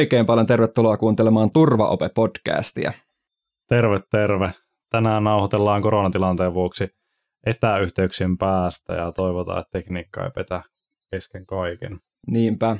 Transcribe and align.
oikein 0.00 0.26
paljon 0.26 0.46
tervetuloa 0.46 0.96
kuuntelemaan 0.96 1.50
Turvaope-podcastia. 1.50 2.92
Terve, 3.68 3.98
terve. 4.10 4.52
Tänään 4.90 5.24
nauhoitellaan 5.24 5.82
koronatilanteen 5.82 6.54
vuoksi 6.54 6.88
etäyhteyksien 7.46 8.38
päästä 8.38 8.94
ja 8.94 9.12
toivotaan, 9.12 9.60
että 9.60 9.78
tekniikka 9.78 10.24
ei 10.24 10.30
petä 10.30 10.62
kesken 11.10 11.46
kaiken. 11.46 12.00
Niinpä. 12.26 12.76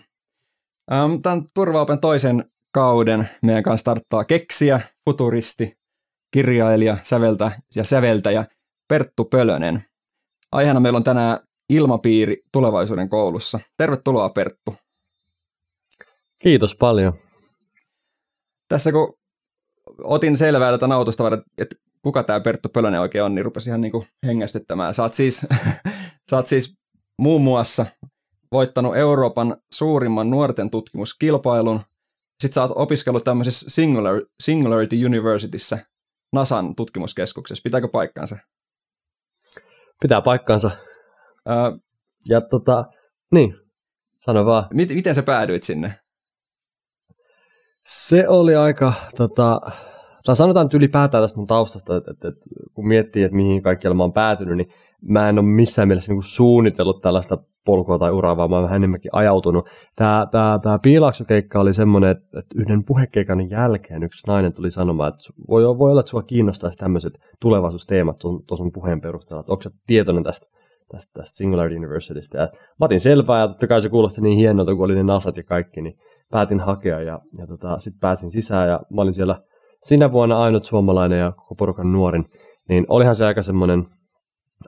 Tämän 1.22 1.44
Turvaopen 1.54 1.98
toisen 1.98 2.44
kauden 2.74 3.28
meidän 3.42 3.62
kanssa 3.62 3.80
starttaa 3.80 4.24
keksiä, 4.24 4.80
futuristi, 5.04 5.78
kirjailija, 6.30 6.96
säveltä 7.02 7.50
ja 7.76 7.84
säveltäjä 7.84 8.44
Perttu 8.88 9.24
Pölönen. 9.24 9.84
Aiheena 10.52 10.80
meillä 10.80 10.96
on 10.96 11.04
tänään 11.04 11.38
ilmapiiri 11.68 12.42
tulevaisuuden 12.52 13.08
koulussa. 13.08 13.60
Tervetuloa 13.76 14.28
Perttu. 14.28 14.74
Kiitos 16.42 16.76
paljon. 16.76 17.12
Tässä 18.68 18.92
kun 18.92 19.14
otin 20.04 20.36
selvää 20.36 20.72
tätä 20.72 20.86
nautusta, 20.86 21.24
että 21.58 21.76
kuka 22.02 22.22
tämä 22.22 22.40
Perttu 22.40 22.68
Pölönen 22.68 23.00
oikein 23.00 23.24
on, 23.24 23.34
niin 23.34 23.44
rupesin 23.44 23.70
ihan 23.70 23.80
niin 23.80 23.92
kuin 23.92 24.06
hengästyttämään. 24.26 24.94
Sä 24.94 25.02
oot 25.02 25.14
siis, 25.14 25.46
sä 26.30 26.36
oot 26.36 26.46
siis 26.46 26.74
muun 27.18 27.42
muassa 27.42 27.86
voittanut 28.52 28.96
Euroopan 28.96 29.56
suurimman 29.72 30.30
nuorten 30.30 30.70
tutkimuskilpailun. 30.70 31.80
Sitten 32.42 32.54
sä 32.54 32.62
oot 32.62 32.72
opiskellut 32.74 33.24
tämmöisessä 33.24 33.70
Singular, 33.70 34.22
Singularity 34.42 35.06
Universityssä, 35.06 35.78
NASAn 36.32 36.76
tutkimuskeskuksessa. 36.76 37.62
Pitääkö 37.64 37.88
paikkaansa? 37.88 38.36
Pitää 40.02 40.22
paikkaansa. 40.22 40.70
Öö, 41.48 41.78
ja 42.28 42.40
tota, 42.40 42.84
niin, 43.32 43.54
sano 44.24 44.46
vaan. 44.46 44.66
Miten, 44.74 44.96
miten 44.96 45.14
sä 45.14 45.22
päädyit 45.22 45.62
sinne? 45.62 46.00
Se 47.84 48.28
oli 48.28 48.56
aika, 48.56 48.92
tota, 49.16 49.60
tai 50.24 50.36
sanotaan 50.36 50.66
nyt 50.66 50.74
ylipäätään 50.74 51.24
tästä 51.24 51.38
mun 51.38 51.46
taustasta, 51.46 51.96
että, 51.96 52.10
että, 52.10 52.28
että 52.28 52.46
kun 52.74 52.88
miettii, 52.88 53.22
että 53.22 53.36
mihin 53.36 53.62
kaikkialla 53.62 53.96
mä 53.96 54.02
oon 54.02 54.12
päätynyt, 54.12 54.56
niin 54.56 54.68
mä 55.02 55.28
en 55.28 55.38
ole 55.38 55.46
missään 55.46 55.88
mielessä 55.88 56.12
niin 56.12 56.22
suunnitellut 56.22 57.02
tällaista 57.02 57.38
polkua 57.64 57.98
tai 57.98 58.10
uraa, 58.10 58.36
vaan 58.36 58.50
mä 58.50 58.56
oon 58.56 58.64
vähän 58.64 58.76
enemmänkin 58.76 59.10
ajautunut. 59.14 59.68
Tämä, 59.96 60.26
tämä, 60.30 60.58
tämä 60.62 60.78
piilaksokeikka 60.82 61.60
oli 61.60 61.74
semmoinen, 61.74 62.10
että, 62.10 62.42
yhden 62.54 62.82
puhekeikan 62.86 63.50
jälkeen 63.50 64.04
yksi 64.04 64.26
nainen 64.26 64.54
tuli 64.54 64.70
sanomaan, 64.70 65.08
että 65.08 65.44
voi, 65.48 65.78
voi 65.78 65.90
olla, 65.90 66.00
että 66.00 66.10
sua 66.10 66.22
kiinnostaisi 66.22 66.78
tämmöiset 66.78 67.18
tulevaisuusteemat 67.40 68.18
tuon 68.18 68.72
puheen 68.74 69.00
perusteella, 69.02 69.40
että 69.40 69.52
onko 69.52 69.62
sä 69.62 69.70
tietoinen 69.86 70.24
tästä, 70.24 70.46
tästä, 70.92 71.12
tästä 71.14 71.36
Singularity 71.36 71.76
Universitystä. 71.76 72.38
Ja 72.38 72.48
mä 72.80 72.84
otin 72.84 73.00
selvää 73.00 73.40
ja 73.40 73.48
totta 73.48 73.66
kai 73.66 73.82
se 73.82 73.88
kuulosti 73.88 74.20
niin 74.20 74.38
hienolta, 74.38 74.74
kun 74.74 74.84
oli 74.84 74.94
ne 74.94 75.02
nasat 75.02 75.36
ja 75.36 75.42
kaikki, 75.42 75.82
niin 75.82 75.98
päätin 76.30 76.60
hakea 76.60 77.00
ja, 77.00 77.20
ja 77.38 77.46
tota, 77.46 77.78
sitten 77.78 78.00
pääsin 78.00 78.30
sisään 78.30 78.68
ja 78.68 78.80
mä 78.90 79.00
olin 79.02 79.12
siellä 79.12 79.40
sinä 79.82 80.12
vuonna 80.12 80.42
ainut 80.42 80.64
suomalainen 80.64 81.18
ja 81.18 81.32
koko 81.32 81.54
porukan 81.54 81.92
nuorin, 81.92 82.24
niin 82.68 82.84
olihan 82.88 83.14
se 83.14 83.24
aika 83.24 83.42
semmoinen 83.42 83.84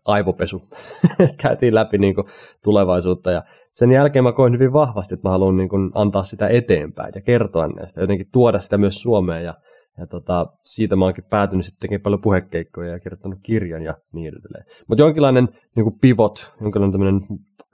aivopesu. 0.05 0.69
Käytiin 1.43 1.75
läpi 1.75 1.99
niin 1.99 2.15
kuin, 2.15 2.27
tulevaisuutta 2.65 3.31
ja 3.31 3.43
sen 3.73 3.91
jälkeen 3.91 4.25
mä 4.25 4.33
koin 4.33 4.53
hyvin 4.53 4.73
vahvasti, 4.73 5.15
että 5.15 5.29
mä 5.29 5.33
haluan 5.33 5.57
niin 5.57 5.69
kuin, 5.69 5.91
antaa 5.95 6.23
sitä 6.23 6.49
eteenpäin 6.49 7.13
ja 7.15 7.21
kertoa 7.21 7.69
näistä, 7.69 8.01
jotenkin 8.01 8.27
tuoda 8.33 8.59
sitä 8.59 8.79
myös 8.79 9.03
Suomeen 9.03 9.45
ja, 9.45 9.55
ja 9.99 10.07
tota, 10.07 10.47
siitä 10.65 10.97
mä 10.97 11.05
oonkin 11.05 11.25
päätynyt 11.31 11.65
sitten 11.65 11.81
tekemään 11.81 12.03
paljon 12.03 12.21
puhekeikkoja 12.21 12.93
ja 12.93 13.01
kirjoittanut 13.01 13.39
kirjan 13.43 13.83
ja 13.83 13.95
niin 14.13 14.29
edelleen. 14.29 14.65
Mutta 14.89 15.03
jonkinlainen 15.03 15.49
niin 15.77 15.85
kuin 15.85 15.99
pivot, 16.01 16.55
jonkinlainen 16.61 16.93
tämmöinen 16.93 17.21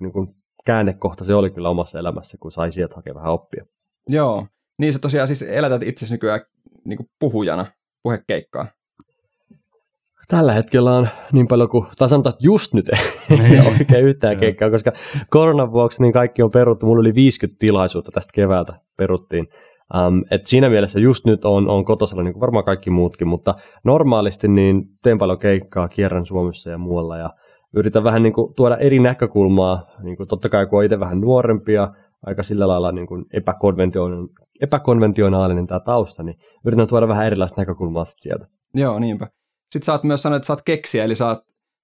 niin 0.01 0.13
kuin 0.13 0.27
käännekohta 0.65 1.25
se 1.25 1.35
oli 1.35 1.51
kyllä 1.51 1.69
omassa 1.69 1.99
elämässä, 1.99 2.39
kun 2.41 2.53
sai 2.53 2.73
sieltä 2.73 2.97
hakea 2.97 3.15
vähän 3.15 3.33
oppia. 3.33 3.65
Joo, 4.09 4.47
niin 4.79 4.93
sä 4.93 4.99
tosiaan 4.99 5.27
siis 5.27 5.43
elätät 5.43 5.83
itse 5.83 6.15
nykyään 6.15 6.41
niin 6.85 6.97
kuin 6.97 7.07
puhujana, 7.21 7.67
puhekeikkaa. 8.03 8.67
Tällä 10.29 10.53
hetkellä 10.53 10.97
on 10.97 11.09
niin 11.33 11.49
paljon 11.49 11.69
kuin, 11.69 11.87
tai 11.99 12.09
sanotaan, 12.09 12.35
että 12.35 12.47
just 12.47 12.75
nyt 12.75 12.89
ei 12.89 12.99
niin. 13.39 13.67
oikein 13.79 14.05
yhtään 14.05 14.37
keikkaa, 14.37 14.71
koska 14.71 14.93
koronan 15.31 15.73
vuoksi 15.73 16.03
niin 16.03 16.13
kaikki 16.13 16.43
on 16.43 16.51
peruttu. 16.51 16.87
Mulla 16.87 17.01
oli 17.01 17.15
50 17.15 17.59
tilaisuutta 17.59 18.11
tästä 18.15 18.31
keväältä 18.35 18.81
peruttiin. 18.97 19.47
Um, 20.07 20.25
et 20.31 20.47
siinä 20.47 20.69
mielessä 20.69 21.01
just 21.01 21.27
nyt 21.27 21.45
on, 21.45 21.69
on 21.69 21.85
kotosalla, 21.85 22.23
niin 22.23 22.33
kuin 22.33 22.41
varmaan 22.41 22.65
kaikki 22.65 22.91
muutkin, 22.91 23.29
mutta 23.29 23.55
normaalisti 23.85 24.49
niin 24.49 24.83
teen 25.03 25.19
paljon 25.19 25.39
keikkaa, 25.39 25.89
kierrän 25.89 26.27
Suomessa 26.27 26.71
ja 26.71 26.79
muualla 26.79 27.17
ja 27.17 27.31
yritän 27.77 28.05
vähän 28.05 28.23
niin 28.23 28.33
kuin 28.33 28.55
tuoda 28.55 28.77
eri 28.77 28.99
näkökulmaa, 28.99 29.87
niin 30.03 30.17
kuin 30.17 30.29
totta 30.29 30.49
kai 30.49 30.67
kun 30.67 30.79
on 30.79 30.85
itse 30.85 31.01
vähän 31.01 31.21
nuorempia, 31.21 31.89
aika 32.27 32.43
sillä 32.43 32.69
lailla 32.69 32.93
niin 32.93 33.07
kuin 33.07 33.25
epäkonventionaalinen, 33.33 34.29
epäkonventionaalinen 34.61 35.67
tämä 35.67 35.81
tausta, 35.81 36.23
niin 36.23 36.39
yritän 36.67 36.87
tuoda 36.87 37.09
vähän 37.09 37.27
erilaista 37.27 37.61
näkökulmaa 37.61 38.05
sieltä. 38.05 38.47
Joo, 38.75 38.99
niinpä. 38.99 39.29
Sitten 39.71 39.87
sä 39.87 39.93
oot 39.93 40.05
myös 40.05 40.23
sanonut, 40.23 40.37
että 40.37 40.47
sä 40.47 40.53
oot 40.53 40.63
keksiä, 40.63 41.05
eli 41.05 41.15
sä 41.15 41.27
oot 41.27 41.39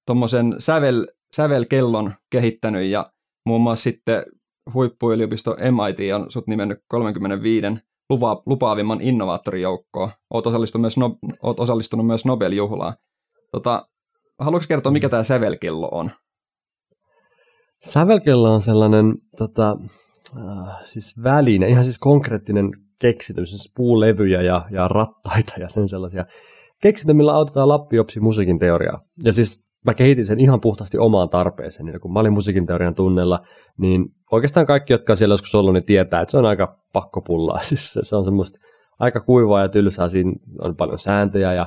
tuommoisen 0.07 0.55
sävel, 0.59 1.07
sävelkellon 1.37 2.15
kehittänyt 2.31 2.85
ja 2.85 3.13
muun 3.47 3.61
muassa 3.61 3.83
sitten 3.83 4.23
huippuyliopisto 4.75 5.57
MIT 5.57 6.13
on 6.15 6.27
sut 6.31 6.47
nimennyt 6.47 6.79
35 6.89 7.67
lupa, 8.11 8.43
lupaavimman 8.47 9.01
innovaattorijoukkoon. 9.01 10.11
Oot 10.31 10.47
osallistunut 10.47 10.81
myös, 10.81 10.97
no, 10.97 11.17
oot 11.43 11.61
osallistunut 11.61 12.07
myös 12.07 12.25
Nobel-juhlaan. 12.25 12.95
Tota, 13.53 13.89
haluatko 14.39 14.67
kertoa, 14.69 14.93
mikä 14.93 15.09
tämä 15.09 15.25
sävelkello 15.25 15.89
on? 15.93 16.11
Sävelkello 17.83 18.55
on 18.55 18.61
sellainen 18.61 19.15
tota, 19.37 19.77
äh, 20.37 20.77
siis 20.83 21.23
väline, 21.23 21.69
ihan 21.69 21.85
siis 21.85 21.99
konkreettinen 21.99 22.71
keksintö, 23.01 23.47
siis 23.47 23.73
puulevyjä 23.77 24.43
ja, 24.43 24.67
ja 24.71 24.89
rattaita 24.89 25.53
ja 25.59 25.69
sen 25.69 25.89
sellaisia 25.89 26.25
keksintö, 26.83 27.15
millä 27.15 27.35
autetaan 27.35 27.69
lappiopsi 27.69 28.21
musiikin 28.21 28.59
teoriaa. 28.59 29.01
Ja 29.25 29.33
siis 29.33 29.65
mä 29.87 29.95
kehitin 29.95 30.25
sen 30.25 30.41
ihan 30.41 30.61
puhtaasti 30.61 30.99
omaan 30.99 31.29
tarpeeseen. 31.29 31.87
Niin 31.87 32.01
kun 32.01 32.13
mä 32.13 32.21
olin 32.21 32.33
musiikin 32.33 32.67
teorian 32.67 32.95
tunnella, 32.95 33.41
niin 33.79 34.05
oikeastaan 34.33 34.67
kaikki, 34.67 34.93
jotka 34.93 35.13
on 35.13 35.17
siellä 35.17 35.33
joskus 35.33 35.55
ollut, 35.55 35.73
niin 35.73 35.85
tietää, 35.85 36.21
että 36.21 36.31
se 36.31 36.39
on 36.39 36.47
aika 36.47 36.79
pakkopullaa. 36.93 37.63
Siis 37.69 37.93
se, 37.93 38.01
se 38.05 38.17
on 38.17 38.25
semmoista 38.25 38.59
aika 38.99 39.21
kuivaa 39.21 39.63
ja 39.63 39.69
tylsää. 39.69 40.09
Siinä 40.09 40.33
on 40.61 40.77
paljon 40.77 40.99
sääntöjä 40.99 41.53
ja 41.53 41.67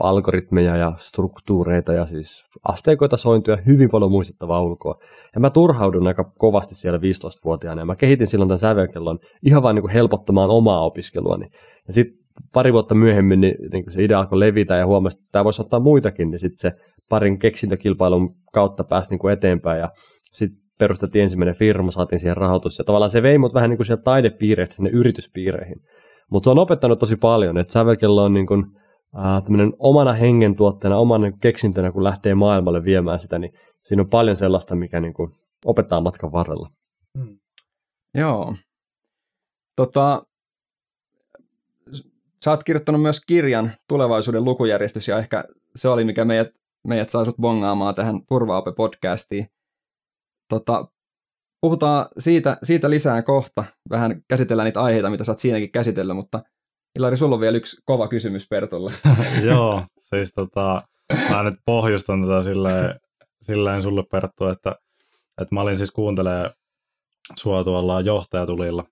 algoritmeja 0.00 0.76
ja 0.76 0.92
struktuureita 0.96 1.92
ja 1.92 2.06
siis 2.06 2.44
asteikoita 2.68 3.16
sointuja, 3.16 3.58
hyvin 3.66 3.90
paljon 3.90 4.10
muistettavaa 4.10 4.62
ulkoa. 4.62 4.98
Ja 5.34 5.40
mä 5.40 5.50
turhaudun 5.50 6.06
aika 6.06 6.32
kovasti 6.38 6.74
siellä 6.74 6.98
15-vuotiaana 6.98 7.80
ja 7.80 7.86
mä 7.86 7.96
kehitin 7.96 8.26
silloin 8.26 8.48
tämän 8.48 8.58
sävelkellon 8.58 9.18
ihan 9.46 9.62
vain 9.62 9.74
niin 9.74 9.88
helpottamaan 9.88 10.50
omaa 10.50 10.84
opiskeluani. 10.84 11.46
Ja 11.86 11.92
sitten 11.92 12.26
pari 12.52 12.72
vuotta 12.72 12.94
myöhemmin 12.94 13.40
niin, 13.40 13.54
niin 13.72 13.92
se 13.92 14.04
idea 14.04 14.18
alkoi 14.18 14.40
levitä 14.40 14.76
ja 14.76 14.86
huomasi, 14.86 15.18
että 15.18 15.28
tämä 15.32 15.44
voisi 15.44 15.62
ottaa 15.62 15.80
muitakin, 15.80 16.30
niin 16.30 16.38
sitten 16.38 16.58
se 16.58 16.72
parin 17.08 17.38
keksintökilpailun 17.38 18.34
kautta 18.52 18.84
pääsi 18.84 19.10
niin 19.10 19.18
kuin 19.18 19.32
eteenpäin 19.32 19.80
ja 19.80 19.88
sitten 20.32 20.58
perustettiin 20.78 21.22
ensimmäinen 21.22 21.54
firma, 21.54 21.90
saatiin 21.90 22.18
siihen 22.18 22.36
rahoitus 22.36 22.78
ja 22.78 22.84
tavallaan 22.84 23.10
se 23.10 23.22
vei 23.22 23.38
mut 23.38 23.54
vähän 23.54 23.70
niin 23.70 23.78
kuin 23.78 23.86
sieltä 23.86 24.02
taidepiireistä 24.02 24.76
sinne 24.76 24.90
yrityspiireihin. 24.90 25.80
Mutta 26.30 26.44
se 26.46 26.50
on 26.50 26.58
opettanut 26.58 26.98
tosi 26.98 27.16
paljon, 27.16 27.58
että 27.58 27.72
sävelkello 27.72 28.24
on 28.24 28.34
niin 28.34 28.46
kuin, 28.46 28.64
äh, 29.18 29.42
omana 29.78 30.12
hengen 30.12 30.56
tuotteena, 30.56 30.96
omana 30.96 31.32
keksintönä, 31.32 31.92
kun 31.92 32.04
lähtee 32.04 32.34
maailmalle 32.34 32.84
viemään 32.84 33.20
sitä, 33.20 33.38
niin 33.38 33.52
siinä 33.82 34.02
on 34.02 34.10
paljon 34.10 34.36
sellaista, 34.36 34.74
mikä 34.74 35.00
niin 35.00 35.14
kuin 35.14 35.32
opettaa 35.66 36.00
matkan 36.00 36.32
varrella. 36.32 36.70
Hmm. 37.18 37.38
Joo. 38.14 38.54
Tota, 39.76 40.22
sä 42.44 42.50
oot 42.50 42.64
kirjoittanut 42.64 43.02
myös 43.02 43.20
kirjan 43.26 43.72
Tulevaisuuden 43.88 44.44
lukujärjestys, 44.44 45.08
ja 45.08 45.18
ehkä 45.18 45.44
se 45.76 45.88
oli, 45.88 46.04
mikä 46.04 46.24
meidät, 46.24 46.48
meidät 46.88 47.10
sai 47.10 47.24
sut 47.24 47.36
bongaamaan 47.36 47.94
tähän 47.94 48.16
Turvaope-podcastiin. 48.16 49.46
Tota, 50.48 50.86
puhutaan 51.60 52.06
siitä, 52.18 52.56
siitä 52.62 52.90
lisää 52.90 53.22
kohta. 53.22 53.64
Vähän 53.90 54.22
käsitellään 54.28 54.66
niitä 54.66 54.82
aiheita, 54.82 55.10
mitä 55.10 55.24
sä 55.24 55.32
oot 55.32 55.38
siinäkin 55.38 55.72
käsitellyt, 55.72 56.16
mutta 56.16 56.42
Ilari, 56.96 57.16
sulla 57.16 57.34
on 57.34 57.40
vielä 57.40 57.56
yksi 57.56 57.76
kova 57.84 58.08
kysymys 58.08 58.48
Pertulle. 58.48 58.92
Joo, 59.50 59.82
siis 60.00 60.32
tota, 60.32 60.82
mä 61.30 61.42
nyt 61.42 61.54
pohjustan 61.64 62.22
tätä 62.22 62.42
silleen, 62.42 63.00
silleen 63.42 63.82
sulle 63.82 64.02
Perttu, 64.10 64.46
että, 64.46 64.74
että 65.42 65.54
mä 65.54 65.60
olin 65.60 65.76
siis 65.76 65.90
kuuntelemaan 65.90 66.50
sua 67.36 67.64
tuolla 67.64 68.00
johtajatulilla 68.00 68.84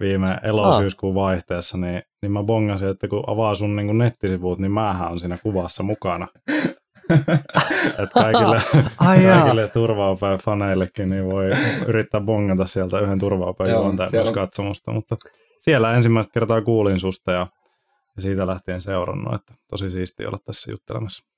viime 0.00 0.38
elosyyskuun 0.42 1.14
vaihteessa, 1.14 1.78
niin, 1.78 2.02
niin 2.22 2.32
mä 2.32 2.42
bongasin, 2.42 2.88
että 2.88 3.08
kun 3.08 3.24
avaa 3.26 3.54
sun 3.54 3.76
niin 3.76 3.98
nettisivut, 3.98 4.58
niin 4.58 4.72
mähän 4.72 5.12
on 5.12 5.20
siinä 5.20 5.38
kuvassa 5.42 5.82
mukana. 5.82 6.28
että 7.98 8.14
kaikille, 8.14 8.60
kaikille 8.96 9.68
turvaopeen 9.68 10.38
faneillekin 10.38 11.10
niin 11.10 11.24
voi 11.24 11.50
yrittää 11.86 12.20
bongata 12.20 12.66
sieltä 12.66 13.00
yhden 13.00 13.18
turvaopeen 13.18 13.70
juontajan 13.70 14.10
myös 14.12 14.30
katsomusta, 14.30 14.92
mutta 14.92 15.16
siellä 15.60 15.94
ensimmäistä 15.94 16.32
kertaa 16.32 16.62
kuulin 16.62 17.00
susta 17.00 17.32
ja, 17.32 17.46
ja 18.16 18.22
siitä 18.22 18.46
lähtien 18.46 18.82
seurannut, 18.82 19.34
että 19.34 19.54
tosi 19.70 19.90
siistiä 19.90 20.28
olla 20.28 20.38
tässä 20.44 20.70
juttelemassa. 20.70 21.30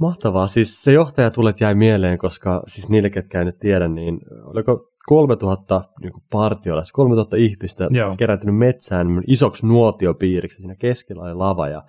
Mahtavaa. 0.00 0.46
Siis 0.46 0.82
se 0.82 0.92
johtaja 0.92 1.30
tulet 1.30 1.60
jäi 1.60 1.74
mieleen, 1.74 2.18
koska 2.18 2.62
siis 2.66 2.88
niille, 2.88 3.10
ketkä 3.10 3.38
ei 3.38 3.44
nyt 3.44 3.58
tiedä, 3.58 3.88
niin 3.88 4.20
oliko 4.44 4.88
3000 5.06 5.82
niin 6.00 6.12
partiolaista, 6.30 6.92
3000 6.94 7.36
ihmistä 7.36 7.88
Joo. 7.90 8.16
kerääntynyt 8.16 8.56
metsään 8.56 9.06
isoksi 9.26 9.66
nuotiopiiriksi. 9.66 10.60
Siinä 10.60 10.76
keskellä 10.76 11.22
oli 11.22 11.34
lava 11.34 11.68
ja 11.68 11.82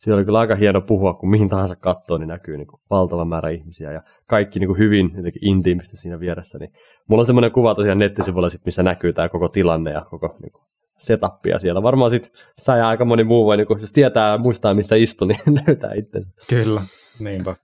siellä 0.00 0.18
oli 0.18 0.24
kyllä 0.24 0.38
aika 0.38 0.54
hieno 0.54 0.80
puhua, 0.80 1.14
kun 1.14 1.30
mihin 1.30 1.48
tahansa 1.48 1.76
katsoo, 1.76 2.18
niin 2.18 2.28
näkyy 2.28 2.56
niin 2.56 2.66
kuin 2.66 2.80
valtava 2.90 3.24
määrä 3.24 3.50
ihmisiä 3.50 3.92
ja 3.92 4.02
kaikki 4.26 4.58
niin 4.58 4.68
kuin 4.68 4.78
hyvin 4.78 5.10
jotenkin 5.16 5.48
intiimisti 5.48 5.96
siinä 5.96 6.20
vieressä. 6.20 6.58
Niin 6.58 6.72
mulla 7.08 7.20
on 7.20 7.26
semmoinen 7.26 7.52
kuva 7.52 7.74
tosiaan 7.74 7.98
nettisivuilla, 7.98 8.48
sit, 8.48 8.64
missä 8.64 8.82
näkyy 8.82 9.12
tämä 9.12 9.28
koko 9.28 9.48
tilanne 9.48 9.90
ja 9.90 10.06
koko 10.10 10.36
niin 10.42 10.52
kuin 10.52 10.64
setupia 10.98 11.58
siellä. 11.58 11.82
Varmaan 11.82 12.10
sitten 12.10 12.32
sä 12.60 12.76
ja 12.76 12.88
aika 12.88 13.04
moni 13.04 13.24
muu 13.24 13.46
voi, 13.46 13.56
niin 13.56 13.66
kuin, 13.66 13.80
jos 13.80 13.92
tietää 13.92 14.38
muistaa, 14.38 14.74
missä 14.74 14.96
istuu, 14.96 15.28
niin 15.28 15.40
löytää 15.66 15.94
itsensä. 15.94 16.30
Kyllä, 16.48 16.82
niinpä. 17.18 17.56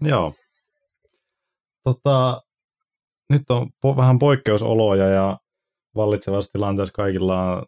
Joo. 0.00 0.34
Tota, 1.84 2.42
nyt 3.30 3.50
on 3.50 3.66
po- 3.86 3.96
vähän 3.96 4.18
poikkeusoloja 4.18 5.08
ja 5.08 5.38
vallitsevassa 5.96 6.52
tilanteessa 6.52 6.92
kaikilla 6.92 7.42
on 7.42 7.62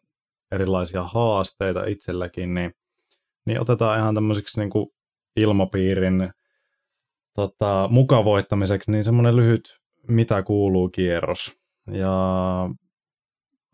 erilaisia 0.53 1.03
haasteita 1.03 1.85
itselläkin, 1.85 2.55
niin, 2.55 2.73
niin 3.47 3.61
otetaan 3.61 3.99
ihan 3.99 4.15
tämmöiseksi 4.15 4.61
niin 4.61 4.71
kuin 4.71 4.87
ilmapiirin 5.37 6.31
tota, 7.35 7.89
mukavoittamiseksi 7.91 8.91
niin 8.91 9.05
semmoinen 9.05 9.37
lyhyt 9.37 9.81
mitä 10.09 10.43
kuuluu 10.43 10.89
kierros. 10.89 11.57
Ja 11.93 12.15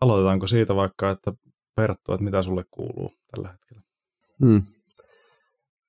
aloitetaanko 0.01 0.47
siitä 0.47 0.75
vaikka, 0.75 1.09
että 1.09 1.33
Perttu, 1.75 2.13
että 2.13 2.23
mitä 2.23 2.41
sulle 2.41 2.63
kuuluu 2.71 3.11
tällä 3.31 3.49
hetkellä? 3.49 3.81
Hmm. 4.39 4.61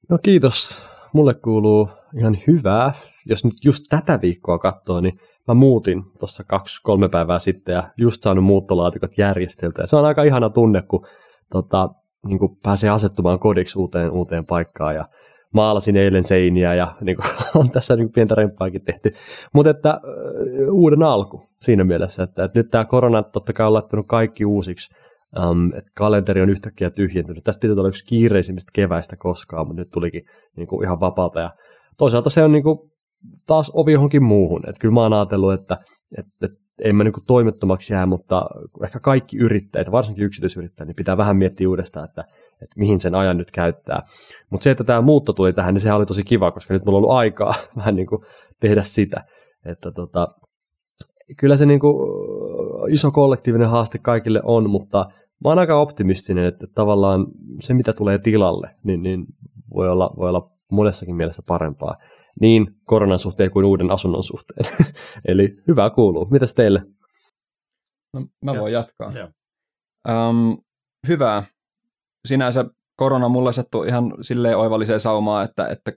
No 0.08 0.18
kiitos. 0.18 0.84
Mulle 1.12 1.34
kuuluu 1.34 1.90
ihan 2.18 2.38
hyvää. 2.46 2.92
Jos 3.26 3.44
nyt 3.44 3.54
just 3.64 3.84
tätä 3.88 4.18
viikkoa 4.22 4.58
katsoo, 4.58 5.00
niin 5.00 5.18
mä 5.48 5.54
muutin 5.54 6.02
tuossa 6.18 6.44
kaksi-kolme 6.44 7.08
päivää 7.08 7.38
sitten 7.38 7.72
ja 7.72 7.90
just 7.98 8.22
saanut 8.22 8.44
muuttolaatikot 8.44 9.18
järjesteltyä. 9.18 9.86
Se 9.86 9.96
on 9.96 10.04
aika 10.04 10.22
ihana 10.22 10.50
tunne, 10.50 10.82
kun 10.82 11.06
tota, 11.52 11.88
niin 12.28 12.38
kuin 12.38 12.56
pääsee 12.62 12.90
asettumaan 12.90 13.38
kodiksi 13.38 13.78
uuteen, 13.78 14.10
uuteen 14.10 14.46
paikkaan 14.46 14.94
ja 14.94 15.08
maalasin 15.54 15.96
eilen 15.96 16.24
seiniä 16.24 16.74
ja 16.74 16.96
niin 17.00 17.16
kuin, 17.16 17.30
on 17.60 17.70
tässä 17.70 17.96
niin 17.96 18.12
pientä 18.12 18.34
remppaakin 18.34 18.84
tehty. 18.84 19.12
Mutta 19.54 19.70
että 19.70 20.00
uuden 20.70 21.02
alku 21.02 21.42
siinä 21.60 21.84
mielessä, 21.84 22.22
että, 22.22 22.44
että 22.44 22.60
nyt 22.60 22.70
tämä 22.70 22.84
korona 22.84 23.22
totta 23.22 23.52
kai 23.52 23.66
on 23.66 23.72
laittanut 23.72 24.06
kaikki 24.08 24.44
uusiksi. 24.44 24.94
Um, 25.44 25.72
että 25.74 25.90
kalenteri 25.94 26.42
on 26.42 26.50
yhtäkkiä 26.50 26.90
tyhjentynyt. 26.90 27.44
Tästä 27.44 27.60
piti 27.60 27.72
olla 27.72 27.88
yksi 27.88 28.04
kiireisimmistä 28.04 28.70
keväistä 28.74 29.16
koskaan, 29.16 29.66
mutta 29.66 29.80
nyt 29.80 29.90
tulikin 29.90 30.22
niin 30.56 30.68
kuin 30.68 30.84
ihan 30.84 31.00
vapaalta. 31.00 31.40
Ja 31.40 31.50
toisaalta 31.98 32.30
se 32.30 32.42
on 32.42 32.52
niin 32.52 32.62
kuin, 32.62 32.78
taas 33.46 33.70
ovi 33.74 33.92
johonkin 33.92 34.22
muuhun. 34.22 34.62
Että 34.68 34.80
kyllä 34.80 34.94
mä 34.94 35.00
oon 35.00 35.12
ajatellut, 35.12 35.52
että, 35.52 35.76
että, 36.18 36.32
että 36.42 36.58
ei 36.84 36.92
mä 36.92 37.04
niin 37.04 37.12
toimettomaksi 37.26 37.92
jää, 37.92 38.06
mutta 38.06 38.46
ehkä 38.84 39.00
kaikki 39.00 39.38
yrittäjät, 39.38 39.92
varsinkin 39.92 40.24
yksityisyrittäjät, 40.24 40.86
niin 40.86 40.96
pitää 40.96 41.16
vähän 41.16 41.36
miettiä 41.36 41.68
uudestaan, 41.68 42.04
että, 42.08 42.24
että 42.62 42.74
mihin 42.78 43.00
sen 43.00 43.14
ajan 43.14 43.36
nyt 43.36 43.50
käyttää. 43.50 44.02
Mutta 44.50 44.64
se, 44.64 44.70
että 44.70 44.84
tämä 44.84 45.00
muutto 45.00 45.32
tuli 45.32 45.52
tähän, 45.52 45.74
niin 45.74 45.80
sehän 45.80 45.96
oli 45.96 46.06
tosi 46.06 46.24
kiva, 46.24 46.50
koska 46.50 46.74
nyt 46.74 46.84
mulla 46.84 46.98
on 46.98 47.04
ollut 47.04 47.18
aikaa 47.18 47.54
vähän 47.76 47.96
niin 47.96 48.06
kuin 48.06 48.22
tehdä 48.60 48.82
sitä. 48.82 49.24
Että 49.64 49.90
tota, 49.90 50.28
kyllä 51.38 51.56
se 51.56 51.66
niin 51.66 51.80
kuin 51.80 51.94
iso 52.90 53.10
kollektiivinen 53.10 53.68
haaste 53.68 53.98
kaikille 53.98 54.40
on, 54.44 54.70
mutta 54.70 55.06
mä 55.44 55.48
oon 55.48 55.58
aika 55.58 55.80
optimistinen, 55.80 56.44
että 56.44 56.66
tavallaan 56.74 57.26
se, 57.60 57.74
mitä 57.74 57.92
tulee 57.92 58.18
tilalle, 58.18 58.70
niin, 58.84 59.02
niin 59.02 59.26
voi, 59.74 59.88
olla, 59.88 60.10
voi 60.16 60.28
olla 60.28 60.50
monessakin 60.72 61.16
mielessä 61.16 61.42
parempaa. 61.46 61.96
Niin 62.40 62.76
koronan 62.84 63.18
suhteen 63.18 63.50
kuin 63.50 63.64
uuden 63.64 63.90
asunnon 63.90 64.22
suhteen. 64.22 64.72
Eli 65.28 65.56
hyvä 65.68 65.90
kuuluu. 65.90 66.28
Mitäs 66.30 66.54
teille? 66.54 66.82
No, 68.14 68.26
mä 68.44 68.54
voin 68.60 68.72
jatkaa. 68.72 69.12
Joo. 69.12 69.28
Um, 70.08 70.58
hyvä. 71.08 71.44
Sinänsä 72.28 72.64
korona 72.96 73.28
mulle 73.28 73.52
sattui 73.52 73.88
ihan 73.88 74.14
silleen 74.20 74.58
oivalliseen 74.58 75.00
saumaan, 75.00 75.44
että, 75.44 75.68
että 75.68 75.92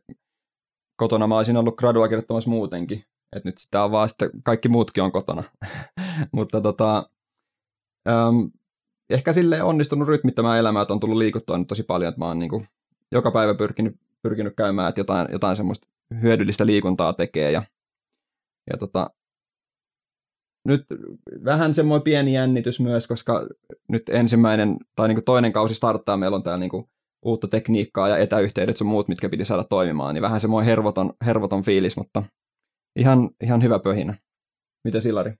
kotona 0.97 1.27
mä 1.27 1.37
olisin 1.37 1.57
ollut 1.57 1.77
gradua 1.77 2.07
kirjoittamassa 2.07 2.49
muutenkin. 2.49 3.03
Että 3.35 3.49
nyt 3.49 3.57
sitä 3.57 3.83
on 3.83 3.91
vaan 3.91 4.09
sitten, 4.09 4.29
kaikki 4.43 4.69
muutkin 4.69 5.03
on 5.03 5.11
kotona. 5.11 5.43
Mutta 6.33 6.61
tota, 6.61 7.09
um, 8.09 8.51
ehkä 9.09 9.33
sille 9.33 9.63
onnistunut 9.63 10.07
rytmittämään 10.07 10.59
elämää, 10.59 10.81
että 10.81 10.93
on 10.93 10.99
tullut 10.99 11.17
liikuttua 11.17 11.57
nyt 11.57 11.67
tosi 11.67 11.83
paljon, 11.83 12.09
että 12.09 12.19
mä 12.19 12.25
oon 12.25 12.39
niin 12.39 12.49
kuin 12.49 12.67
joka 13.11 13.31
päivä 13.31 13.53
pyrkinyt, 13.53 13.95
pyrkinyt 14.21 14.53
käymään, 14.55 14.89
että 14.89 15.01
jotain, 15.01 15.27
jotain 15.31 15.55
semmoista 15.55 15.87
hyödyllistä 16.21 16.65
liikuntaa 16.65 17.13
tekee 17.13 17.51
ja, 17.51 17.63
ja 18.71 18.77
tota, 18.77 19.09
nyt 20.67 20.85
vähän 21.45 21.73
semmoinen 21.73 22.03
pieni 22.03 22.33
jännitys 22.33 22.79
myös, 22.79 23.07
koska 23.07 23.47
nyt 23.89 24.09
ensimmäinen 24.09 24.77
tai 24.95 25.07
niin 25.07 25.23
toinen 25.25 25.53
kausi 25.53 25.75
starttaa, 25.75 26.17
meillä 26.17 26.35
on 26.35 26.43
täällä 26.43 26.59
niin 26.59 26.85
uutta 27.25 27.47
tekniikkaa 27.47 28.09
ja 28.09 28.17
etäyhteydet 28.17 28.77
sun 28.77 28.87
muut, 28.87 29.07
mitkä 29.07 29.29
piti 29.29 29.45
saada 29.45 29.63
toimimaan, 29.63 30.13
niin 30.13 30.21
vähän 30.21 30.39
semmoinen 30.39 30.65
hervoton, 30.65 31.13
hervoton 31.25 31.63
fiilis, 31.63 31.97
mutta 31.97 32.23
ihan, 32.95 33.29
ihan 33.43 33.63
hyvä 33.63 33.79
pöhinä. 33.79 34.17
Mitä 34.83 35.01
Silari? 35.01 35.33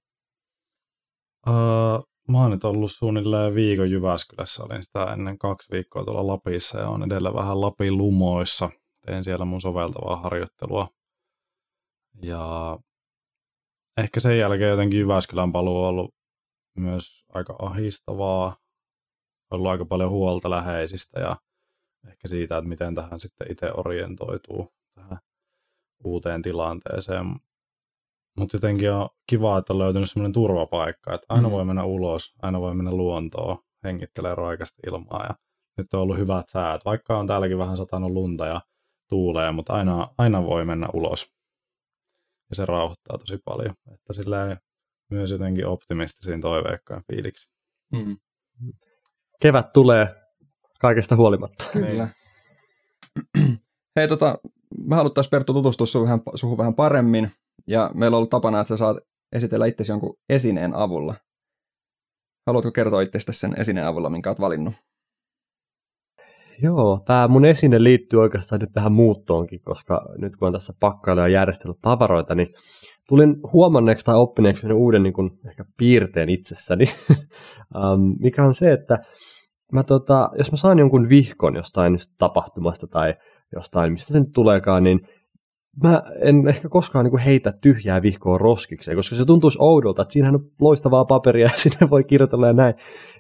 Uh, 1.48 2.04
mä 2.32 2.42
oon 2.42 2.52
nyt 2.52 2.64
ollut 2.64 2.92
suunnilleen 2.92 3.56
viikon 3.56 3.92
Jyväskylässä, 3.92 4.64
olin 4.64 4.84
sitä 4.84 5.14
ennen 5.14 5.38
kaksi 5.38 5.72
viikkoa 5.72 6.04
tuolla 6.04 6.28
Lapissa 6.28 6.80
ja 6.80 6.90
on 6.90 7.04
edellä 7.04 7.34
vähän 7.34 7.62
Lapin 7.62 7.98
lumoissa. 7.98 8.70
Teen 9.06 9.24
siellä 9.24 9.46
mun 9.46 9.62
soveltavaa 9.62 10.16
harjoittelua. 10.16 10.88
Ja 12.22 12.78
ehkä 13.98 14.20
sen 14.20 14.38
jälkeen 14.38 14.70
jotenkin 14.70 15.00
Jyväskylän 15.00 15.52
paluu 15.52 15.84
on 15.84 15.90
ollut 15.90 16.16
myös 16.78 17.26
aika 17.30 17.56
ahistavaa. 17.60 18.58
Ollut 19.52 19.68
aika 19.68 19.86
paljon 19.86 20.10
huolta 20.10 20.50
läheisistä 20.50 21.20
ja 21.20 21.36
ehkä 22.08 22.28
siitä, 22.28 22.58
että 22.58 22.70
miten 22.70 22.96
tähän 22.96 23.20
sitten 23.20 23.52
itse 23.52 23.70
orientoituu 23.74 24.74
tähän 24.96 25.18
uuteen 26.04 26.42
tilanteeseen. 26.42 27.26
Mutta 28.38 28.56
jotenkin 28.56 28.92
on 28.92 29.10
kiva, 29.30 29.58
että 29.58 29.74
on 29.74 29.80
löytynyt 29.80 30.10
semmoinen 30.10 30.34
turvapaikka, 30.34 31.14
että 31.14 31.26
aina 31.30 31.48
mm. 31.48 31.52
voi 31.52 31.66
mennä 31.66 31.84
ulos, 31.84 32.34
aina 32.42 32.62
voi 32.62 32.76
mennä 32.76 32.92
luontoon, 32.92 33.58
hengittelee 33.84 34.36
raikasta 34.36 34.82
ilmaa 34.88 35.26
ja 35.26 35.36
nyt 35.78 35.94
on 35.94 36.02
ollut 36.02 36.18
hyvät 36.18 36.50
säät, 36.50 36.86
vaikka 36.86 37.18
on 37.18 37.28
täälläkin 37.28 37.58
vähän 37.58 37.78
satanut 37.78 38.12
lunta 38.12 38.46
ja 38.46 38.62
tuulee, 39.12 39.52
mutta 39.52 39.74
aina, 39.74 40.08
aina 40.18 40.44
voi 40.44 40.66
mennä 40.66 40.88
ulos. 40.94 41.34
Ja 42.50 42.56
se 42.56 42.66
rauhoittaa 42.66 43.18
tosi 43.18 43.38
paljon, 43.46 43.76
että 43.94 44.14
sillä 44.14 44.58
myös 45.12 45.32
jotenkin 45.32 45.68
optimistisiin 45.68 46.42
toiveikkaan 46.42 47.04
fiiliksi. 47.12 47.52
Mm. 47.94 48.18
Kevät 49.42 49.74
tulee 49.74 50.08
kaikesta 50.82 51.16
huolimatta. 51.16 51.66
Kyllä. 51.74 52.08
Hei, 53.96 54.08
tota, 54.08 54.40
mä 54.88 54.96
haluttaisiin 54.96 55.32
Perttu 55.32 55.54
tutustua 55.54 55.88
suhun 55.88 56.06
vähän, 56.06 56.22
suhun 56.36 56.58
vähän 56.58 56.76
paremmin, 56.76 57.32
ja 57.68 57.92
meillä 57.94 58.16
on 58.16 58.18
ollut 58.18 58.30
tapana, 58.30 58.60
että 58.60 58.70
sä 58.70 58.78
saat 58.78 58.98
esitellä 59.32 59.66
itsesi 59.66 59.92
jonkun 59.92 60.18
esineen 60.30 60.76
avulla. 60.76 61.16
Haluatko 62.48 62.72
kertoa 62.72 63.02
itsestäsi 63.02 63.40
sen 63.40 63.60
esineen 63.60 63.88
avulla, 63.88 64.10
minkä 64.10 64.30
olet 64.30 64.40
valinnut? 64.40 64.74
Joo, 66.62 67.00
tämä 67.06 67.28
mun 67.28 67.46
esine 67.46 67.84
liittyy 67.84 68.20
oikeastaan 68.20 68.62
nyt 68.62 68.70
tähän 68.74 68.92
muuttoonkin, 68.92 69.60
koska 69.64 70.06
nyt 70.18 70.36
kun 70.36 70.48
on 70.48 70.54
tässä 70.54 70.74
pakkailu 70.80 71.20
ja 71.20 71.28
järjestellyt 71.28 71.82
tavaroita, 71.82 72.36
niin 72.36 72.48
tulin 73.08 73.36
huomanneeksi 73.54 74.06
tai 74.06 74.16
oppineeksi 74.16 74.74
uuden 74.74 75.04
niin 75.04 75.14
kuin, 75.14 75.32
ehkä 75.50 75.66
piirteen 75.78 76.30
itsessäni, 76.30 76.86
mikä 78.24 78.44
on 78.44 78.54
se, 78.54 78.72
että 78.72 78.98
mä, 79.72 79.84
tota, 79.84 80.30
jos 80.38 80.52
mä 80.52 80.58
saan 80.58 80.80
jonkun 80.80 81.10
vihkon 81.10 81.56
jostain 81.56 81.98
tapahtumasta 82.18 82.88
tai 82.88 83.14
jostain, 83.56 83.92
mistä 83.92 84.14
se 84.14 84.20
nyt 84.20 84.34
tuleekaan, 84.34 84.84
niin 84.84 85.00
mä 85.84 86.04
en 86.22 86.48
ehkä 86.48 86.70
koskaan 86.70 87.06
niin 87.06 87.12
kuin 87.12 87.22
heitä 87.22 87.52
tyhjää 87.52 88.02
vihkoa 88.02 88.38
roskikseen, 88.38 88.98
koska 88.98 89.16
se 89.16 89.26
tuntuisi 89.26 89.58
oudolta, 89.62 90.02
että 90.02 90.12
siinähän 90.12 90.36
on 90.36 90.46
loistavaa 90.62 91.06
paperia 91.06 91.46
ja 91.46 91.58
sinne 91.64 91.90
voi 91.90 92.04
kirjoitella 92.04 92.48
ja 92.48 92.54
näin. 92.54 92.74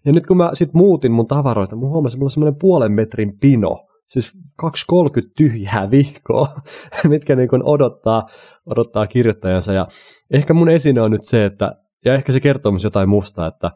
Ja 0.05 0.11
nyt 0.13 0.27
kun 0.27 0.37
mä 0.37 0.49
sitten 0.53 0.77
muutin 0.77 1.11
mun 1.11 1.27
tavaroita, 1.27 1.75
mun 1.75 1.89
huomasin, 1.89 2.15
että 2.15 2.19
mulla 2.19 2.27
on 2.27 2.31
semmoinen 2.31 2.59
puolen 2.59 2.91
metrin 2.91 3.39
pino, 3.39 3.87
siis 4.09 4.33
230 4.57 5.33
tyhjää 5.37 5.91
vihkoa, 5.91 6.47
mitkä 7.07 7.35
niin 7.35 7.49
kuin 7.49 7.63
odottaa, 7.63 8.25
odottaa 8.65 9.07
kirjoittajansa. 9.07 9.73
Ja 9.73 9.87
ehkä 10.31 10.53
mun 10.53 10.69
esine 10.69 11.01
on 11.01 11.11
nyt 11.11 11.23
se, 11.23 11.45
että, 11.45 11.75
ja 12.05 12.13
ehkä 12.13 12.31
se 12.31 12.39
kertoo 12.39 12.71
myös 12.71 12.83
jotain 12.83 13.09
musta, 13.09 13.47
että, 13.47 13.71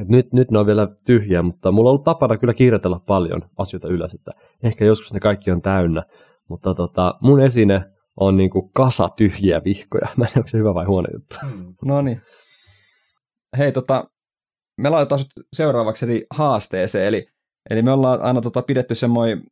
että 0.00 0.12
nyt, 0.16 0.32
nyt 0.32 0.50
ne 0.50 0.58
on 0.58 0.66
vielä 0.66 0.88
tyhjiä, 1.06 1.42
mutta 1.42 1.72
mulla 1.72 1.90
on 1.90 1.92
ollut 1.92 2.04
tapana 2.04 2.38
kyllä 2.38 2.54
kirjoitella 2.54 3.00
paljon 3.06 3.42
asioita 3.58 3.88
ylös, 3.88 4.14
että 4.14 4.30
ehkä 4.62 4.84
joskus 4.84 5.12
ne 5.12 5.20
kaikki 5.20 5.50
on 5.50 5.62
täynnä. 5.62 6.02
Mutta 6.48 6.74
tota, 6.74 7.14
mun 7.20 7.40
esine 7.40 7.84
on 8.20 8.36
niinku 8.36 8.70
kasa 8.74 9.08
tyhjiä 9.16 9.64
vihkoja. 9.64 10.08
Mä 10.16 10.24
en 10.24 10.28
tiedä, 10.28 10.38
onko 10.40 10.48
se 10.48 10.58
hyvä 10.58 10.74
vai 10.74 10.84
huono 10.84 11.08
juttu. 11.12 11.36
Mm. 11.42 11.74
No 11.84 12.02
niin. 12.02 12.20
Hei, 13.58 13.72
tota, 13.72 14.10
me 14.80 14.88
laitetaan 14.90 15.20
seuraavaksi 15.56 16.06
heti 16.06 16.26
haasteeseen. 16.30 17.06
Eli, 17.06 17.26
eli 17.70 17.82
me 17.82 17.92
ollaan 17.92 18.22
aina 18.22 18.40
tota, 18.40 18.62
pidetty 18.62 18.94
semmoinen 18.94 19.42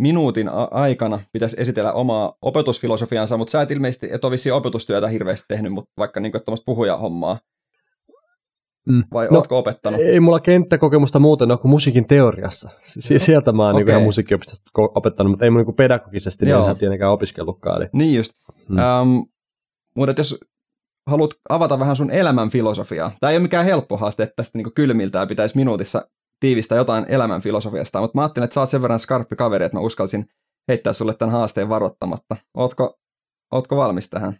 minuutin 0.00 0.48
a- 0.48 0.68
aikana 0.70 1.20
pitäisi 1.32 1.56
esitellä 1.60 1.92
omaa 1.92 2.32
opetusfilosofiansa, 2.42 3.36
mutta 3.36 3.52
sä 3.52 3.62
et 3.62 3.70
ilmeisesti 3.70 4.08
et 4.12 4.24
ole 4.24 4.52
opetustyötä 4.52 5.08
hirveästi 5.08 5.44
tehnyt, 5.48 5.72
mutta 5.72 5.90
vaikka 5.98 6.20
niin 6.20 6.32
tuommoista 6.32 6.64
puhujahommaa. 6.66 7.38
Mm. 8.88 9.02
Vai 9.12 9.28
No, 9.30 9.36
ootko 9.36 9.58
opettanut? 9.58 10.00
Ei 10.00 10.20
mulla 10.20 10.40
kenttäkokemusta 10.40 11.18
muuten 11.18 11.50
ole 11.50 11.58
kuin 11.58 11.70
musiikin 11.70 12.06
teoriassa. 12.06 12.70
Si- 12.84 13.18
sieltä 13.18 13.52
mä 13.52 13.66
oon 13.66 13.76
okay. 13.76 13.94
Niin 13.94 14.04
musiikkiopistosta 14.04 14.70
ko- 14.78 14.92
opettanut, 14.94 15.30
mutta 15.30 15.44
ei 15.44 15.50
mun 15.50 15.64
niin 15.64 15.74
pedagogisesti 15.74 16.44
niin 16.44 16.50
Joo. 16.50 16.64
ihan 16.64 16.76
tietenkään 16.76 17.12
opiskellutkaan. 17.12 17.82
Eli. 17.82 17.90
Niin 17.92 18.16
just. 18.16 18.32
Mm. 18.68 18.76
Um, 18.78 19.26
mutta 19.96 20.14
jos 20.20 20.38
haluat 21.06 21.30
avata 21.48 21.78
vähän 21.78 21.96
sun 21.96 22.10
elämän 22.10 22.50
filosofiaa, 22.50 23.12
tämä 23.20 23.30
ei 23.30 23.36
ole 23.36 23.42
mikään 23.42 23.64
helppo 23.64 23.96
haaste, 23.96 24.22
että 24.22 24.36
tästä 24.36 24.58
niinku 24.58 24.70
kylmiltään 24.74 25.28
pitäisi 25.28 25.56
minuutissa 25.56 26.02
tiivistää 26.40 26.78
jotain 26.78 27.06
elämän 27.08 27.40
filosofiasta, 27.40 28.00
mutta 28.00 28.18
mä 28.18 28.22
ajattelin, 28.22 28.44
että 28.44 28.54
sä 28.54 28.60
oot 28.60 28.68
sen 28.68 28.82
verran 28.82 29.00
skarppi 29.00 29.36
kaveri, 29.36 29.64
että 29.64 29.76
mä 29.76 29.82
uskalsin 29.82 30.26
heittää 30.68 30.92
sulle 30.92 31.14
tämän 31.14 31.32
haasteen 31.32 31.68
varoittamatta. 31.68 32.36
Ootko, 32.56 32.98
ootko 33.52 33.76
valmis 33.76 34.10
tähän? 34.10 34.38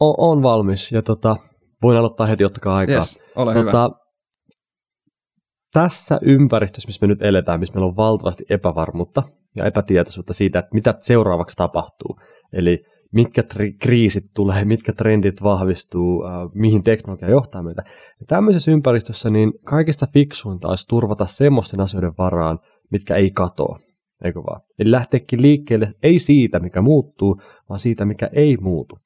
O- 0.00 0.30
on 0.30 0.42
valmis 0.42 0.92
ja 0.92 1.02
tota, 1.02 1.36
voin 1.82 1.98
aloittaa 1.98 2.26
heti, 2.26 2.44
ottakaa 2.44 2.76
aikaa. 2.76 2.96
Yes, 2.96 3.20
ole 3.36 3.54
hyvä. 3.54 3.72
Tota, 3.72 3.90
tässä 5.72 6.18
ympäristössä, 6.22 6.88
missä 6.88 7.06
me 7.06 7.08
nyt 7.08 7.22
eletään, 7.22 7.60
missä 7.60 7.74
meillä 7.74 7.88
on 7.88 7.96
valtavasti 7.96 8.44
epävarmuutta 8.50 9.22
ja 9.56 9.64
epätietoisuutta 9.64 10.32
siitä, 10.32 10.58
että 10.58 10.74
mitä 10.74 10.94
seuraavaksi 11.00 11.56
tapahtuu. 11.56 12.18
Eli 12.52 12.84
mitkä 13.12 13.42
tri- 13.42 13.76
kriisit 13.80 14.24
tulee, 14.34 14.64
mitkä 14.74 14.92
trendit 14.92 15.42
vahvistuu, 15.42 16.24
äh, 16.24 16.32
mihin 16.54 16.84
teknologia 16.84 17.30
johtaa 17.30 17.62
meitä. 17.62 17.82
Ja 18.20 18.26
tämmöisessä 18.28 18.70
ympäristössä 18.70 19.30
niin 19.30 19.52
kaikista 19.64 20.06
fiksuinta 20.12 20.68
olisi 20.68 20.88
turvata 20.88 21.26
semmoisten 21.26 21.80
asioiden 21.80 22.12
varaan, 22.18 22.58
mitkä 22.90 23.16
ei 23.16 23.30
katoa. 23.30 23.78
Eikö 24.24 24.40
vaan? 24.40 24.60
Eli 24.78 24.90
lähteekin 24.90 25.42
liikkeelle 25.42 25.92
ei 26.02 26.18
siitä, 26.18 26.60
mikä 26.60 26.82
muuttuu, 26.82 27.40
vaan 27.68 27.78
siitä, 27.78 28.04
mikä 28.04 28.30
ei 28.32 28.56
muutu. 28.60 28.98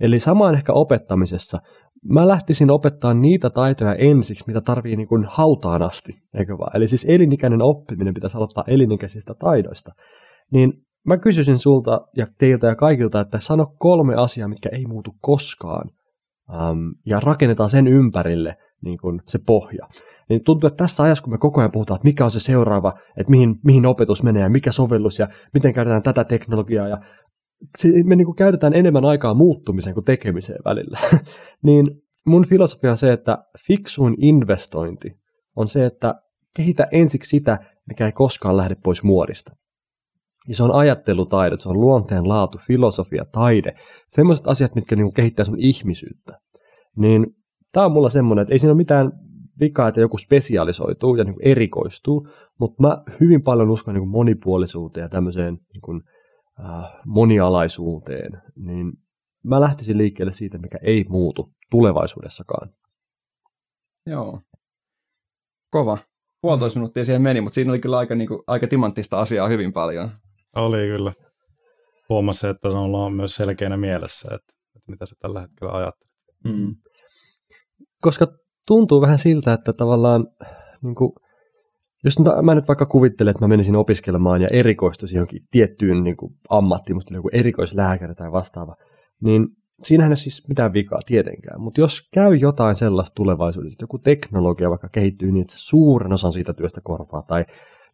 Eli 0.00 0.20
samaan 0.20 0.54
ehkä 0.54 0.72
opettamisessa 0.72 1.58
mä 2.04 2.28
lähtisin 2.28 2.70
opettaa 2.70 3.14
niitä 3.14 3.50
taitoja 3.50 3.94
ensiksi, 3.94 4.44
mitä 4.46 4.60
tarvii 4.60 4.96
niin 4.96 5.08
kuin 5.08 5.24
hautaan 5.28 5.82
asti, 5.82 6.12
eikö 6.34 6.58
vaan? 6.58 6.76
Eli 6.76 6.86
siis 6.86 7.04
elinikäinen 7.08 7.62
oppiminen 7.62 8.14
pitäisi 8.14 8.36
aloittaa 8.36 8.64
elinikäisistä 8.66 9.34
taidoista. 9.34 9.92
Niin 10.52 10.72
mä 11.06 11.18
kysyisin 11.18 11.58
sulta 11.58 12.00
ja 12.16 12.26
teiltä 12.38 12.66
ja 12.66 12.76
kaikilta, 12.76 13.20
että 13.20 13.40
sano 13.40 13.66
kolme 13.78 14.14
asiaa, 14.14 14.48
mitkä 14.48 14.68
ei 14.72 14.84
muutu 14.86 15.10
koskaan. 15.20 15.90
Um, 16.48 16.94
ja 17.06 17.20
rakennetaan 17.20 17.70
sen 17.70 17.86
ympärille 17.86 18.56
niin 18.84 18.98
kuin 18.98 19.20
se 19.26 19.38
pohja. 19.46 19.88
Niin 20.28 20.44
tuntuu, 20.44 20.66
että 20.66 20.84
tässä 20.84 21.02
ajassa, 21.02 21.24
kun 21.24 21.32
me 21.32 21.38
koko 21.38 21.60
ajan 21.60 21.72
puhutaan, 21.72 21.96
että 21.96 22.08
mikä 22.08 22.24
on 22.24 22.30
se 22.30 22.40
seuraava, 22.40 22.92
että 23.16 23.30
mihin, 23.30 23.56
mihin 23.64 23.86
opetus 23.86 24.22
menee 24.22 24.42
ja 24.42 24.48
mikä 24.48 24.72
sovellus 24.72 25.18
ja 25.18 25.28
miten 25.54 25.72
käytetään 25.72 26.02
tätä 26.02 26.24
teknologiaa 26.24 26.88
ja 26.88 26.98
me 28.04 28.16
niin 28.16 28.26
kuin 28.26 28.36
käytetään 28.36 28.74
enemmän 28.74 29.04
aikaa 29.04 29.34
muuttumiseen 29.34 29.94
kuin 29.94 30.04
tekemiseen 30.04 30.60
välillä. 30.64 30.98
niin 31.62 31.86
mun 32.26 32.46
filosofia 32.46 32.90
on 32.90 32.96
se, 32.96 33.12
että 33.12 33.38
fiksuin 33.66 34.14
investointi 34.18 35.16
on 35.56 35.68
se, 35.68 35.86
että 35.86 36.14
kehitä 36.56 36.86
ensiksi 36.92 37.30
sitä, 37.30 37.58
mikä 37.88 38.06
ei 38.06 38.12
koskaan 38.12 38.56
lähde 38.56 38.76
pois 38.84 39.02
muodista. 39.02 39.56
Ja 40.48 40.56
se 40.56 40.62
on 40.62 40.74
ajattelutaidot, 40.74 41.60
se 41.60 41.68
on 41.68 41.80
luonteen 41.80 42.28
laatu, 42.28 42.58
filosofia, 42.66 43.24
taide, 43.32 43.74
sellaiset 44.08 44.46
asiat, 44.46 44.74
mitkä 44.74 44.96
niin 44.96 45.04
kuin 45.04 45.14
kehittää 45.14 45.44
sun 45.44 45.58
ihmisyyttä. 45.60 46.40
Niin 46.96 47.26
tämä 47.72 47.86
on 47.86 47.92
mulla 47.92 48.08
semmoinen, 48.08 48.42
että 48.42 48.54
ei 48.54 48.58
siinä 48.58 48.72
ole 48.72 48.76
mitään 48.76 49.12
vikaa, 49.60 49.88
että 49.88 50.00
joku 50.00 50.18
spesialisoituu 50.18 51.16
ja 51.16 51.24
niin 51.24 51.36
erikoistuu, 51.42 52.28
mutta 52.60 52.82
mä 52.82 53.02
hyvin 53.20 53.42
paljon 53.42 53.70
uskon 53.70 53.94
niin 53.94 54.02
kuin 54.02 54.10
monipuolisuuteen 54.10 55.04
ja 55.04 55.08
tämmöiseen 55.08 55.54
niin 55.54 55.82
kuin, 55.84 56.02
monialaisuuteen, 57.06 58.42
niin 58.56 58.92
mä 59.44 59.60
lähtisin 59.60 59.98
liikkeelle 59.98 60.32
siitä, 60.32 60.58
mikä 60.58 60.78
ei 60.82 61.04
muutu 61.08 61.52
tulevaisuudessakaan. 61.70 62.70
Joo. 64.06 64.40
Kova. 65.70 65.98
Puolitoista 66.40 66.78
minuuttia 66.78 67.04
siihen 67.04 67.22
meni, 67.22 67.40
mutta 67.40 67.54
siinä 67.54 67.72
oli 67.72 67.78
kyllä 67.78 67.98
aika, 67.98 68.14
niin 68.14 68.28
kuin, 68.28 68.42
aika 68.46 68.66
timanttista 68.66 69.20
asiaa 69.20 69.48
hyvin 69.48 69.72
paljon. 69.72 70.10
Oli 70.56 70.76
kyllä. 70.76 71.12
Huomasi, 72.08 72.46
että 72.46 72.70
se 72.70 72.76
on 72.76 73.12
myös 73.12 73.34
selkeänä 73.34 73.76
mielessä, 73.76 74.28
että, 74.34 74.54
että 74.76 74.90
mitä 74.90 75.06
se 75.06 75.14
tällä 75.18 75.40
hetkellä 75.40 75.72
ajattelee. 75.72 76.14
Mm. 76.44 76.76
Koska 78.00 78.26
tuntuu 78.66 79.00
vähän 79.00 79.18
siltä, 79.18 79.52
että 79.52 79.72
tavallaan, 79.72 80.26
niin 80.82 80.94
kuin, 80.94 81.12
jos 82.04 82.18
nyt- 82.18 82.28
mä 82.42 82.54
nyt 82.54 82.68
vaikka 82.68 82.86
kuvittelen, 82.86 83.30
että 83.30 83.44
mä 83.44 83.48
menisin 83.48 83.76
opiskelemaan 83.76 84.42
ja 84.42 84.48
erikoistuisin 84.52 85.16
johonkin 85.16 85.42
tiettyyn 85.50 86.04
niin 86.04 86.16
kuin, 86.16 86.32
ammattiin, 86.48 86.96
musta 86.96 87.14
joku 87.14 87.28
erikoislääkäri 87.32 88.14
tai 88.14 88.32
vastaava, 88.32 88.74
niin 89.22 89.46
siinähän 89.82 90.12
ei 90.12 90.16
siis 90.16 90.48
mitään 90.48 90.72
vikaa 90.72 91.00
tietenkään. 91.06 91.60
Mutta 91.60 91.80
jos 91.80 92.08
käy 92.14 92.34
jotain 92.34 92.74
sellaista 92.74 93.14
tulevaisuudessa, 93.14 93.74
että 93.74 93.82
joku 93.82 93.98
teknologia 93.98 94.70
vaikka 94.70 94.88
kehittyy 94.88 95.32
niin, 95.32 95.40
että 95.40 95.52
se 95.52 95.58
suuren 95.58 96.12
osan 96.12 96.32
siitä 96.32 96.52
työstä 96.52 96.80
korvaa, 96.84 97.22
tai 97.22 97.44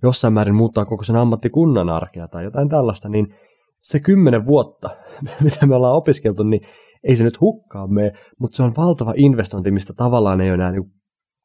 jossain 0.02 0.34
määrin 0.34 0.54
muuttaa 0.54 0.84
koko 0.84 1.04
sen 1.04 1.16
ammattikunnan 1.16 1.88
arkea 1.88 2.28
tai 2.28 2.44
jotain 2.44 2.68
tällaista, 2.68 3.08
niin 3.08 3.34
se 3.80 4.00
kymmenen 4.00 4.46
vuotta, 4.46 4.90
mitä 5.44 5.66
me 5.66 5.74
ollaan 5.74 5.96
opiskeltu, 5.96 6.42
niin 6.42 6.60
ei 7.04 7.16
se 7.16 7.24
nyt 7.24 7.40
hukkaan 7.40 7.94
mene, 7.94 8.12
mutta 8.40 8.56
se 8.56 8.62
on 8.62 8.72
valtava 8.76 9.14
investointi, 9.16 9.70
mistä 9.70 9.92
tavallaan 9.92 10.40
ei 10.40 10.48
ole 10.48 10.54
enää 10.54 10.72
niin 10.72 10.92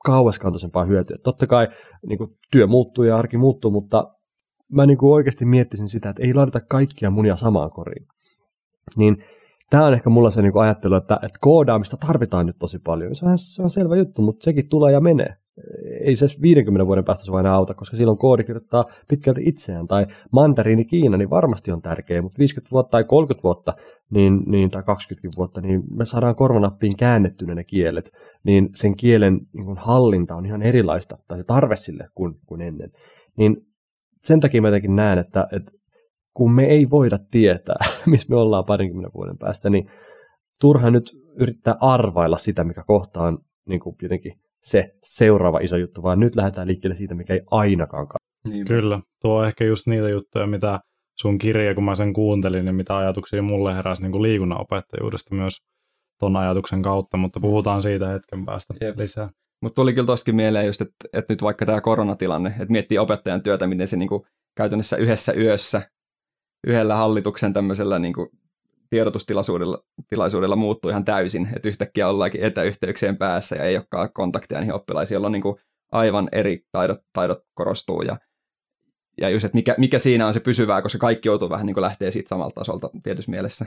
kauaskantoisempaa 0.05 0.85
hyötyä. 0.85 1.17
Totta 1.23 1.47
kai 1.47 1.67
niin 2.07 2.17
kuin, 2.17 2.29
työ 2.51 2.67
muuttuu 2.67 3.03
ja 3.03 3.17
arki 3.17 3.37
muuttuu, 3.37 3.71
mutta 3.71 4.13
mä 4.71 4.85
niin 4.85 4.97
kuin 4.97 5.13
oikeasti 5.13 5.45
miettisin 5.45 5.87
sitä, 5.87 6.09
että 6.09 6.23
ei 6.23 6.33
laiteta 6.33 6.59
kaikkia 6.59 7.09
munia 7.09 7.35
samaan 7.35 7.71
koriin. 7.71 8.07
Niin 8.95 9.17
tämä 9.69 9.85
on 9.85 9.93
ehkä 9.93 10.09
mulla 10.09 10.29
se 10.29 10.41
niin 10.41 10.53
kuin 10.53 10.63
ajattelu, 10.63 10.95
että, 10.95 11.15
että 11.15 11.39
koodaamista 11.41 11.97
tarvitaan 11.97 12.45
nyt 12.45 12.57
tosi 12.59 12.79
paljon. 12.79 13.15
Se 13.15 13.25
on, 13.25 13.37
se 13.37 13.63
on 13.63 13.69
selvä 13.69 13.95
juttu, 13.95 14.21
mutta 14.21 14.43
sekin 14.43 14.69
tulee 14.69 14.93
ja 14.93 14.99
menee. 14.99 15.35
Ei 16.01 16.15
se 16.15 16.25
50 16.41 16.87
vuoden 16.87 17.05
päästä 17.05 17.25
sua 17.25 17.39
enää 17.39 17.53
auta, 17.53 17.73
koska 17.73 17.97
silloin 17.97 18.17
koodi 18.17 18.43
kirjoittaa 18.43 18.85
pitkälti 19.07 19.41
itseään. 19.45 19.87
Tai 19.87 20.07
mandariini 20.31 20.85
Kiina, 20.85 21.17
niin 21.17 21.29
varmasti 21.29 21.71
on 21.71 21.81
tärkeä, 21.81 22.21
mutta 22.21 22.39
50 22.39 22.71
vuotta 22.71 22.91
tai 22.91 23.03
30 23.03 23.43
vuotta 23.43 23.73
niin, 24.09 24.43
niin, 24.45 24.69
tai 24.69 24.83
20 24.83 25.37
vuotta, 25.37 25.61
niin 25.61 25.83
me 25.91 26.05
saadaan 26.05 26.35
korvanappiin 26.35 26.97
käännettynä 26.97 27.55
ne 27.55 27.63
kielet, 27.63 28.11
niin 28.43 28.69
sen 28.75 28.95
kielen 28.95 29.39
niin 29.53 29.77
hallinta 29.77 30.35
on 30.35 30.45
ihan 30.45 30.61
erilaista, 30.61 31.17
tai 31.27 31.37
se 31.37 31.43
tarve 31.43 31.75
sille 31.75 32.07
kuin, 32.15 32.33
kuin 32.45 32.61
ennen. 32.61 32.91
Niin 33.37 33.57
sen 34.23 34.39
takia 34.39 34.61
mä 34.61 34.67
jotenkin 34.67 34.95
näen, 34.95 35.19
että, 35.19 35.47
että 35.51 35.71
kun 36.33 36.51
me 36.51 36.65
ei 36.65 36.89
voida 36.89 37.19
tietää, 37.31 37.85
missä 38.05 38.29
me 38.29 38.35
ollaan 38.35 38.65
parinkymmenen 38.65 39.11
vuoden 39.13 39.37
päästä, 39.37 39.69
niin 39.69 39.89
turha 40.61 40.91
nyt 40.91 41.11
yrittää 41.39 41.75
arvailla 41.81 42.37
sitä, 42.37 42.63
mikä 42.63 42.83
kohta 42.83 43.21
on 43.21 43.39
niin 43.69 43.79
kuin 43.79 43.95
jotenkin 44.01 44.33
se 44.63 44.89
seuraava 45.03 45.59
iso 45.59 45.77
juttu, 45.77 46.03
vaan 46.03 46.19
nyt 46.19 46.35
lähdetään 46.35 46.67
liikkeelle 46.67 46.95
siitä, 46.95 47.15
mikä 47.15 47.33
ei 47.33 47.41
ainakaan 47.51 48.07
kannata. 48.07 48.49
Niin. 48.49 48.65
Kyllä, 48.65 49.01
tuo 49.21 49.39
on 49.39 49.47
ehkä 49.47 49.65
just 49.65 49.87
niitä 49.87 50.09
juttuja, 50.09 50.47
mitä 50.47 50.79
sun 51.21 51.37
kirja, 51.37 51.75
kun 51.75 51.83
mä 51.83 51.95
sen 51.95 52.13
kuuntelin, 52.13 52.65
niin 52.65 52.75
mitä 52.75 52.97
ajatuksia 52.97 53.41
mulle 53.41 53.75
heräsi 53.75 54.01
niin 54.01 54.11
kuin 54.11 54.21
liikunnan 54.21 54.61
opettajuudesta 54.61 55.35
myös 55.35 55.53
ton 56.19 56.35
ajatuksen 56.35 56.81
kautta, 56.81 57.17
mutta 57.17 57.39
puhutaan 57.39 57.81
siitä 57.81 58.07
hetken 58.07 58.45
päästä 58.45 58.73
Jep. 58.81 58.97
lisää. 58.97 59.29
Mutta 59.61 59.75
tuli 59.75 59.93
kyllä 59.93 60.05
tostakin 60.05 60.35
mieleen 60.35 60.65
just, 60.65 60.81
että, 60.81 60.93
että 61.13 61.33
nyt 61.33 61.41
vaikka 61.41 61.65
tämä 61.65 61.81
koronatilanne, 61.81 62.49
että 62.49 62.71
miettii 62.71 62.97
opettajan 62.97 63.43
työtä, 63.43 63.67
miten 63.67 63.87
se 63.87 63.97
niinku 63.97 64.25
käytännössä 64.57 64.97
yhdessä 64.97 65.33
yössä, 65.33 65.81
yhdellä 66.67 66.95
hallituksen 66.95 67.53
tämmöisellä 67.53 67.99
niinku 67.99 68.29
tiedotustilaisuudella 68.89 69.77
tilaisuudella 70.09 70.55
muuttuu 70.55 70.91
ihan 70.91 71.05
täysin, 71.05 71.49
että 71.55 71.67
yhtäkkiä 71.67 72.09
ollaankin 72.09 72.43
etäyhteyksien 72.43 73.17
päässä 73.17 73.55
ja 73.55 73.63
ei 73.63 73.77
olekaan 73.77 74.13
kontaktia 74.13 74.59
niihin 74.59 74.73
oppilaisiin, 74.73 75.15
jolloin 75.15 75.31
niinku 75.31 75.59
aivan 75.91 76.29
eri 76.31 76.59
taidot, 76.71 76.99
taidot 77.13 77.39
korostuu 77.53 78.01
ja, 78.01 78.17
ja 79.21 79.29
just, 79.29 79.45
että 79.45 79.55
mikä, 79.55 79.75
mikä 79.77 79.99
siinä 79.99 80.27
on 80.27 80.33
se 80.33 80.39
pysyvää, 80.39 80.81
koska 80.81 80.99
kaikki 80.99 81.29
joutuu 81.29 81.49
vähän 81.49 81.65
niin 81.65 81.73
kuin 81.73 81.81
lähtee 81.81 82.11
siitä 82.11 82.29
samalta 82.29 82.55
tasolta 82.55 82.89
tietyssä 83.03 83.31
mielessä. 83.31 83.65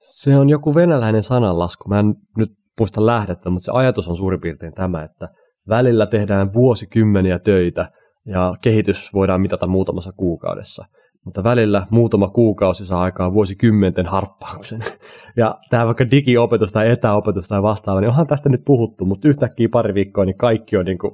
Se 0.00 0.36
on 0.36 0.48
joku 0.48 0.74
venäläinen 0.74 1.22
sananlasku. 1.22 1.88
Mä 1.88 1.98
en 1.98 2.14
nyt 2.36 2.50
muista 2.80 3.06
lähdettä, 3.06 3.50
mutta 3.50 3.64
se 3.64 3.72
ajatus 3.74 4.08
on 4.08 4.16
suurin 4.16 4.40
piirtein 4.40 4.74
tämä, 4.74 5.04
että 5.04 5.28
välillä 5.68 6.06
tehdään 6.06 6.52
vuosikymmeniä 6.52 7.38
töitä 7.38 7.90
ja 8.26 8.54
kehitys 8.60 9.12
voidaan 9.14 9.40
mitata 9.40 9.66
muutamassa 9.66 10.12
kuukaudessa. 10.12 10.84
Mutta 11.26 11.44
välillä 11.44 11.86
muutama 11.90 12.28
kuukausi 12.28 12.86
saa 12.86 13.02
aikaan 13.02 13.34
vuosikymmenten 13.34 14.06
harppauksen. 14.06 14.80
Ja 15.36 15.58
tämä 15.70 15.86
vaikka 15.86 16.10
digiopetus 16.10 16.72
tai 16.72 16.90
etäopetus 16.90 17.48
tai 17.48 17.62
vastaava, 17.62 18.00
niin 18.00 18.08
onhan 18.08 18.26
tästä 18.26 18.48
nyt 18.48 18.64
puhuttu, 18.64 19.04
mutta 19.04 19.28
yhtäkkiä 19.28 19.68
pari 19.68 19.94
viikkoa, 19.94 20.24
niin 20.24 20.36
kaikki 20.36 20.76
on 20.76 20.84
niin 20.84 20.98
kuin 20.98 21.12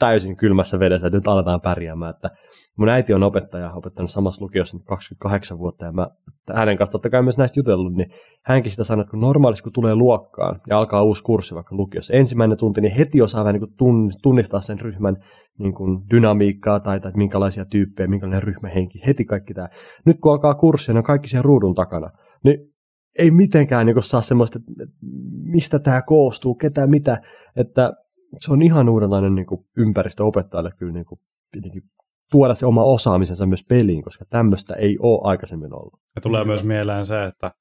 täysin 0.00 0.36
kylmässä 0.36 0.78
vedessä, 0.78 1.06
että 1.06 1.16
nyt 1.16 1.28
aletaan 1.28 1.60
pärjäämään. 1.60 2.14
Että 2.14 2.30
mun 2.76 2.88
äiti 2.88 3.14
on 3.14 3.22
opettaja, 3.22 3.72
opettanut 3.72 4.10
samassa 4.10 4.44
lukiossa 4.44 4.76
nyt 4.76 4.86
28 4.86 5.58
vuotta, 5.58 5.84
ja 5.84 5.92
mä 5.92 6.08
hänen 6.54 6.76
kanssa 6.76 6.92
totta 6.92 7.10
kai 7.10 7.22
myös 7.22 7.38
näistä 7.38 7.60
jutellut, 7.60 7.94
niin 7.94 8.10
hänkin 8.44 8.70
sitä 8.70 8.84
sanoo, 8.84 9.00
että 9.00 9.10
kun 9.10 9.20
normaalisti 9.20 9.62
kun 9.62 9.72
tulee 9.72 9.94
luokkaan 9.94 10.56
ja 10.68 10.78
alkaa 10.78 11.02
uusi 11.02 11.22
kurssi 11.22 11.54
vaikka 11.54 11.76
lukiossa, 11.76 12.14
ensimmäinen 12.14 12.58
tunti, 12.58 12.80
niin 12.80 12.94
heti 12.94 13.22
osaa 13.22 13.44
vähän 13.44 13.60
niin 13.60 14.10
tunnistaa 14.22 14.60
sen 14.60 14.80
ryhmän 14.80 15.16
niin 15.58 15.74
kuin 15.74 16.00
dynamiikkaa 16.10 16.80
tai, 16.80 17.00
tai 17.00 17.12
minkälaisia 17.16 17.64
tyyppejä, 17.64 18.06
minkälainen 18.06 18.42
ryhmähenki, 18.42 19.02
heti 19.06 19.24
kaikki 19.24 19.54
tämä. 19.54 19.68
Nyt 20.04 20.16
kun 20.20 20.32
alkaa 20.32 20.54
kurssi, 20.54 20.92
ne 20.92 20.98
on 20.98 21.04
kaikki 21.04 21.28
siellä 21.28 21.42
ruudun 21.42 21.74
takana, 21.74 22.10
niin 22.44 22.58
ei 23.18 23.30
mitenkään 23.30 23.86
niin 23.86 24.02
saa 24.02 24.20
semmoista, 24.20 24.58
että 24.58 24.96
mistä 25.44 25.78
tämä 25.78 26.02
koostuu, 26.02 26.54
ketä 26.54 26.86
mitä, 26.86 27.20
että 27.56 27.92
se 28.40 28.52
on 28.52 28.62
ihan 28.62 28.88
uudenlainen 28.88 29.34
niin 29.34 29.46
kuin 29.46 29.66
ympäristö 29.76 30.24
opettajalle 30.24 30.72
kyllä 30.78 30.92
niin 30.92 31.04
kuin, 31.04 31.20
tuoda 32.30 32.54
se 32.54 32.66
oma 32.66 32.84
osaamisensa 32.84 33.46
myös 33.46 33.64
peliin, 33.68 34.02
koska 34.02 34.24
tämmöistä 34.24 34.74
ei 34.74 34.98
ole 35.00 35.20
aikaisemmin 35.24 35.74
ollut. 35.74 36.00
Ja 36.14 36.20
tulee 36.20 36.44
myös 36.44 36.64
mieleen 36.64 37.06
se, 37.06 37.24
että, 37.24 37.52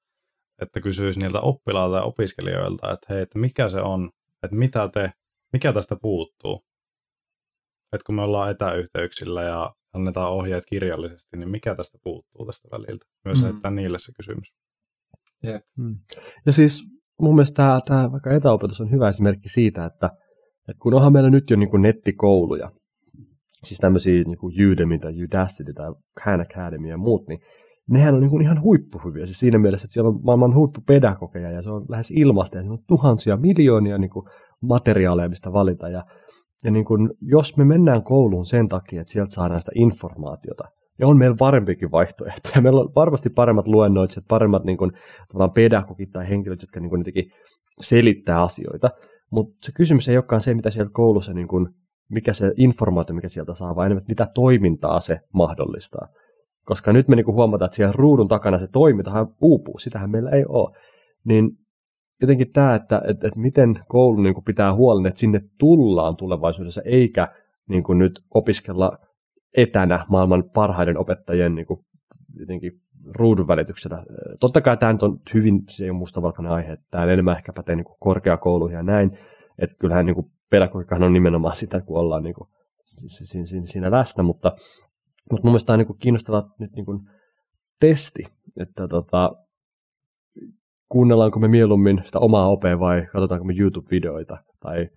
että 0.61 0.81
kysyisi 0.81 1.19
niiltä 1.19 1.39
oppilailta 1.39 1.97
ja 1.97 2.03
opiskelijoilta, 2.03 2.91
että 2.91 3.13
hei, 3.13 3.21
että 3.21 3.39
mikä 3.39 3.69
se 3.69 3.81
on, 3.81 4.09
että 4.43 4.55
mitä 4.55 4.89
te, 4.93 5.11
mikä 5.53 5.73
tästä 5.73 5.95
puuttuu. 6.01 6.65
Että 7.93 8.05
kun 8.05 8.15
me 8.15 8.21
ollaan 8.21 8.51
etäyhteyksillä 8.51 9.43
ja 9.43 9.73
annetaan 9.93 10.31
ohjeet 10.31 10.63
kirjallisesti, 10.65 11.37
niin 11.37 11.49
mikä 11.49 11.75
tästä 11.75 11.97
puuttuu 12.03 12.45
tästä 12.45 12.67
väliltä? 12.71 13.05
Myös 13.25 13.41
mm. 13.41 13.49
että 13.49 13.69
niille 13.69 13.99
se 13.99 14.11
kysymys. 14.17 14.53
Yep. 15.45 15.65
Mm. 15.77 15.99
Ja 16.45 16.53
siis 16.53 16.83
mun 17.21 17.35
mielestä 17.35 17.55
tämä, 17.55 17.81
tämä 17.85 18.11
vaikka 18.11 18.33
etäopetus 18.33 18.81
on 18.81 18.91
hyvä 18.91 19.09
esimerkki 19.09 19.49
siitä, 19.49 19.85
että, 19.85 20.09
että 20.69 20.81
kun 20.81 20.93
onhan 20.93 21.13
meillä 21.13 21.29
nyt 21.29 21.49
jo 21.49 21.57
niin 21.57 21.69
kuin 21.69 21.81
nettikouluja, 21.81 22.71
siis 23.63 23.79
tämmöisiä 23.79 24.23
niin 24.23 24.37
kuin 24.37 24.71
Udemy 24.71 24.99
tai 24.99 25.23
Udacity 25.23 25.73
tai 25.73 25.93
Khan 26.21 26.41
Academy 26.41 26.87
ja 26.87 26.97
muut, 26.97 27.27
niin 27.27 27.39
nehän 27.89 28.15
on 28.15 28.21
niin 28.21 28.29
kuin 28.29 28.41
ihan 28.41 28.61
huippuhyviä. 28.61 29.25
Siis 29.25 29.39
siinä 29.39 29.57
mielessä, 29.57 29.85
että 29.85 29.93
siellä 29.93 30.07
on 30.07 30.19
maailman 30.23 30.55
huippupedagogeja 30.55 31.51
ja 31.51 31.61
se 31.61 31.69
on 31.69 31.85
lähes 31.89 32.11
ilmasta 32.11 32.57
ja 32.57 32.71
on 32.71 32.79
tuhansia, 32.87 33.37
miljoonia 33.37 33.97
niin 33.97 34.09
kuin 34.09 34.25
materiaaleja, 34.61 35.29
mistä 35.29 35.53
valita. 35.53 35.89
Ja, 35.89 36.05
ja 36.63 36.71
niin 36.71 36.85
kuin, 36.85 37.09
jos 37.21 37.57
me 37.57 37.65
mennään 37.65 38.03
kouluun 38.03 38.45
sen 38.45 38.69
takia, 38.69 39.01
että 39.01 39.13
sieltä 39.13 39.33
saadaan 39.33 39.59
sitä 39.59 39.71
informaatiota, 39.75 40.63
niin 40.97 41.07
on 41.07 41.17
meillä 41.17 41.35
parempikin 41.39 41.91
vaihtoehtoja. 41.91 42.61
Meillä 42.61 42.79
on 42.79 42.91
varmasti 42.95 43.29
paremmat 43.29 43.67
luennoitsijat, 43.67 44.25
paremmat 44.27 44.63
niin 44.63 44.77
kuin, 44.77 44.91
pedagogit 45.53 46.11
tai 46.11 46.29
henkilöt, 46.29 46.61
jotka 46.61 46.79
niin 46.79 46.89
kuin, 46.89 47.03
selittää 47.81 48.41
asioita. 48.41 48.89
Mutta 49.31 49.57
se 49.65 49.71
kysymys 49.71 50.09
ei 50.09 50.17
olekaan 50.17 50.41
se, 50.41 50.53
mitä 50.53 50.69
sieltä 50.69 50.91
koulussa 50.93 51.33
niin 51.33 51.47
kuin, 51.47 51.67
mikä 52.09 52.33
se 52.33 52.51
informaatio, 52.57 53.15
mikä 53.15 53.27
sieltä 53.27 53.53
saa, 53.53 53.75
vaan 53.75 53.85
enemmän, 53.85 54.05
mitä 54.07 54.27
toimintaa 54.33 54.99
se 54.99 55.19
mahdollistaa. 55.33 56.07
Koska 56.65 56.93
nyt 56.93 57.07
me 57.07 57.15
niin 57.15 57.27
huomataan, 57.27 57.67
että 57.67 57.75
siellä 57.75 57.93
ruudun 57.95 58.27
takana 58.27 58.57
se 58.57 58.67
toimintahan 58.73 59.27
uupuu, 59.41 59.79
sitähän 59.79 60.09
meillä 60.09 60.29
ei 60.29 60.45
ole. 60.47 60.77
Niin 61.23 61.49
jotenkin 62.21 62.51
tämä, 62.51 62.75
että, 62.75 63.01
että, 63.07 63.27
että 63.27 63.39
miten 63.39 63.79
koulu 63.87 64.21
niin 64.21 64.43
pitää 64.45 64.73
huolen, 64.73 65.05
että 65.05 65.19
sinne 65.19 65.39
tullaan 65.57 66.15
tulevaisuudessa, 66.15 66.81
eikä 66.85 67.27
niin 67.69 67.83
nyt 67.97 68.23
opiskella 68.33 68.97
etänä 69.57 70.05
maailman 70.09 70.43
parhaiden 70.53 70.97
opettajien 70.97 71.55
niin 71.55 71.67
jotenkin 72.39 72.71
ruudun 73.05 73.47
välityksellä. 73.47 74.03
Totta 74.39 74.61
kai 74.61 74.77
tämä 74.77 74.93
nyt 74.93 75.03
on 75.03 75.19
hyvin, 75.33 75.63
se 75.69 75.83
ei 75.83 75.89
ole 75.89 75.97
mustavalkoinen 75.97 76.51
aihe, 76.51 76.77
tämä 76.91 77.03
enemmän 77.03 77.37
ehkä 77.37 77.53
pätee 77.53 77.75
niin 77.75 77.85
korkeakouluihin 77.99 78.77
ja 78.77 78.83
näin, 78.83 79.11
että 79.57 79.75
kyllähän 79.79 80.05
niin 80.05 80.15
kuin 80.15 80.31
pedagogiikkahan 80.49 81.03
on 81.03 81.13
nimenomaan 81.13 81.55
sitä, 81.55 81.79
kun 81.81 81.99
ollaan 81.99 82.23
niin 82.23 82.35
kuin 82.35 82.49
siinä 83.65 83.91
läsnä, 83.91 84.23
mutta, 84.23 84.51
mutta 85.31 85.47
mun 85.47 85.51
mielestä 85.51 85.67
tämä 85.67 85.75
on 85.81 85.85
niin 85.87 85.99
kiinnostava 85.99 86.49
nyt 86.59 86.71
niin 86.71 86.85
kuin 86.85 86.99
testi, 87.79 88.23
että 88.61 88.87
tota, 88.87 89.31
kuunnellaanko 90.89 91.39
me 91.39 91.47
mieluummin 91.47 92.01
sitä 92.03 92.19
omaa 92.19 92.49
opea 92.49 92.79
vai 92.79 93.05
katsotaanko 93.11 93.45
me 93.45 93.53
YouTube-videoita 93.53 94.37
tai 94.59 94.87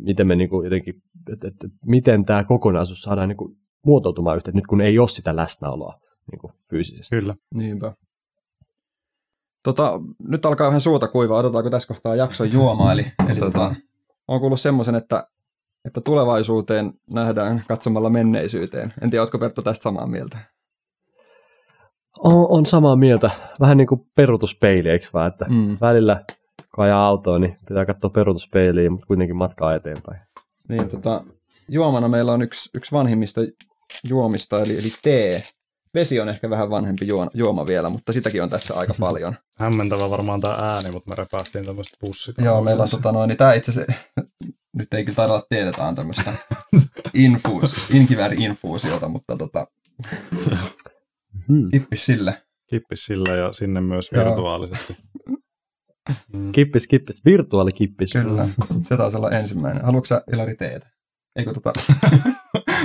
miten 0.00 0.26
me 0.26 0.36
niin 0.36 0.50
kuin 0.50 0.64
jotenkin, 0.64 0.94
että, 1.32 1.48
että, 1.48 1.66
että 1.66 1.78
miten 1.86 2.24
tämä 2.24 2.44
kokonaisuus 2.44 3.02
saadaan 3.02 3.28
niin 3.28 3.36
kuin 3.36 3.56
muotoutumaan 3.86 4.36
yhteen, 4.36 4.54
nyt 4.54 4.66
kun 4.66 4.80
ei 4.80 4.98
ole 4.98 5.08
sitä 5.08 5.36
läsnäoloa 5.36 6.00
niin 6.30 6.38
kuin 6.38 6.52
fyysisesti. 6.70 7.16
Kyllä. 7.16 7.34
Niinpä. 7.54 7.92
Tota, 9.62 10.00
nyt 10.18 10.46
alkaa 10.46 10.66
vähän 10.66 10.80
suuta 10.80 11.08
kuivaa, 11.08 11.38
otetaanko 11.38 11.70
tässä 11.70 11.88
kohtaa 11.88 12.16
jakson 12.16 12.52
juomaa, 12.52 12.92
eli, 12.92 13.06
eli 13.30 13.38
tota, 13.38 13.74
on 14.28 14.40
kuullut 14.40 14.60
semmoisen, 14.60 14.94
että, 14.94 15.26
että 15.84 16.00
tulevaisuuteen 16.00 16.92
nähdään 17.10 17.62
katsomalla 17.68 18.10
menneisyyteen. 18.10 18.94
En 19.02 19.10
tiedä, 19.10 19.22
oletko 19.22 19.38
Perttu 19.38 19.62
tästä 19.62 19.82
samaa 19.82 20.06
mieltä? 20.06 20.38
On, 22.18 22.46
on 22.48 22.66
samaa 22.66 22.96
mieltä. 22.96 23.30
Vähän 23.60 23.76
niin 23.76 23.86
kuin 23.86 24.06
peruutuspeili, 24.14 24.88
eikö 24.88 25.06
vaan? 25.14 25.26
Että 25.32 25.44
mm. 25.48 25.76
välillä 25.80 26.24
kun 26.74 26.84
ajaa 26.84 27.06
autoa, 27.06 27.38
niin 27.38 27.56
pitää 27.68 27.86
katsoa 27.86 28.10
peruutuspeiliin, 28.10 28.92
mutta 28.92 29.06
kuitenkin 29.06 29.36
matkaa 29.36 29.74
eteenpäin. 29.74 30.20
Niin, 30.68 30.88
tota, 30.88 31.24
juomana 31.68 32.08
meillä 32.08 32.32
on 32.32 32.42
yksi, 32.42 32.70
yksi 32.74 32.92
vanhimmista 32.92 33.40
juomista, 34.08 34.60
eli, 34.62 34.78
eli 34.78 34.92
tee. 35.02 35.42
Vesi 35.94 36.20
on 36.20 36.28
ehkä 36.28 36.50
vähän 36.50 36.70
vanhempi 36.70 37.06
juoma, 37.34 37.66
vielä, 37.66 37.90
mutta 37.90 38.12
sitäkin 38.12 38.42
on 38.42 38.48
tässä 38.50 38.74
aika 38.74 38.94
paljon. 39.00 39.34
Hämmentävä 39.58 40.10
varmaan 40.10 40.40
tämä 40.40 40.54
ääni, 40.54 40.90
mutta 40.90 41.10
me 41.10 41.16
repästiin 41.16 41.66
tämmöistä 41.66 41.96
pussit. 42.00 42.36
Joo, 42.38 42.62
meillä 42.62 42.82
on 42.82 42.88
tota 42.90 43.12
noin, 43.12 43.28
niin 43.28 43.36
tämä 43.36 43.52
itse 43.52 43.70
asiassa, 43.70 43.92
nyt 44.78 44.94
ei 44.94 45.04
kyllä 45.04 45.16
taida 45.16 45.32
olla 45.32 45.46
tiedetään 45.48 45.94
tämmöistä 45.94 46.32
infuus, 47.14 47.76
inkivääri-infuusiota, 47.90 49.08
mutta 49.08 49.36
tota, 49.36 49.66
hmm. 51.48 51.70
kippis 51.70 52.06
sille. 52.06 52.42
Kippis 52.70 53.04
sille 53.04 53.36
ja 53.36 53.52
sinne 53.52 53.80
myös 53.80 54.12
virtuaalisesti. 54.12 54.96
Mm. 56.32 56.52
Kippis, 56.52 56.88
kippis, 56.88 57.24
virtuaalikippis. 57.24 58.12
Kyllä, 58.12 58.48
se 58.88 58.96
taisi 58.96 59.16
olla 59.16 59.30
ensimmäinen. 59.30 59.84
Haluatko 59.84 60.06
sä 60.06 60.22
Ilari 60.32 60.54
teetä? 60.54 60.86
Eikö 61.36 61.52
tota 61.52 61.72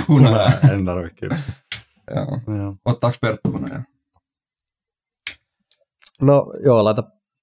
hunajaa? 0.08 0.52
en 0.72 0.84
tarvitse, 0.84 1.14
kiitos. 1.20 1.40
Joo. 2.14 2.56
Joo. 2.58 2.76
Ottaako 2.84 3.16
Perttu 3.20 3.52
hunajaa? 3.52 3.82
No 6.20 6.52
joo, 6.64 6.84
laita 6.84 7.02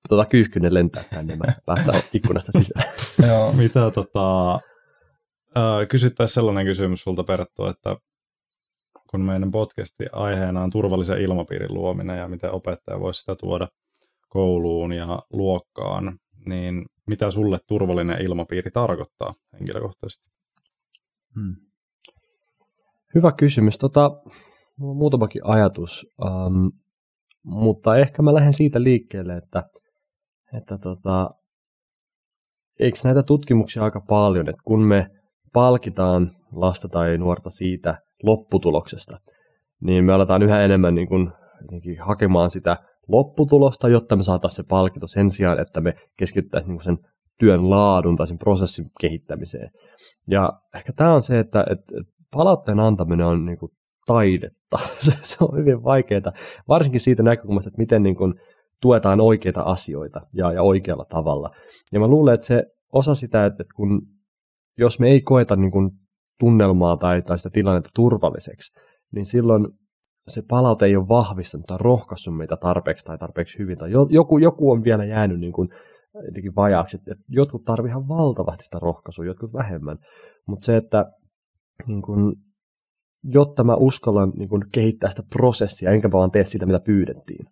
tuota 0.10 0.26
kyyhkynen 0.26 0.74
lentää 0.74 1.04
tänne, 1.10 1.36
mä 1.36 1.46
päästään 1.66 2.02
ikkunasta 2.14 2.52
sisään. 2.52 2.86
joo. 3.28 3.54
Mitä 3.54 3.92
tota, 3.92 4.54
äh, 5.58 5.88
kysyttäisiin 5.90 6.34
sellainen 6.34 6.66
kysymys 6.66 7.02
sulta 7.04 7.24
Perttu, 7.24 7.66
että 7.66 7.96
kun 9.10 9.22
meidän 9.22 9.52
podcastin 9.52 10.10
aiheena 10.12 10.64
on 10.64 10.72
turvallisen 10.72 11.22
ilmapiirin 11.22 11.74
luominen 11.74 12.18
ja 12.18 12.28
miten 12.28 12.52
opettaja 12.52 13.00
voisi 13.00 13.20
sitä 13.20 13.36
tuoda 13.36 13.68
kouluun 14.30 14.94
ja 14.94 15.20
luokkaan, 15.34 16.20
niin 16.46 16.86
mitä 17.08 17.32
sulle 17.32 17.58
turvallinen 17.68 18.22
ilmapiiri 18.22 18.72
tarkoittaa 18.72 19.34
henkilökohtaisesti? 19.54 20.30
Hmm. 21.36 21.56
Hyvä 23.16 23.32
kysymys. 23.32 23.78
Tota, 23.78 24.12
muutamakin 24.78 25.42
ajatus, 25.46 26.06
um, 26.26 26.72
mutta 27.44 27.98
ehkä 27.98 28.22
mä 28.22 28.34
lähden 28.34 28.54
siitä 28.54 28.84
liikkeelle, 28.84 29.38
että, 29.38 29.64
että 30.58 30.78
tota, 30.78 31.30
eikö 32.80 32.98
näitä 33.04 33.24
tutkimuksia 33.24 33.84
aika 33.84 34.02
paljon, 34.02 34.50
että 34.50 34.62
kun 34.66 34.84
me 34.84 35.08
palkitaan 35.54 36.32
lasta 36.52 36.88
tai 36.90 37.18
nuorta 37.18 37.50
siitä 37.50 37.98
lopputuloksesta, 38.24 39.18
niin 39.82 40.06
me 40.06 40.14
aletaan 40.14 40.44
yhä 40.44 40.62
enemmän 40.62 40.96
niin 40.96 41.08
kuin, 41.08 41.32
hakemaan 42.00 42.50
sitä 42.50 42.78
lopputulosta, 43.08 43.90
jotta 43.90 44.16
me 44.16 44.24
saataisiin 44.24 44.66
se 44.66 44.70
palkinto 44.70 45.08
sen 45.08 45.30
sijaan, 45.30 45.60
että 45.60 45.82
me 45.82 45.94
keskityttäisiin 46.18 46.72
niin 46.72 46.84
sen 46.84 46.98
työn 47.40 47.70
laadun 47.70 48.16
tai 48.16 48.28
sen 48.28 48.38
prosessin 48.38 48.86
kehittämiseen. 49.02 49.70
Ja 50.30 50.54
ehkä 50.76 50.94
tämä 50.94 51.14
on 51.14 51.22
se, 51.22 51.40
että, 51.40 51.66
että 51.70 52.12
palautteen 52.32 52.80
antaminen 52.80 53.26
on 53.26 53.46
niin 53.46 53.58
kuin 53.58 53.72
taidetta. 54.14 54.78
se 55.30 55.38
on 55.42 55.58
hyvin 55.58 55.84
vaikeaa, 55.84 56.34
varsinkin 56.68 57.02
siitä 57.02 57.24
näkökulmasta, 57.24 57.68
että 57.68 57.82
miten 57.82 58.04
niin 58.04 58.16
kuin 58.16 58.34
tuetaan 58.82 59.22
oikeita 59.22 59.62
asioita 59.62 60.22
ja, 60.34 60.52
ja 60.52 60.62
oikealla 60.62 61.06
tavalla. 61.06 61.52
Ja 61.92 62.00
mä 62.00 62.08
luulen, 62.08 62.34
että 62.34 62.46
se 62.46 62.64
osa 62.94 63.16
sitä, 63.16 63.46
että 63.46 63.64
kun 63.76 64.02
jos 64.78 65.00
me 65.00 65.10
ei 65.10 65.22
koeta 65.22 65.56
niin 65.56 65.72
kuin 65.72 65.90
tunnelmaa 66.40 66.98
tai, 66.98 67.22
tai 67.22 67.38
sitä 67.38 67.50
tilannetta 67.50 67.90
turvalliseksi, 67.96 68.80
niin 69.16 69.26
silloin 69.26 69.68
se 70.28 70.42
palaute 70.50 70.86
ei 70.86 70.96
ole 70.96 71.08
vahvistanut 71.08 71.66
tai 71.68 71.78
rohkaissut 71.82 72.38
meitä 72.38 72.58
tarpeeksi 72.58 73.06
tai 73.06 73.18
tarpeeksi 73.18 73.60
hyvin. 73.60 73.78
Tai 73.78 73.92
joku, 74.10 74.38
joku 74.38 74.72
on 74.72 74.84
vielä 74.84 75.06
jäänyt 75.06 75.40
niin 75.40 75.54
kuin 75.54 75.70
jotenkin 76.26 76.56
vajaaksi. 76.56 76.98
Että 76.98 77.24
jotkut 77.28 77.64
tarvitsevat 77.64 78.08
vvaltavasti 78.08 78.64
sitä 78.64 78.80
rohkaisua, 78.82 79.26
jotkut 79.26 79.54
vähemmän. 79.54 79.98
Mutta 80.48 80.66
se, 80.66 80.78
että 80.78 81.06
niin 81.88 82.02
kuin, 82.02 82.36
jotta 83.24 83.64
mä 83.64 83.76
uskallan 83.76 84.34
niin 84.38 84.50
kuin, 84.50 84.64
kehittää 84.72 85.10
sitä 85.10 85.24
prosessia, 85.30 85.92
enkä 85.92 86.12
vaan 86.12 86.32
tee 86.32 86.44
sitä, 86.44 86.66
mitä 86.66 86.80
pyydettiin. 86.80 87.46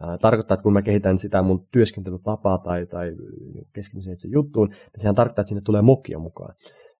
Ää, 0.00 0.18
tarkoittaa, 0.18 0.54
että 0.54 0.62
kun 0.62 0.72
mä 0.72 0.82
kehitän 0.82 1.18
sitä 1.18 1.42
mun 1.42 1.66
työskentelytapaa 1.72 2.58
tai, 2.58 2.86
tai 2.86 3.12
keskityn 3.72 4.12
itse 4.12 4.28
juttuun, 4.28 4.68
niin 4.68 4.78
sehän 4.96 5.14
tarkoittaa, 5.14 5.42
että 5.42 5.48
sinne 5.48 5.62
tulee 5.64 5.82
mokia 5.82 6.18
mukaan. 6.18 6.54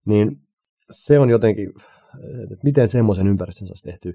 Niin 0.06 0.40
se 0.90 1.18
on 1.18 1.30
jotenkin, 1.30 1.68
että 2.52 2.64
miten 2.64 2.88
semmoisen 2.88 3.26
ympäristön 3.26 3.68
saisi 3.68 3.84
tehtyä, 3.84 4.12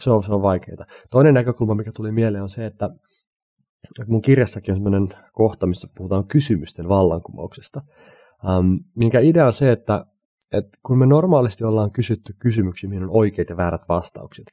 se 0.00 0.10
on, 0.10 0.22
se 0.22 0.34
on 0.34 0.42
vaikeaa. 0.42 0.86
Toinen 1.10 1.34
näkökulma, 1.34 1.74
mikä 1.74 1.90
tuli 1.94 2.12
mieleen, 2.12 2.42
on 2.42 2.48
se, 2.48 2.64
että 2.64 2.90
mun 4.06 4.22
kirjassakin 4.22 4.72
on 4.72 4.78
sellainen 4.78 5.08
kohta, 5.32 5.66
missä 5.66 5.88
puhutaan 5.96 6.26
kysymysten 6.26 6.88
vallankumouksesta, 6.88 7.80
um, 8.58 8.78
minkä 8.96 9.20
idea 9.20 9.46
on 9.46 9.52
se, 9.52 9.72
että, 9.72 10.06
että 10.52 10.78
kun 10.82 10.98
me 10.98 11.06
normaalisti 11.06 11.64
ollaan 11.64 11.92
kysytty 11.92 12.32
kysymyksiä, 12.38 12.90
mihin 12.90 13.04
on 13.04 13.16
oikeat 13.16 13.50
ja 13.50 13.56
väärät 13.56 13.88
vastaukset, 13.88 14.46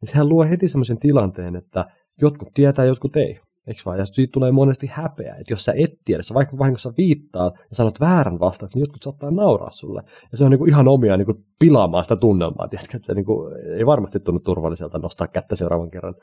niin 0.00 0.10
sehän 0.10 0.28
luo 0.28 0.44
heti 0.44 0.68
semmoisen 0.68 0.98
tilanteen, 0.98 1.56
että 1.56 1.84
jotkut 2.20 2.48
tietää, 2.54 2.84
jotkut 2.84 3.16
ei. 3.16 3.40
Eikö 3.66 3.82
vaan? 3.86 3.98
Ja 3.98 4.06
siitä 4.06 4.32
tulee 4.32 4.52
monesti 4.52 4.86
häpeä, 4.86 5.34
että 5.34 5.52
jos 5.52 5.64
sä 5.64 5.72
et 5.76 5.90
tiedä, 6.04 6.18
jos 6.18 6.28
sä 6.28 6.34
vaikka 6.34 6.58
vahingossa 6.58 6.92
viittaa 6.96 7.44
ja 7.44 7.76
sanot 7.76 8.00
väärän 8.00 8.40
vastauksen, 8.40 8.78
niin 8.78 8.82
jotkut 8.82 9.02
saattaa 9.02 9.30
nauraa 9.30 9.70
sulle. 9.70 10.02
Ja 10.32 10.38
se 10.38 10.44
on 10.44 10.50
niinku 10.50 10.64
ihan 10.64 10.88
omia 10.88 11.16
niinku 11.16 11.44
pilaamaan 11.58 12.04
sitä 12.04 12.16
tunnelmaa, 12.16 12.68
tiedätkö? 12.68 12.96
että 12.96 13.06
se 13.06 13.14
niinku, 13.14 13.50
ei 13.78 13.86
varmasti 13.86 14.20
tunnu 14.20 14.40
turvalliselta 14.40 14.98
nostaa 14.98 15.28
kättä 15.28 15.56
seuraavan 15.56 15.90
kerran. 15.90 16.14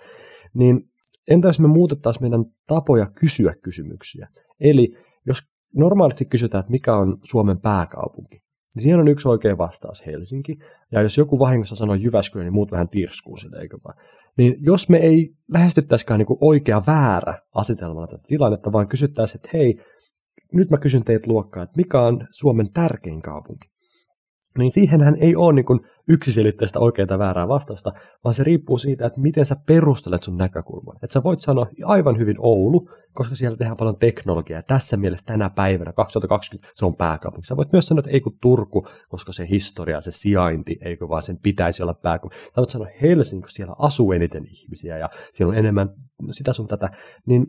Niin 0.54 0.82
entä 1.28 1.48
jos 1.48 1.60
me 1.60 1.68
muutettaisiin 1.68 2.24
meidän 2.24 2.46
tapoja 2.68 3.08
kysyä 3.20 3.54
kysymyksiä? 3.64 4.28
Eli 4.60 4.92
jos 5.26 5.40
normaalisti 5.76 6.26
kysytään, 6.26 6.60
että 6.60 6.72
mikä 6.72 6.96
on 6.96 7.18
Suomen 7.24 7.62
pääkaupunki, 7.62 8.40
siihen 8.78 9.00
on 9.00 9.08
yksi 9.08 9.28
oikea 9.28 9.58
vastaus, 9.58 10.06
Helsinki. 10.06 10.58
Ja 10.92 11.02
jos 11.02 11.18
joku 11.18 11.40
vahingossa 11.40 11.76
sanoo 11.76 11.96
Jyväskylä, 11.96 12.44
niin 12.44 12.54
muut 12.54 12.72
vähän 12.72 12.90
tirskuu 12.90 13.38
sille, 13.38 13.62
eikö 13.62 13.78
vaan? 13.84 13.98
Niin 14.38 14.56
jos 14.60 14.90
me 14.90 14.98
ei 14.98 15.34
lähestyttäisikään 15.54 16.18
niin 16.18 16.38
oikea 16.42 16.82
väärä 16.88 17.40
asetelmalla 17.56 18.08
tätä 18.08 18.24
tilannetta, 18.28 18.72
vaan 18.72 18.88
kysyttäisiin, 18.88 19.40
että 19.40 19.58
hei, 19.58 19.80
nyt 20.54 20.70
mä 20.70 20.78
kysyn 20.78 21.04
teitä 21.04 21.32
luokkaa, 21.32 21.64
että 21.64 21.78
mikä 21.78 22.02
on 22.02 22.28
Suomen 22.32 22.72
tärkein 22.74 23.22
kaupunki? 23.22 23.70
Niin 24.60 24.72
siihenhän 24.72 25.16
ei 25.20 25.36
ole 25.36 25.54
niin 25.54 25.66
kuin 25.66 25.80
yksiselitteistä 26.10 26.80
oikeaa 26.80 27.08
tai 27.08 27.20
väärää 27.20 27.48
vastausta, 27.48 27.92
vaan 28.24 28.34
se 28.34 28.44
riippuu 28.44 28.78
siitä, 28.78 29.06
että 29.06 29.22
miten 29.22 29.46
sä 29.46 29.56
perustelet 29.68 30.24
sun 30.24 30.38
näkökulman. 30.38 30.96
Että 30.96 31.14
sä 31.14 31.24
voit 31.24 31.42
sanoa 31.42 31.68
aivan 31.84 32.18
hyvin 32.18 32.36
Oulu, 32.40 32.90
koska 33.14 33.36
siellä 33.36 33.58
tehdään 33.58 33.78
paljon 33.78 33.98
teknologiaa. 34.00 34.62
Tässä 34.62 34.98
mielessä 34.98 35.26
tänä 35.26 35.50
päivänä, 35.50 35.94
2020, 35.94 36.72
se 36.76 36.86
on 36.86 36.96
pääkaupunki. 36.96 37.48
Sä 37.48 37.58
voit 37.58 37.72
myös 37.72 37.88
sanoa, 37.88 38.00
että 38.00 38.12
ei 38.12 38.22
kun 38.22 38.38
Turku, 38.42 38.86
koska 39.10 39.34
se 39.34 39.48
historia, 39.50 40.02
se 40.02 40.12
sijainti, 40.12 40.78
eikö 40.86 41.10
vaan 41.10 41.24
sen 41.24 41.38
pitäisi 41.44 41.84
olla 41.84 41.94
pääkaupunki. 41.94 42.46
Sä 42.46 42.52
voit 42.58 42.70
sanoa 42.70 42.88
Helsinki, 43.02 43.42
koska 43.42 43.56
siellä 43.56 43.76
asuu 43.80 44.12
eniten 44.12 44.46
ihmisiä 44.46 44.98
ja 44.98 45.10
siellä 45.34 45.52
on 45.52 45.58
enemmän 45.58 45.90
sitä 46.32 46.54
sun 46.54 46.68
tätä. 46.68 46.90
Niin 47.26 47.48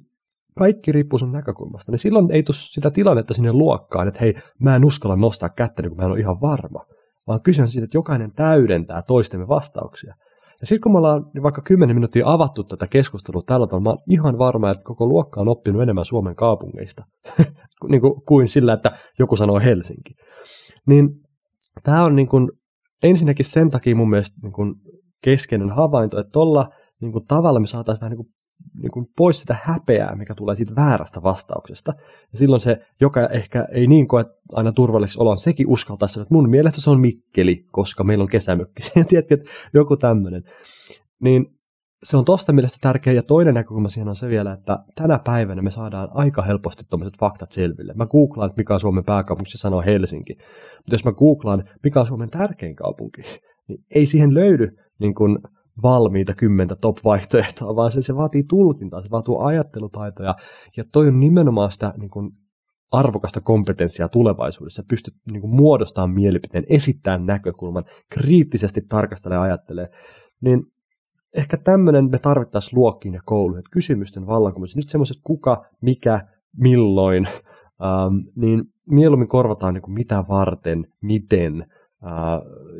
kaikki 0.58 0.92
riippuu 0.92 1.18
sun 1.18 1.32
näkökulmasta, 1.32 1.92
niin 1.92 1.98
silloin 1.98 2.30
ei 2.30 2.42
tule 2.42 2.56
sitä 2.56 2.90
tilannetta 2.90 3.34
sinne 3.34 3.52
luokkaan, 3.52 4.08
että 4.08 4.20
hei, 4.20 4.34
mä 4.58 4.76
en 4.76 4.84
uskalla 4.84 5.16
nostaa 5.16 5.48
kättä, 5.48 5.82
kun 5.88 5.96
mä 5.96 6.04
en 6.04 6.10
ole 6.10 6.20
ihan 6.20 6.40
varma, 6.40 6.84
vaan 7.30 7.42
kyse 7.42 7.62
on 7.62 7.68
siitä, 7.68 7.84
että 7.84 7.96
jokainen 7.96 8.30
täydentää 8.36 9.02
toistemme 9.02 9.48
vastauksia. 9.48 10.14
Ja 10.60 10.66
sitten 10.66 10.80
kun 10.80 10.92
me 10.92 10.98
ollaan 10.98 11.24
vaikka 11.42 11.62
10 11.62 11.96
minuuttia 11.96 12.32
avattu 12.32 12.64
tätä 12.64 12.86
keskustelua 12.86 13.42
tällä 13.46 13.66
tavalla, 13.66 13.82
mä 13.82 13.90
oon 13.90 14.02
ihan 14.10 14.38
varma, 14.38 14.70
että 14.70 14.82
koko 14.84 15.06
luokka 15.06 15.40
on 15.40 15.48
oppinut 15.48 15.82
enemmän 15.82 16.04
Suomen 16.04 16.36
kaupungeista 16.36 17.04
niin 17.90 18.00
kuin, 18.00 18.22
kuin 18.28 18.48
sillä, 18.48 18.72
että 18.72 18.90
joku 19.18 19.36
sanoo 19.36 19.60
Helsinki. 19.60 20.14
Niin 20.86 21.08
tämä 21.82 22.04
on 22.04 22.16
niin 22.16 22.28
kuin, 22.28 22.50
ensinnäkin 23.02 23.44
sen 23.44 23.70
takia 23.70 23.96
mun 23.96 24.10
mielestä 24.10 24.36
niin 24.42 24.52
kuin 24.52 24.74
keskeinen 25.24 25.70
havainto, 25.70 26.20
että 26.20 26.30
tuolla 26.32 26.68
niin 27.00 27.12
tavalla 27.28 27.60
me 27.60 27.66
saataisiin 27.66 28.00
vähän 28.00 28.10
niin 28.10 28.24
kuin 28.26 28.34
niin 28.82 28.90
kuin 28.90 29.06
pois 29.16 29.40
sitä 29.40 29.56
häpeää, 29.62 30.16
mikä 30.16 30.34
tulee 30.34 30.54
siitä 30.54 30.76
väärästä 30.76 31.22
vastauksesta. 31.22 31.92
Ja 32.32 32.38
silloin 32.38 32.60
se, 32.60 32.78
joka 33.00 33.26
ehkä 33.26 33.66
ei 33.72 33.86
niin 33.86 34.08
koe 34.08 34.24
aina 34.52 34.72
turvalliseksi 34.72 35.20
oloa, 35.20 35.36
sekin 35.36 35.68
uskaltaa 35.68 36.08
sanoa, 36.08 36.22
että 36.22 36.34
mun 36.34 36.50
mielestä 36.50 36.80
se 36.80 36.90
on 36.90 37.00
Mikkeli, 37.00 37.62
koska 37.72 38.04
meillä 38.04 38.22
on 38.22 38.28
kesämökki. 38.28 38.82
Tiedätkö, 39.08 39.34
että 39.34 39.50
joku 39.74 39.96
tämmöinen. 39.96 40.42
Niin 41.20 41.46
se 42.02 42.16
on 42.16 42.24
tosta 42.24 42.52
mielestä 42.52 42.78
tärkeä, 42.80 43.12
ja 43.12 43.22
toinen 43.22 43.54
näkökulma 43.54 43.88
siihen 43.88 44.08
on 44.08 44.16
se 44.16 44.28
vielä, 44.28 44.52
että 44.52 44.78
tänä 44.94 45.18
päivänä 45.24 45.62
me 45.62 45.70
saadaan 45.70 46.08
aika 46.14 46.42
helposti 46.42 46.84
tuommoiset 46.90 47.18
faktat 47.20 47.52
selville. 47.52 47.92
Mä 47.96 48.06
googlaan, 48.06 48.50
että 48.50 48.60
mikä 48.60 48.74
on 48.74 48.80
Suomen 48.80 49.04
pääkaupunki, 49.04 49.50
se 49.50 49.58
sanoo 49.58 49.82
Helsinki. 49.82 50.34
Mutta 50.76 50.94
jos 50.94 51.04
mä 51.04 51.12
googlaan, 51.12 51.64
mikä 51.84 52.00
on 52.00 52.06
Suomen 52.06 52.30
tärkein 52.30 52.76
kaupunki, 52.76 53.22
niin 53.68 53.84
ei 53.94 54.06
siihen 54.06 54.34
löydy 54.34 54.68
niin 54.98 55.14
kuin, 55.14 55.38
valmiita 55.82 56.34
kymmentä 56.34 56.76
top-vaihtoehtoa, 56.76 57.76
vaan 57.76 57.90
se, 57.90 58.02
se 58.02 58.16
vaatii 58.16 58.44
tulkintaa, 58.44 59.02
se 59.02 59.10
vaatii 59.10 59.34
ajattelutaitoja, 59.38 60.34
ja 60.76 60.84
toi 60.92 61.08
on 61.08 61.20
nimenomaan 61.20 61.70
sitä 61.70 61.94
niin 61.98 62.10
kuin, 62.10 62.30
arvokasta 62.92 63.40
kompetenssia 63.40 64.08
tulevaisuudessa, 64.08 64.82
pystyt 64.88 65.14
niin 65.32 65.40
kuin, 65.40 65.54
muodostamaan 65.54 66.10
mielipiteen, 66.10 66.64
esittämään 66.68 67.26
näkökulman, 67.26 67.84
kriittisesti 68.10 68.80
tarkastelee 68.88 69.36
ja 69.36 69.42
ajattelee, 69.42 69.88
niin 70.40 70.62
ehkä 71.36 71.56
tämmöinen 71.56 72.10
me 72.10 72.18
tarvittaisiin 72.18 72.78
luokkiin 72.78 73.14
ja 73.14 73.20
kouluihin, 73.24 73.58
että 73.58 73.72
kysymysten 73.72 74.26
vallankumous, 74.26 74.76
nyt 74.76 74.88
semmoiset 74.88 75.16
kuka, 75.22 75.64
mikä, 75.80 76.26
milloin, 76.56 77.26
ähm, 77.26 78.14
niin 78.36 78.64
mieluummin 78.86 79.28
korvataan 79.28 79.74
niin 79.74 79.82
kuin 79.82 79.94
mitä 79.94 80.24
varten, 80.28 80.86
miten, 81.02 81.66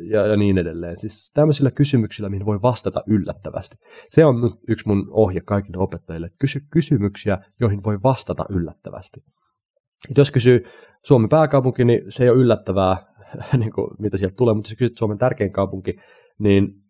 ja, 0.09 0.27
ja 0.27 0.37
niin 0.37 0.57
edelleen. 0.57 0.97
Siis 0.97 1.31
tämmöisillä 1.33 1.71
kysymyksillä, 1.71 2.29
mihin 2.29 2.45
voi 2.45 2.61
vastata 2.61 3.03
yllättävästi. 3.07 3.75
Se 4.09 4.25
on 4.25 4.51
yksi 4.67 4.87
mun 4.87 5.07
ohje 5.09 5.41
kaikille 5.45 5.77
opettajille, 5.77 6.25
että 6.25 6.39
kysy 6.39 6.59
kysymyksiä, 6.69 7.37
joihin 7.59 7.83
voi 7.83 7.97
vastata 8.03 8.45
yllättävästi. 8.49 9.23
Et 10.09 10.17
jos 10.17 10.31
kysyy 10.31 10.63
Suomen 11.03 11.29
pääkaupunki, 11.29 11.85
niin 11.85 12.01
se 12.09 12.23
ei 12.23 12.29
ole 12.29 12.39
yllättävää, 12.39 12.97
niin 13.57 13.71
kuin, 13.71 13.87
mitä 13.99 14.17
sieltä 14.17 14.35
tulee, 14.35 14.53
mutta 14.53 14.71
jos 14.71 14.77
kysyt 14.77 14.97
Suomen 14.97 15.17
tärkein 15.17 15.51
kaupunki, 15.51 15.95
niin 16.39 16.81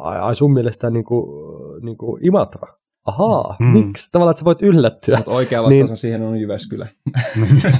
ai 0.00 0.34
sun 0.34 0.52
mielestä 0.52 0.90
niin 0.90 1.04
kuin, 1.04 1.26
niin 1.82 1.96
kuin 1.96 2.26
Imatra. 2.26 2.76
Ahaa, 3.06 3.56
mm. 3.60 3.66
miksi? 3.66 4.12
Tavallaan, 4.12 4.30
että 4.30 4.38
sä 4.38 4.44
voit 4.44 4.62
yllättyä. 4.62 5.16
Mutta 5.16 5.30
oikea 5.30 5.62
vastaus 5.62 5.74
niin... 5.74 5.90
on 5.90 5.96
siihen 5.96 6.22
on 6.22 6.40
Jyväskylä. 6.40 6.86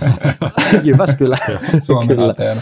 Jyväskylä. 0.85 1.39
Suomen 1.87 2.21
Ateena. 2.21 2.61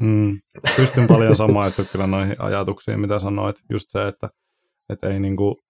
Mm. 0.00 0.40
Pystyn 0.76 1.06
paljon 1.06 1.36
samaistumaan 1.36 1.90
kyllä 1.92 2.06
noihin 2.06 2.36
ajatuksiin, 2.38 3.00
mitä 3.00 3.18
sanoit. 3.18 3.56
Just 3.70 3.90
se, 3.90 4.08
että, 4.08 4.30
että 4.88 5.08
ei 5.08 5.20
niinku, 5.20 5.60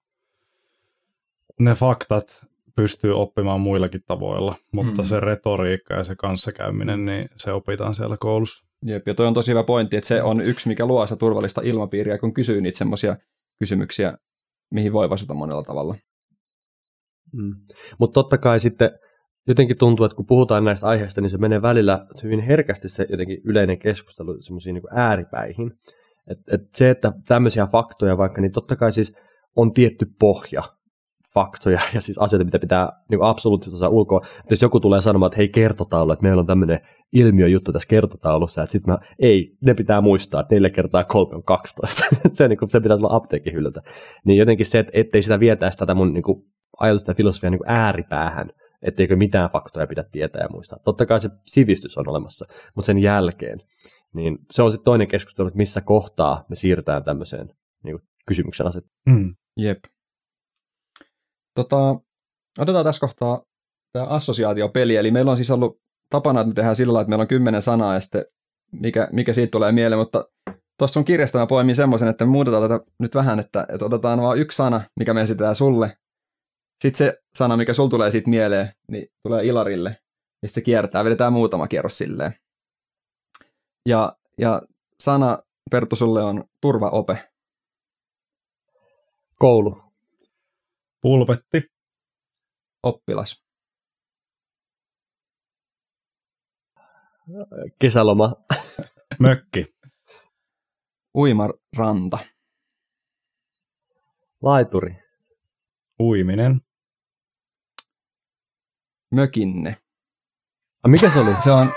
ne 1.61 1.75
faktat 1.75 2.47
pystyy 2.77 3.21
oppimaan 3.21 3.61
muillakin 3.61 4.01
tavoilla, 4.07 4.55
mutta 4.73 5.03
mm. 5.03 5.07
se 5.07 5.21
retoriikka 5.21 5.95
ja 5.95 6.05
se 6.05 6.17
kanssakäyminen, 6.17 7.05
niin 7.05 7.29
se 7.37 7.53
opitaan 7.53 7.95
siellä 7.95 8.17
koulussa. 8.21 8.65
Jep, 8.87 9.09
ja 9.09 9.15
toi 9.15 9.27
on 9.27 9.35
tosi 9.35 9.51
hyvä 9.51 9.65
pointti, 9.65 9.97
että 9.97 10.09
se 10.09 10.23
on 10.23 10.41
yksi, 10.41 10.69
mikä 10.69 10.87
luo 10.87 11.07
sitä 11.07 11.17
turvallista 11.17 11.61
ilmapiiriä, 11.65 12.19
kun 12.19 12.35
kysyy 12.35 12.61
niitä 12.61 12.79
semmoisia 12.79 13.17
kysymyksiä, 13.59 14.19
mihin 14.71 14.93
voi 14.93 15.11
vastata 15.11 15.35
monella 15.35 15.63
tavalla. 15.63 15.95
Mm. 17.33 17.55
Mutta 17.99 18.15
totta 18.15 18.39
kai 18.39 18.61
sitten 18.61 18.91
jotenkin 19.49 19.79
tuntuu, 19.79 20.07
että 20.07 20.17
kun 20.17 20.27
puhutaan 20.27 20.65
näistä 20.65 20.87
aiheista, 20.87 21.21
niin 21.21 21.31
se 21.31 21.39
menee 21.39 21.63
välillä 21.63 22.07
hyvin 22.23 22.41
herkästi 22.41 22.89
se 22.89 23.07
jotenkin 23.11 23.41
yleinen 23.45 23.79
keskustelu 23.79 24.37
semmoisiin 24.41 24.75
niin 24.75 24.85
ääripäihin. 24.91 25.73
Et, 26.31 26.39
et 26.53 26.61
se, 26.75 26.91
että 26.91 27.13
tämmöisiä 27.29 27.67
faktoja 27.67 28.19
vaikka, 28.19 28.41
niin 28.41 28.53
totta 28.53 28.77
kai 28.77 28.93
siis 28.93 29.15
on 29.57 29.73
tietty 29.73 30.07
pohja 30.21 30.63
faktoja 31.35 31.81
ja 31.95 32.01
siis 32.01 32.19
asioita, 32.19 32.45
mitä 32.45 32.59
pitää 32.59 32.89
niin 33.11 33.23
absoluuttisesti 33.23 33.77
osaa 33.77 33.89
ulkoa. 33.89 34.21
Että 34.25 34.53
jos 34.53 34.63
joku 34.63 34.81
tulee 34.81 35.01
sanomaan, 35.01 35.29
että 35.29 35.37
hei 35.37 35.49
kertotaulu, 35.49 36.13
että 36.13 36.23
meillä 36.23 36.41
on 36.41 36.47
tämmöinen 36.47 36.81
ilmiöjuttu 37.13 37.73
tässä 37.73 37.89
kertotaulussa, 37.89 38.63
että 38.63 38.73
sitten 38.73 38.95
mä, 38.95 38.99
ei, 39.19 39.57
ne 39.61 39.75
pitää 39.75 40.01
muistaa, 40.01 40.41
että 40.41 40.55
4 40.55 40.71
kertaa 40.71 41.05
3 41.05 41.35
on 41.35 41.45
12. 41.45 42.05
se, 42.33 42.49
niin 42.49 42.59
kuin, 42.59 42.69
se 42.69 42.81
pitää 42.81 42.97
tulla 42.97 43.17
apteekin 43.17 43.55
hyllyltä. 43.55 43.83
Niin 44.25 44.39
jotenkin 44.39 44.67
se, 44.67 44.79
että 44.79 44.93
ettei 44.95 45.23
sitä 45.23 45.41
vietäisi 45.41 45.79
tätä 45.79 45.95
mun 45.95 46.13
niin 46.13 46.23
kuin, 46.23 46.43
ajatusta 46.81 47.11
ja 47.11 47.15
filosofiaa 47.15 47.51
niin 47.51 47.61
ääripäähän, 47.67 48.51
etteikö 48.85 49.17
mitään 49.17 49.51
faktoja 49.51 49.87
pidä 49.87 50.05
tietää 50.13 50.43
ja 50.43 50.49
muistaa. 50.49 50.79
Totta 50.79 51.07
kai 51.07 51.21
se 51.21 51.31
sivistys 51.47 51.99
on 51.99 52.09
olemassa, 52.09 52.47
mutta 52.75 52.87
sen 52.87 52.99
jälkeen, 52.99 53.59
niin 54.15 54.39
se 54.51 54.63
on 54.63 54.71
sitten 54.71 54.85
toinen 54.85 55.09
keskustelu, 55.09 55.49
että 55.49 55.57
missä 55.57 55.81
kohtaa 55.81 56.45
me 56.49 56.57
siirrytään 56.57 57.05
tämmöiseen 57.05 57.55
niin 57.85 57.99
kysymyksen 58.27 58.67
aset. 58.67 58.85
Mm. 59.09 59.35
Jep. 59.57 59.85
Tota, 61.55 61.97
otetaan 62.59 62.85
tässä 62.85 63.01
kohtaa 63.01 63.43
tämä 63.93 64.07
assosiaatiopeli, 64.07 64.97
eli 64.97 65.11
meillä 65.11 65.31
on 65.31 65.37
siis 65.37 65.51
ollut 65.51 65.81
tapana, 66.11 66.41
että 66.41 66.49
me 66.49 66.55
tehdään 66.55 66.77
sillä 66.77 66.93
lailla, 66.93 67.03
että 67.03 67.11
meillä 67.11 67.23
on 67.23 67.29
kymmenen 67.29 67.63
sanaa 67.63 67.95
ja 67.95 68.01
sitten 68.01 68.25
mikä, 68.81 69.09
mikä 69.13 69.33
siitä 69.33 69.51
tulee 69.51 69.73
mieleen, 69.73 69.99
mutta 69.99 70.25
tuossa 70.79 71.01
on 71.01 71.05
kirjasta 71.05 71.39
mä 71.39 71.47
poimin 71.47 71.77
semmoisen, 71.77 72.09
että 72.09 72.25
me 72.25 72.31
muutetaan 72.31 72.63
tätä 72.69 72.85
nyt 72.99 73.15
vähän, 73.15 73.39
että, 73.39 73.67
että 73.69 73.85
otetaan 73.85 74.23
vain 74.23 74.41
yksi 74.41 74.57
sana, 74.57 74.81
mikä 74.97 75.15
me 75.15 75.23
esitetään 75.23 75.57
sulle, 75.57 75.97
sitten 76.85 77.07
se 77.07 77.23
sana, 77.35 77.57
mikä 77.57 77.75
sul 77.75 77.89
tulee 77.89 78.11
siitä 78.11 78.31
mieleen, 78.31 78.73
niin 78.89 79.09
tulee 79.23 79.45
Ilarille, 79.45 80.01
ja 80.43 80.49
se 80.49 80.61
kiertää, 80.61 81.05
vedetään 81.05 81.33
muutama 81.33 81.69
kierros 81.69 81.99
silleen. 81.99 82.35
Ja, 83.89 84.17
ja 84.39 84.63
sana 85.01 85.39
Perttu 85.71 85.97
sulle 85.97 86.23
on 86.23 86.45
turvaope. 86.61 87.31
Koulu. 89.39 89.83
Pulpetti. 91.01 91.63
Oppilas. 92.83 93.45
Kesäloma. 97.79 98.33
Mökki. 99.23 99.75
Uimaranta. 101.15 102.19
Laituri. 104.43 104.97
Uiminen. 106.01 106.64
Mökinne. 109.15 109.77
A, 110.83 110.89
mikä 110.89 111.11
se 111.11 111.19
oli? 111.19 111.31
Se 111.45 111.51
on, 111.51 111.69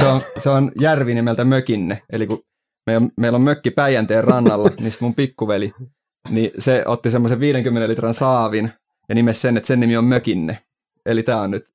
se 0.00 0.06
on, 0.06 0.20
se 0.38 0.50
on 0.50 0.72
järvi 0.80 1.14
nimeltä 1.14 1.44
Mökinne. 1.44 2.02
Eli 2.12 2.26
kun 2.26 2.42
meillä 2.86 3.04
on, 3.04 3.10
meillä 3.16 3.36
on 3.36 3.42
mökki 3.42 3.70
Päijänteen 3.70 4.24
rannalla, 4.24 4.70
niin 4.80 4.92
mun 5.00 5.14
pikkuveli, 5.14 5.72
niin 6.30 6.50
se 6.58 6.82
otti 6.86 7.10
semmoisen 7.10 7.40
50 7.40 7.88
litran 7.88 8.14
saavin 8.14 8.72
ja 9.08 9.14
nimesi 9.14 9.40
sen, 9.40 9.56
että 9.56 9.66
sen 9.66 9.80
nimi 9.80 9.96
on 9.96 10.04
Mökinne. 10.04 10.64
Eli 11.06 11.22
tää 11.22 11.40
on 11.40 11.50
nyt 11.50 11.66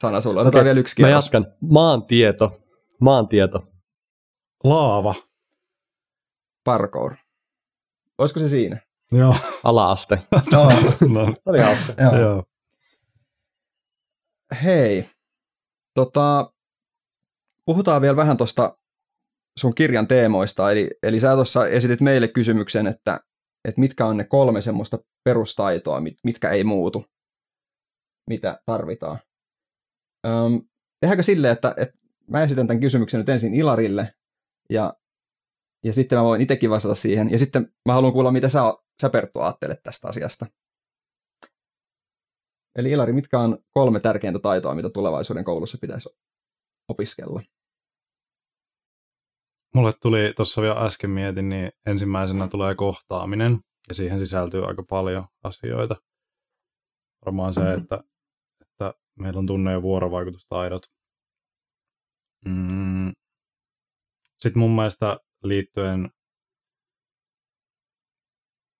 sana 0.00 0.20
sulla. 0.20 0.40
Otetaan 0.40 0.60
Okei, 0.60 0.64
vielä 0.64 0.80
yksi 0.80 1.02
Mä 1.02 1.06
kierros. 1.06 1.24
jatkan. 1.24 1.46
Maantieto. 1.70 2.60
Maantieto. 3.00 3.64
Laava. 4.64 5.14
Parkour. 6.64 7.14
Olisiko 8.18 8.40
se 8.40 8.48
siinä? 8.48 8.78
Joo. 9.12 9.36
Ala-aste. 9.64 10.18
No, 10.52 10.68
no, 11.08 11.34
Oli 11.46 11.60
hauska. 11.60 12.02
joo. 12.02 12.16
joo. 12.16 12.44
Hei, 14.62 15.10
tota, 15.94 16.52
puhutaan 17.64 18.02
vielä 18.02 18.16
vähän 18.16 18.36
tuosta 18.36 18.78
sun 19.58 19.74
kirjan 19.74 20.08
teemoista. 20.08 20.72
Eli, 20.72 20.90
eli 21.02 21.20
sä 21.20 21.34
tuossa 21.34 21.66
esitit 21.66 22.00
meille 22.00 22.28
kysymyksen, 22.28 22.86
että, 22.86 23.20
että 23.68 23.80
mitkä 23.80 24.06
on 24.06 24.16
ne 24.16 24.24
kolme 24.24 24.60
semmoista 24.60 24.98
perustaitoa, 25.24 26.00
mit, 26.00 26.14
mitkä 26.24 26.50
ei 26.50 26.64
muutu, 26.64 27.04
mitä 28.30 28.60
tarvitaan. 28.66 29.18
Öm, 30.26 30.60
tehdäänkö 31.00 31.22
silleen, 31.22 31.52
että, 31.52 31.74
että 31.76 31.98
mä 32.30 32.42
esitän 32.42 32.66
tämän 32.66 32.80
kysymyksen 32.80 33.18
nyt 33.18 33.28
ensin 33.28 33.54
Ilarille, 33.54 34.14
ja, 34.70 34.94
ja 35.84 35.92
sitten 35.92 36.18
mä 36.18 36.24
voin 36.24 36.40
itsekin 36.40 36.70
vastata 36.70 36.94
siihen, 36.94 37.30
ja 37.30 37.38
sitten 37.38 37.72
mä 37.86 37.92
haluan 37.92 38.12
kuulla, 38.12 38.30
mitä 38.30 38.48
sä, 38.48 38.60
sä 39.02 39.10
Perttu 39.10 39.40
ajattelet 39.40 39.82
tästä 39.82 40.08
asiasta. 40.08 40.46
Eli 42.76 42.90
Ilari, 42.90 43.12
mitkä 43.12 43.38
on 43.40 43.58
kolme 43.70 44.00
tärkeintä 44.00 44.38
taitoa, 44.38 44.74
mitä 44.74 44.90
tulevaisuuden 44.90 45.44
koulussa 45.44 45.78
pitäisi 45.80 46.08
opiskella? 46.88 47.40
Mulle 49.74 49.92
tuli 50.02 50.32
tuossa 50.36 50.62
vielä 50.62 50.74
äsken 50.80 51.10
mietin, 51.10 51.48
niin 51.48 51.70
ensimmäisenä 51.86 52.48
tulee 52.48 52.74
kohtaaminen, 52.74 53.58
ja 53.88 53.94
siihen 53.94 54.18
sisältyy 54.18 54.64
aika 54.68 54.82
paljon 54.88 55.26
asioita. 55.44 55.96
Varmaan 57.24 57.52
se, 57.52 57.60
Mhm. 57.60 57.82
että, 57.82 58.04
että 58.60 58.94
meillä 59.18 59.38
on 59.38 59.46
tunne- 59.46 59.72
ja 59.72 59.82
vuorovaikutustaidot. 59.82 60.82
Mm. 62.44 63.12
Sitten 64.38 64.60
mun 64.60 64.70
mielestä 64.70 65.18
liittyen 65.42 66.10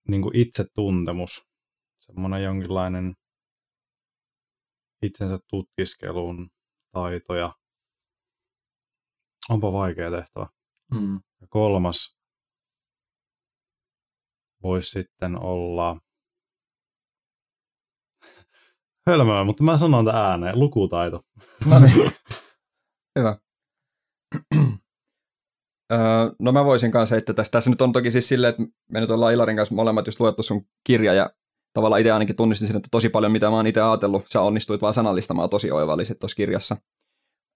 niin 0.09 0.22
kuin 0.22 0.37
itsetuntemus, 0.37 1.46
semmoinen 2.00 2.42
jonkinlainen 2.44 3.14
itsensä 5.05 5.38
tutkiskelun 5.51 6.51
taitoja. 6.93 7.53
Onpa 9.49 9.73
vaikea 9.73 10.11
tehtävä. 10.11 10.47
Mm. 10.95 11.21
Ja 11.40 11.47
kolmas 11.51 12.17
voisi 14.62 14.90
sitten 14.90 15.38
olla 15.43 16.01
hölmöä, 19.11 19.45
mutta 19.45 19.64
mä 19.64 19.79
sanon 19.79 20.05
tämän 20.05 20.25
ääneen. 20.25 20.59
Lukutaito. 20.59 21.23
No 21.67 21.79
niin. 21.79 22.12
Hyvä. 23.19 23.38
Öö, 25.93 25.99
no 26.38 26.53
mä 26.53 26.64
voisin 26.64 26.90
kanssa 26.90 27.14
heittää 27.14 27.35
tästä. 27.35 27.53
Tässä 27.53 27.71
nyt 27.71 27.81
on 27.81 27.93
toki 27.93 28.11
siis 28.11 28.29
silleen, 28.29 28.51
että 28.51 28.62
me 28.90 29.01
nyt 29.01 29.11
ollaan 29.11 29.35
Ilarin 29.35 29.57
kanssa 29.57 29.75
molemmat 29.75 30.07
just 30.07 30.21
luettu 30.21 30.43
sun 30.43 30.67
kirja 30.87 31.14
ja 31.14 31.31
tavallaan 31.75 32.01
itse 32.01 32.13
ainakin 32.13 32.37
tunnistin 32.37 32.69
sen, 32.69 32.77
että 32.77 32.89
tosi 32.91 33.09
paljon 33.09 33.33
mitä 33.33 33.51
mä 33.51 33.57
oon 33.57 33.67
itse 33.67 33.81
ajatellut, 33.81 34.25
sä 34.33 34.41
onnistuit 34.41 34.83
vaan 34.83 34.95
sanallistamaan 34.95 35.51
tosi 35.51 35.71
oivallisesti 35.71 36.21
tuossa 36.21 36.37
kirjassa. 36.37 36.77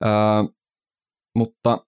Öö, 0.05 0.11
mutta 1.35 1.87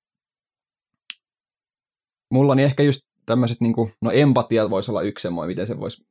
mulla 2.30 2.54
niin 2.54 2.66
ehkä 2.66 2.82
just 2.82 3.00
tämmöiset, 3.26 3.60
niin 3.60 3.74
no 4.02 4.10
empatia 4.10 4.70
voisi 4.70 4.90
olla 4.90 5.02
yksi 5.02 5.22
semmoinen, 5.22 5.50
miten 5.50 5.66
se 5.66 5.80
voisi 5.80 6.06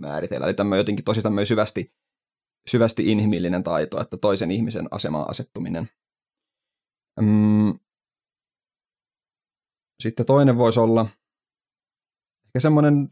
määritellä. 0.00 0.46
Eli 0.46 0.54
tämmöinen 0.54 0.80
jotenkin 0.80 1.04
tosi 1.04 1.22
tämmöinen 1.22 1.46
syvästi, 1.46 1.94
syvästi 2.68 3.12
inhimillinen 3.12 3.62
taito, 3.62 4.00
että 4.00 4.16
toisen 4.16 4.50
ihmisen 4.50 4.88
asemaan 4.90 5.30
asettuminen. 5.30 5.90
Mm. 7.20 7.78
Sitten 10.02 10.26
toinen 10.26 10.58
voisi 10.58 10.80
olla 10.80 11.06
ehkä 12.46 12.60
semmoinen 12.60 13.08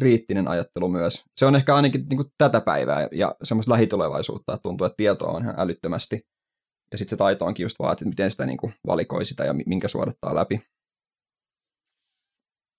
kriittinen 0.00 0.48
ajattelu 0.48 0.88
myös. 0.88 1.24
Se 1.36 1.46
on 1.46 1.56
ehkä 1.56 1.74
ainakin 1.74 2.06
niin 2.08 2.16
kuin 2.16 2.32
tätä 2.38 2.60
päivää 2.60 3.08
ja 3.12 3.34
semmoista 3.42 3.72
lähitulevaisuutta, 3.72 4.54
että 4.54 4.62
tuntuu, 4.62 4.84
että 4.84 4.96
tietoa 4.96 5.32
on 5.32 5.42
ihan 5.42 5.54
älyttömästi. 5.58 6.26
Ja 6.92 6.98
sitten 6.98 7.10
se 7.10 7.16
taito 7.16 7.44
onkin 7.44 7.64
just 7.64 7.78
vaan, 7.78 7.92
että 7.92 8.04
miten 8.04 8.30
sitä 8.30 8.46
niin 8.46 8.58
kuin 8.58 8.74
valikoi 8.86 9.24
sitä 9.24 9.44
ja 9.44 9.54
minkä 9.54 9.88
suodattaa 9.88 10.34
läpi. 10.34 10.60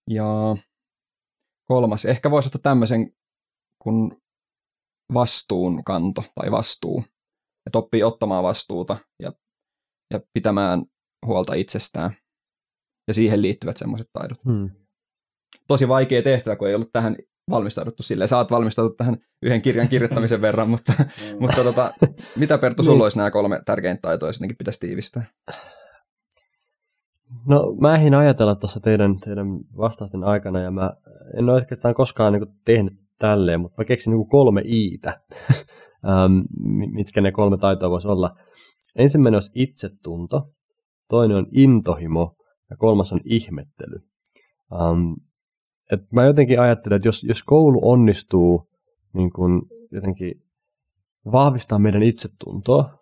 Ja 0.09 0.57
kolmas, 1.67 2.05
ehkä 2.05 2.31
voisi 2.31 2.47
ottaa 2.47 2.61
tämmöisen 2.61 3.11
kuin 3.83 4.21
vastuunkanto 5.13 6.23
tai 6.35 6.51
vastuu. 6.51 7.03
Että 7.65 7.77
oppii 7.77 8.03
ottamaan 8.03 8.43
vastuuta 8.43 8.97
ja, 9.23 9.31
ja 10.13 10.19
pitämään 10.33 10.85
huolta 11.25 11.53
itsestään. 11.53 12.11
Ja 13.07 13.13
siihen 13.13 13.41
liittyvät 13.41 13.77
semmoiset 13.77 14.07
taidot. 14.13 14.43
Hmm. 14.43 14.86
Tosi 15.67 15.87
vaikea 15.87 16.21
tehtävä, 16.21 16.55
kun 16.55 16.67
ei 16.67 16.75
ollut 16.75 16.91
tähän 16.93 17.15
valmistauduttu 17.49 18.03
silleen. 18.03 18.27
Sä 18.27 18.37
oot 18.37 18.51
valmistautunut 18.51 18.97
tähän 18.97 19.17
yhden 19.41 19.61
kirjan 19.61 19.89
kirjoittamisen 19.89 20.41
verran, 20.41 20.69
mutta, 20.69 20.93
mutta 21.39 21.63
tota, 21.63 21.91
mitä 22.35 22.57
Perttu, 22.57 22.83
sulla 22.83 22.95
Niin. 22.95 23.03
olisi 23.03 23.17
nämä 23.17 23.31
kolme 23.31 23.61
tärkeintä 23.65 24.01
taitoa, 24.01 24.29
jos 24.29 24.39
pitäisi 24.57 24.79
tiivistää? 24.79 25.23
No 27.47 27.75
mä 27.81 27.95
ehdin 27.95 28.13
ajatella 28.13 28.55
tuossa 28.55 28.79
teidän, 28.79 29.17
teidän 29.17 29.47
vastausten 29.77 30.23
aikana 30.23 30.59
ja 30.59 30.71
mä 30.71 30.93
en 31.37 31.43
ole 31.43 31.53
oikeastaan 31.53 31.93
koskaan 31.93 32.33
niin 32.33 32.47
tehnyt 32.65 32.93
tälleen, 33.19 33.61
mutta 33.61 33.81
mä 33.81 33.85
keksin 33.85 34.11
niin 34.11 34.27
kolme 34.27 34.61
iitä, 34.65 35.09
ähm, 36.09 36.37
mi- 36.77 36.91
mitkä 36.91 37.21
ne 37.21 37.31
kolme 37.31 37.57
taitoa 37.57 37.89
voisi 37.89 38.07
olla. 38.07 38.35
Ensimmäinen 38.95 39.35
olisi 39.35 39.51
itsetunto, 39.55 40.49
toinen 41.09 41.37
on 41.37 41.47
intohimo 41.51 42.35
ja 42.69 42.77
kolmas 42.77 43.13
on 43.13 43.19
ihmettely. 43.25 43.95
Um, 44.71 45.15
et 45.91 46.01
mä 46.13 46.25
jotenkin 46.25 46.59
ajattelen, 46.59 46.95
että 46.95 47.07
jos, 47.07 47.23
jos 47.23 47.43
koulu 47.43 47.79
onnistuu 47.81 48.69
niin 49.13 49.29
kun 49.35 49.61
jotenkin 49.91 50.33
vahvistaa 51.31 51.79
meidän 51.79 52.03
itsetuntoa, 52.03 52.97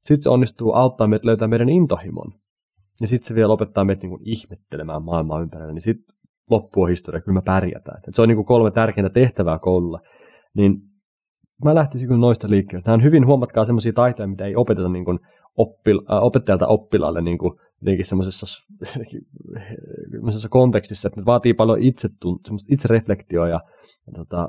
sitten 0.00 0.22
se 0.22 0.30
onnistuu 0.30 0.72
auttaa 0.72 1.06
meitä 1.06 1.26
löytää 1.26 1.48
meidän 1.48 1.68
intohimon. 1.68 2.32
Ja 3.00 3.06
sitten 3.06 3.28
se 3.28 3.34
vielä 3.34 3.52
opettaa 3.52 3.84
meitä 3.84 4.06
niin 4.06 4.18
ihmettelemään 4.22 5.04
maailmaa 5.04 5.40
ympärillä, 5.40 5.72
niin 5.72 5.82
sitten 5.82 6.16
loppuu 6.50 6.86
historia, 6.86 7.20
kyllä 7.20 7.34
me 7.34 7.42
pärjätään. 7.44 8.00
Et 8.08 8.14
se 8.14 8.22
on 8.22 8.28
niin 8.28 8.44
kolme 8.44 8.70
tärkeintä 8.70 9.10
tehtävää 9.10 9.58
koululla. 9.58 10.00
Niin 10.54 10.76
mä 11.64 11.74
lähtisin 11.74 12.08
kyllä 12.08 12.20
noista 12.20 12.50
liikkeelle. 12.50 12.82
Nämä 12.86 12.94
on 12.94 13.02
hyvin, 13.02 13.26
huomatkaa, 13.26 13.64
semmoisia 13.64 13.92
taitoja, 13.92 14.28
mitä 14.28 14.44
ei 14.46 14.56
opeteta 14.56 14.88
niin 14.88 15.04
kuin 15.04 15.18
oppil, 15.56 16.00
äh, 16.12 16.22
opettajalta 16.22 16.66
oppilaalle 16.66 17.22
niin 17.22 17.38
jotenkin 17.84 18.06
semmoisessa, 18.06 18.46
semmoisessa 20.10 20.48
kontekstissa, 20.58 21.08
että 21.08 21.20
ne 21.20 21.26
vaatii 21.26 21.54
paljon 21.54 21.78
semmoista 22.44 22.74
itsereflektioa 22.74 23.48
ja, 23.48 23.60
ja 24.06 24.12
tota, 24.14 24.48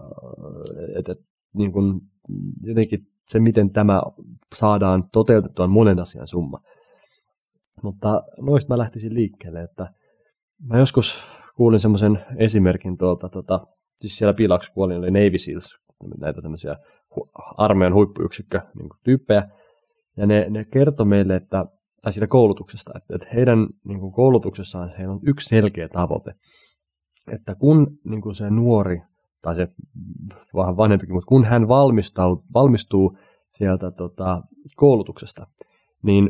et, 1.00 1.10
et, 1.10 1.17
niin 1.54 1.71
kuin, 1.71 2.02
jotenkin 2.62 3.08
se, 3.28 3.39
miten 3.39 3.74
tämä 3.74 4.02
saadaan 4.56 5.04
toteutettua, 5.12 5.65
on 5.65 5.71
monen 5.71 6.00
asian 6.00 6.28
summa. 6.28 6.60
Mutta 7.84 8.24
noista 8.41 8.74
mä 8.74 8.78
lähtisin 8.78 9.13
liikkeelle, 9.13 9.62
että 9.62 9.93
mä 10.63 10.78
joskus 10.78 11.19
kuulin 11.56 11.80
semmoisen 11.80 12.19
esimerkin 12.38 12.98
tuolta, 12.98 13.30
tota, 13.30 13.67
siis 13.98 14.17
siellä 14.17 14.34
Pilaksi 14.34 14.71
kuolin 14.71 14.98
oli 14.98 15.12
Navy 15.12 15.38
Seals, 15.38 15.78
näitä 16.19 16.41
tämmöisiä 16.41 16.76
armeijan 17.58 17.93
huippuyksikkö 17.93 18.62
niin 18.76 18.89
tyyppejä, 19.04 19.48
ja 20.17 20.26
ne, 20.26 20.48
ne 20.50 20.65
kertoi 20.65 21.06
meille, 21.06 21.36
että, 21.36 21.65
tai 22.06 22.13
siitä 22.13 22.28
koulutuksesta, 22.28 22.91
että, 22.96 23.15
että 23.15 23.28
heidän 23.36 23.68
niin 23.88 24.00
kuin 24.00 24.12
koulutuksessaan 24.12 24.94
heillä 24.98 25.13
on 25.13 25.20
yksi 25.28 25.50
selkeä 25.50 25.89
tavoite, 25.89 26.32
että 27.32 27.56
kun 27.56 27.98
niin 28.04 28.22
kuin 28.22 28.36
se 28.36 28.50
nuori, 28.50 29.02
tai 29.41 29.56
se 29.56 29.68
vähän 30.56 30.78
vanhempikin, 30.78 31.15
mutta 31.15 31.28
kun 31.28 31.46
hän 31.46 31.68
valmistuu, 32.54 33.18
sieltä 33.50 33.91
tota, 33.91 34.41
koulutuksesta, 34.76 35.48
niin 36.04 36.30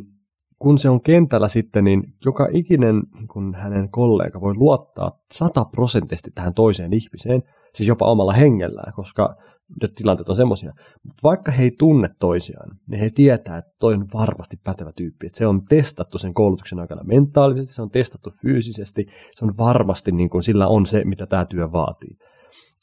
kun 0.60 0.78
se 0.78 0.90
on 0.90 1.02
kentällä 1.02 1.48
sitten, 1.48 1.84
niin 1.84 2.04
joka 2.26 2.48
ikinen 2.52 3.04
kun 3.34 3.56
hänen 3.56 3.88
kollega 3.92 4.42
voi 4.42 4.54
luottaa 4.56 5.12
sataprosenttisesti 5.34 6.32
tähän 6.36 6.54
toiseen 6.54 6.94
ihmiseen, 6.94 7.44
siis 7.74 7.88
jopa 7.88 8.12
omalla 8.12 8.34
hengellään, 8.34 8.94
koska 8.96 9.36
nyt 9.82 9.96
tilanteet 9.96 10.30
on 10.30 10.36
semmoisia. 10.36 10.74
Mutta 11.04 11.20
vaikka 11.24 11.52
he 11.52 11.64
ei 11.64 11.72
tunne 11.80 12.10
toisiaan, 12.20 12.78
niin 12.88 13.00
he 13.00 13.10
tietää, 13.10 13.58
että 13.58 13.72
toi 13.80 13.94
on 13.94 14.06
varmasti 14.14 14.58
pätevä 14.64 14.92
tyyppi. 14.96 15.26
Että 15.26 15.38
se 15.38 15.48
on 15.48 15.66
testattu 15.66 16.18
sen 16.18 16.34
koulutuksen 16.34 16.80
aikana 16.80 17.04
mentaalisesti, 17.04 17.74
se 17.74 17.82
on 17.82 17.90
testattu 17.90 18.30
fyysisesti, 18.42 19.06
se 19.36 19.46
on 19.46 19.52
varmasti, 19.58 20.12
niin 20.12 20.30
kuin, 20.30 20.44
sillä 20.44 20.68
on 20.68 20.86
se, 20.86 21.06
mitä 21.06 21.26
tämä 21.26 21.46
työ 21.46 21.72
vaatii. 21.72 22.18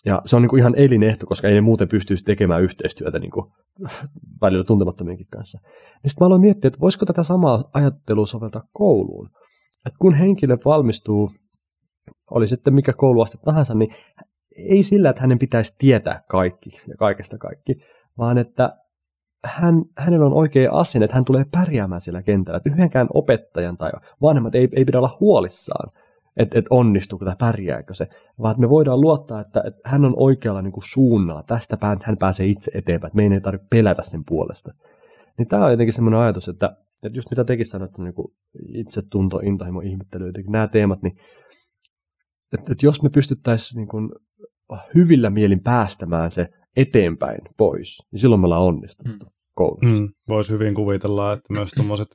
Ja 0.07 0.23
se 0.25 0.37
on 0.37 0.43
niin 0.43 0.51
kuin 0.51 0.61
ihan 0.61 0.75
elinehto, 0.77 1.27
koska 1.27 1.49
ei 1.49 1.55
ne 1.55 1.61
muuten 1.61 1.89
pystyisi 1.89 2.25
tekemään 2.25 2.63
yhteistyötä 2.63 3.19
niin 3.19 3.31
kuin 3.31 3.47
välillä 4.41 4.65
tuntemattomienkin 4.65 5.27
kanssa. 5.27 5.59
Sitten 5.93 6.15
mä 6.21 6.27
aloin 6.27 6.41
miettiä, 6.41 6.69
että 6.69 6.81
voisiko 6.81 7.07
tätä 7.07 7.23
samaa 7.23 7.65
ajattelua 7.73 8.27
soveltaa 8.27 8.69
kouluun. 8.73 9.31
Että 9.87 9.97
kun 9.99 10.15
henkilö 10.15 10.57
valmistuu, 10.65 11.31
oli 12.31 12.47
sitten 12.47 12.75
mikä 12.75 12.93
kouluaste 12.93 13.39
tahansa, 13.45 13.75
niin 13.75 13.91
ei 14.71 14.83
sillä, 14.83 15.11
että 15.11 15.23
hänen 15.23 15.39
pitäisi 15.39 15.75
tietää 15.79 16.23
kaikki 16.29 16.71
ja 16.89 16.95
kaikesta 16.99 17.39
kaikki, 17.39 17.75
vaan 18.19 18.39
että 18.39 18.77
hän, 19.45 19.75
hänellä 19.99 20.27
on 20.27 20.35
oikea 20.35 20.73
asenne, 20.73 21.05
että 21.05 21.15
hän 21.15 21.25
tulee 21.25 21.45
pärjäämään 21.51 22.01
siellä 22.01 22.23
kentällä. 22.23 22.57
Että 22.57 22.71
yhdenkään 22.71 23.09
opettajan 23.15 23.77
tai 23.77 23.91
vanhemmat 24.23 24.55
ei, 24.55 24.69
ei 24.77 24.85
pidä 24.85 24.99
olla 24.99 25.17
huolissaan, 25.21 25.91
että, 26.37 26.59
että 26.59 26.75
onnistuuko 26.75 27.25
tai 27.25 27.37
pärjääkö 27.39 27.95
se, 27.95 28.09
vaan 28.39 28.51
että 28.53 28.61
me 28.61 28.69
voidaan 28.69 29.01
luottaa, 29.01 29.41
että, 29.41 29.63
että 29.67 29.81
hän 29.85 30.05
on 30.05 30.15
oikealla 30.17 30.63
niin 30.63 30.73
kuin 30.73 30.85
suunnalla. 30.93 31.43
Tästä 31.43 31.77
pään, 31.77 31.99
hän 32.03 32.17
pääsee 32.17 32.47
itse 32.47 32.71
eteenpäin, 32.75 33.09
että 33.09 33.17
meidän 33.17 33.33
ei 33.33 33.41
tarvitse 33.41 33.67
pelätä 33.71 34.03
sen 34.03 34.25
puolesta. 34.29 34.75
Niin 35.39 35.49
tämä 35.49 35.65
on 35.65 35.71
jotenkin 35.71 35.93
semmoinen 35.93 36.21
ajatus, 36.21 36.49
että, 36.49 36.77
että 37.03 37.19
just 37.19 37.31
mitä 37.31 37.45
tekin 37.45 37.67
sanoitte, 37.67 38.03
niin 38.03 38.15
kuin 38.15 38.29
itsetunto, 38.75 39.39
intohimo, 39.39 39.81
ihmettely, 39.81 40.27
jotenkin 40.27 40.53
nämä 40.53 40.69
teemat, 40.69 41.03
niin 41.03 41.17
että, 42.53 42.73
että 42.73 42.87
jos 42.87 43.03
me 43.03 43.09
pystyttäisiin 43.15 43.77
niin 43.77 43.89
kuin 43.89 44.11
hyvillä 44.95 45.31
mielin 45.31 45.63
päästämään 45.63 46.31
se 46.31 46.49
eteenpäin 46.77 47.41
pois, 47.57 48.03
niin 48.13 48.21
silloin 48.21 48.41
me 48.41 48.45
ollaan 48.45 48.63
onnistuttu 48.63 49.27
mm. 49.27 49.33
koulussa. 49.55 50.01
Mm. 50.01 50.09
Voisi 50.29 50.53
hyvin 50.53 50.75
kuvitella, 50.75 51.33
että 51.33 51.53
myös 51.53 51.71
tuommoiset 51.71 52.09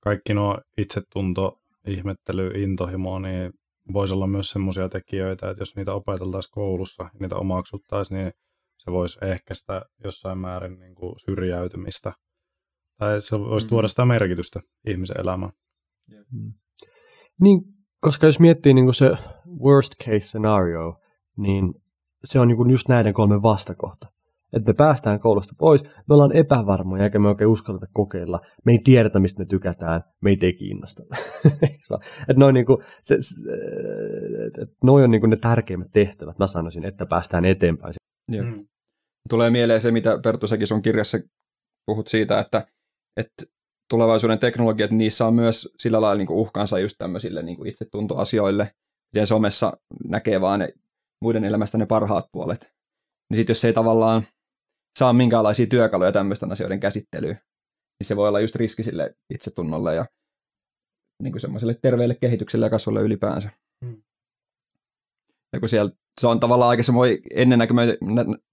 kaikki 0.00 0.34
nuo 0.34 0.58
itsetunto, 0.78 1.60
ihmettely, 1.92 2.50
intohimo, 2.54 3.18
niin 3.18 3.52
voisi 3.92 4.14
olla 4.14 4.26
myös 4.26 4.50
semmoisia 4.50 4.88
tekijöitä, 4.88 5.50
että 5.50 5.62
jos 5.62 5.76
niitä 5.76 5.94
opeteltaisiin 5.94 6.52
koulussa 6.52 7.02
ja 7.02 7.10
niitä 7.20 7.36
omaksuttaisiin, 7.36 8.18
niin 8.18 8.32
se 8.78 8.92
voisi 8.92 9.18
ehkäistä 9.22 9.82
jossain 10.04 10.38
määrin 10.38 10.78
niin 10.78 10.94
kuin 10.94 11.14
syrjäytymistä. 11.18 12.12
Tai 12.98 13.22
se 13.22 13.38
voisi 13.40 13.66
mm. 13.66 13.68
tuoda 13.68 13.88
sitä 13.88 14.04
merkitystä 14.04 14.60
ihmisen 14.86 15.20
elämään. 15.20 15.52
Mm. 16.32 16.52
Niin, 17.40 17.60
koska 18.00 18.26
jos 18.26 18.40
miettii 18.40 18.74
niin 18.74 18.86
kuin 18.86 18.94
se 18.94 19.10
worst 19.64 19.94
case 20.04 20.20
scenario, 20.20 21.00
niin 21.36 21.74
se 22.24 22.40
on 22.40 22.48
niin 22.48 22.70
just 22.70 22.88
näiden 22.88 23.14
kolmen 23.14 23.42
vastakohta. 23.42 24.06
Että 24.52 24.70
me 24.70 24.74
päästään 24.74 25.20
koulusta 25.20 25.54
pois, 25.58 25.84
me 25.84 26.14
ollaan 26.14 26.36
epävarmoja 26.36 27.04
eikä 27.04 27.18
me 27.18 27.28
oikein 27.28 27.48
uskalleta 27.48 27.86
kokeilla. 27.92 28.40
Me 28.64 28.72
ei 28.72 28.78
tiedetä, 28.84 29.20
mistä 29.20 29.38
me 29.38 29.46
tykätään, 29.46 30.04
meitä 30.20 30.46
ei 30.46 30.52
kiinnosta. 30.52 31.02
että 32.28 32.36
noin, 32.36 32.54
niin 32.54 32.66
kuin, 32.66 32.78
se, 33.02 33.16
se, 33.20 33.50
et 34.62 34.70
noi 34.84 35.04
on 35.04 35.10
niin 35.10 35.20
kuin 35.20 35.30
ne 35.30 35.36
tärkeimmät 35.36 35.92
tehtävät, 35.92 36.38
mä 36.38 36.46
sanoisin, 36.46 36.84
että 36.84 37.06
päästään 37.06 37.44
eteenpäin. 37.44 37.94
Joo. 38.28 38.44
Mm. 38.44 38.66
Tulee 39.28 39.50
mieleen 39.50 39.80
se, 39.80 39.90
mitä 39.90 40.18
Perttu 40.24 40.46
säkin 40.46 40.66
sun 40.66 40.82
kirjassa 40.82 41.18
puhut 41.86 42.08
siitä, 42.08 42.40
että, 42.40 42.66
että 43.16 43.44
tulevaisuuden 43.90 44.38
teknologiat, 44.38 44.90
niissä 44.90 45.26
on 45.26 45.34
myös 45.34 45.68
sillä 45.78 46.00
lailla 46.00 46.18
niin 46.18 46.30
uhkansa 46.30 46.78
just 46.78 46.94
tämmöisille 46.98 47.42
niin 47.42 47.66
itsetuntoasioille. 47.66 48.70
Ja 49.14 49.26
somessa 49.26 49.72
näkee 50.04 50.40
vaan 50.40 50.60
ne 50.60 50.68
muiden 51.22 51.44
elämästä 51.44 51.78
ne 51.78 51.86
parhaat 51.86 52.26
puolet. 52.32 52.72
Niin 53.30 53.36
sitten 53.36 53.50
jos 53.50 53.64
ei 53.64 53.72
tavallaan 53.72 54.22
saa 54.98 55.12
minkäänlaisia 55.12 55.66
työkaluja 55.66 56.12
tämmöisten 56.12 56.52
asioiden 56.52 56.80
käsittelyyn, 56.80 57.34
niin 58.00 58.06
se 58.06 58.16
voi 58.16 58.28
olla 58.28 58.40
just 58.40 58.56
riski 58.56 58.82
sille 58.82 59.14
itsetunnolle 59.34 59.94
ja 59.94 60.06
niin 61.22 61.32
kuin 61.32 61.40
semmoiselle 61.40 61.74
terveelle 61.82 62.14
kehitykselle 62.14 62.66
ja 62.66 62.70
kasvulle 62.70 63.02
ylipäänsä. 63.02 63.50
Hmm. 63.84 64.02
Ja 65.52 65.60
kun 65.60 65.68
siellä, 65.68 65.92
se 66.20 66.26
on 66.26 66.40
tavallaan 66.40 66.70
aika 66.70 66.82
semmoinen 66.82 67.18
ennennäkemätön, 67.34 67.96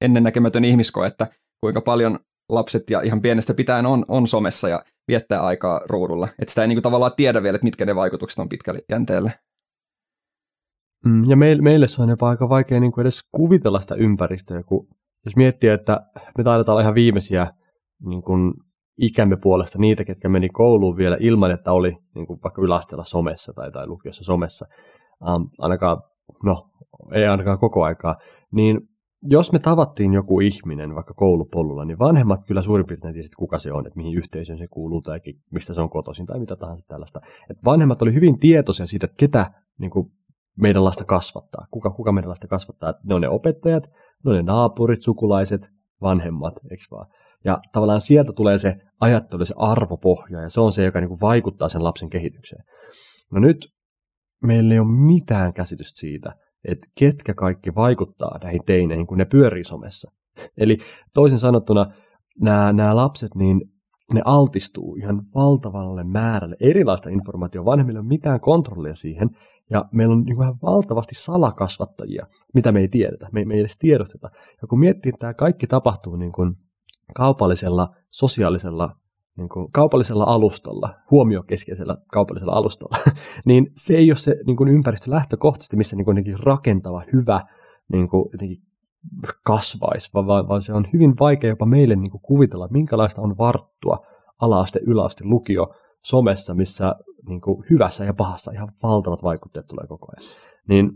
ennennäkemätön 0.01 0.65
ihmisko, 0.65 1.05
että 1.05 1.27
kuinka 1.61 1.81
paljon 1.81 2.19
lapset 2.49 2.89
ja 2.89 3.01
ihan 3.01 3.21
pienestä 3.21 3.53
pitäen 3.53 3.85
on, 3.85 4.05
on 4.07 4.27
somessa 4.27 4.69
ja 4.69 4.85
viettää 5.07 5.41
aikaa 5.41 5.81
ruudulla. 5.85 6.27
Että 6.39 6.51
sitä 6.51 6.61
ei 6.61 6.67
niin 6.67 6.75
kuin 6.75 6.83
tavallaan 6.83 7.11
tiedä 7.15 7.43
vielä, 7.43 7.55
että 7.55 7.65
mitkä 7.65 7.85
ne 7.85 7.95
vaikutukset 7.95 8.39
on 8.39 8.49
pitkälle 8.49 8.79
jänteelle. 8.89 9.39
Mm, 11.05 11.21
ja 11.29 11.35
meille, 11.35 11.61
meille 11.61 11.87
se 11.87 12.01
on 12.01 12.09
jopa 12.09 12.29
aika 12.29 12.49
vaikea 12.49 12.79
niin 12.79 12.91
kuin 12.91 13.03
edes 13.03 13.23
kuvitella 13.31 13.79
sitä 13.79 13.95
ympäristöä, 13.95 14.63
kun 14.63 14.87
jos 15.25 15.35
miettii, 15.35 15.69
että 15.69 16.01
me 16.37 16.43
taidetaan 16.43 16.73
olla 16.73 16.81
ihan 16.81 16.95
viimeisiä 16.95 17.47
niin 18.05 18.23
kuin 18.23 18.53
ikämme 18.97 19.37
puolesta 19.41 19.79
niitä, 19.79 20.05
ketkä 20.05 20.29
meni 20.29 20.49
kouluun 20.49 20.97
vielä 20.97 21.17
ilman, 21.19 21.51
että 21.51 21.71
oli 21.71 21.97
niin 22.15 22.27
kuin 22.27 22.39
vaikka 22.43 22.61
yläasteella 22.61 23.03
somessa 23.03 23.53
tai, 23.53 23.71
tai 23.71 23.87
lukiossa 23.87 24.23
somessa, 24.23 24.65
um, 25.21 25.49
ainakaan, 25.59 25.97
no 26.43 26.69
ei 27.13 27.25
ainakaan 27.25 27.59
koko 27.59 27.83
aikaa, 27.83 28.15
niin 28.51 28.81
jos 29.29 29.51
me 29.51 29.59
tavattiin 29.59 30.13
joku 30.13 30.39
ihminen 30.39 30.95
vaikka 30.95 31.13
koulupolulla, 31.13 31.85
niin 31.85 31.99
vanhemmat 31.99 32.39
kyllä 32.47 32.61
suurin 32.61 32.85
piirtein 32.85 33.13
tiesivät, 33.13 33.35
kuka 33.35 33.59
se 33.59 33.73
on, 33.73 33.87
että 33.87 33.97
mihin 33.97 34.17
yhteisöön 34.17 34.57
se 34.57 34.65
kuuluu 34.71 35.01
tai 35.01 35.19
mistä 35.51 35.73
se 35.73 35.81
on 35.81 35.89
kotoisin 35.89 36.25
tai 36.25 36.39
mitä 36.39 36.55
tahansa 36.55 36.85
tällaista. 36.87 37.21
Et 37.49 37.57
vanhemmat 37.65 38.01
oli 38.01 38.13
hyvin 38.13 38.39
tietoisia 38.39 38.85
siitä, 38.85 39.05
että 39.05 39.17
ketä 39.17 39.51
niin 39.79 39.91
kuin 39.91 40.11
meidän 40.59 40.83
lasta 40.83 41.03
kasvattaa. 41.03 41.67
Kuka, 41.71 41.89
kuka 41.89 42.11
meidän 42.11 42.29
lasta 42.29 42.47
kasvattaa? 42.47 42.93
Ne 43.03 43.15
on 43.15 43.21
ne 43.21 43.29
opettajat, 43.29 43.87
ne 44.25 44.31
on 44.31 44.35
ne 44.35 44.43
naapurit, 44.43 45.01
sukulaiset, 45.01 45.69
vanhemmat, 46.01 46.53
eikö 46.71 46.83
vaan? 46.91 47.07
Ja 47.45 47.59
tavallaan 47.71 48.01
sieltä 48.01 48.33
tulee 48.33 48.57
se 48.57 48.75
ajattelu, 48.99 49.45
se 49.45 49.53
arvopohja, 49.57 50.41
ja 50.41 50.49
se 50.49 50.61
on 50.61 50.71
se, 50.71 50.83
joka 50.83 50.99
niin 50.99 51.09
kuin 51.09 51.21
vaikuttaa 51.21 51.69
sen 51.69 51.83
lapsen 51.83 52.09
kehitykseen. 52.09 52.63
No 53.31 53.39
nyt 53.39 53.57
meillä 54.43 54.73
ei 54.73 54.79
ole 54.79 55.05
mitään 55.05 55.53
käsitystä 55.53 55.99
siitä, 55.99 56.35
että 56.67 56.87
ketkä 56.99 57.33
kaikki 57.33 57.75
vaikuttaa 57.75 58.39
näihin 58.43 58.65
teineihin, 58.65 59.07
kun 59.07 59.17
ne 59.17 59.25
pyörii 59.25 59.63
somessa. 59.63 60.11
Eli 60.57 60.77
toisin 61.13 61.39
sanottuna 61.39 61.93
nämä, 62.41 62.73
nämä 62.73 62.95
lapset, 62.95 63.35
niin 63.35 63.61
ne 64.13 64.21
altistuu 64.25 64.95
ihan 64.95 65.21
valtavalle 65.35 66.03
määrälle 66.03 66.55
erilaista 66.59 67.09
informaatiota. 67.09 67.65
Vanhemmilla 67.65 67.97
ei 67.97 68.01
ole 68.01 68.07
mitään 68.07 68.39
kontrollia 68.39 68.95
siihen, 68.95 69.29
ja 69.69 69.85
meillä 69.91 70.13
on 70.13 70.23
niin 70.23 70.37
vähän 70.37 70.55
valtavasti 70.61 71.15
salakasvattajia, 71.15 72.27
mitä 72.53 72.71
me 72.71 72.79
ei 72.79 72.87
tiedetä, 72.87 73.29
me 73.31 73.39
ei, 73.39 73.45
me 73.45 73.53
ei 73.53 73.59
edes 73.59 73.77
tiedosteta. 73.77 74.29
Ja 74.61 74.67
kun 74.67 74.79
miettii, 74.79 75.09
että 75.09 75.19
tämä 75.19 75.33
kaikki 75.33 75.67
tapahtuu 75.67 76.15
niin 76.15 76.31
kuin 76.31 76.55
kaupallisella, 77.15 77.87
sosiaalisella, 78.09 78.95
niin 79.37 79.49
kuin 79.49 79.71
kaupallisella 79.71 80.23
alustalla, 80.23 80.93
huomiokeskeisellä 81.11 81.97
kaupallisella 82.11 82.53
alustalla, 82.53 82.97
niin 83.45 83.67
se 83.75 83.97
ei 83.97 84.09
ole 84.09 84.15
se 84.15 84.35
niin 84.47 84.57
kuin 84.57 84.69
ympäristö 84.69 85.11
lähtökohtaisesti, 85.11 85.77
missä 85.77 85.95
niin 85.95 86.05
kuin 86.05 86.23
rakentava, 86.43 87.03
hyvä 87.13 87.41
niin 87.91 88.09
kuin 88.09 88.29
jotenkin 88.31 88.57
kasvaisi, 89.45 90.09
vaan, 90.13 90.47
vaan 90.47 90.61
se 90.61 90.73
on 90.73 90.87
hyvin 90.93 91.13
vaikea 91.19 91.49
jopa 91.49 91.65
meille 91.65 91.95
niin 91.95 92.11
kuin 92.11 92.21
kuvitella, 92.21 92.67
minkälaista 92.71 93.21
on 93.21 93.37
varttua 93.37 93.97
ala-aste, 94.41 94.79
yläaste, 94.87 95.23
lukio 95.27 95.73
somessa, 96.03 96.53
missä 96.53 96.95
niin 97.27 97.41
kuin 97.41 97.65
hyvässä 97.69 98.05
ja 98.05 98.13
pahassa 98.13 98.51
ihan 98.51 98.71
valtavat 98.83 99.23
vaikutteet 99.23 99.67
tulee 99.67 99.87
koko 99.87 100.07
ajan. 100.07 100.31
Niin 100.67 100.91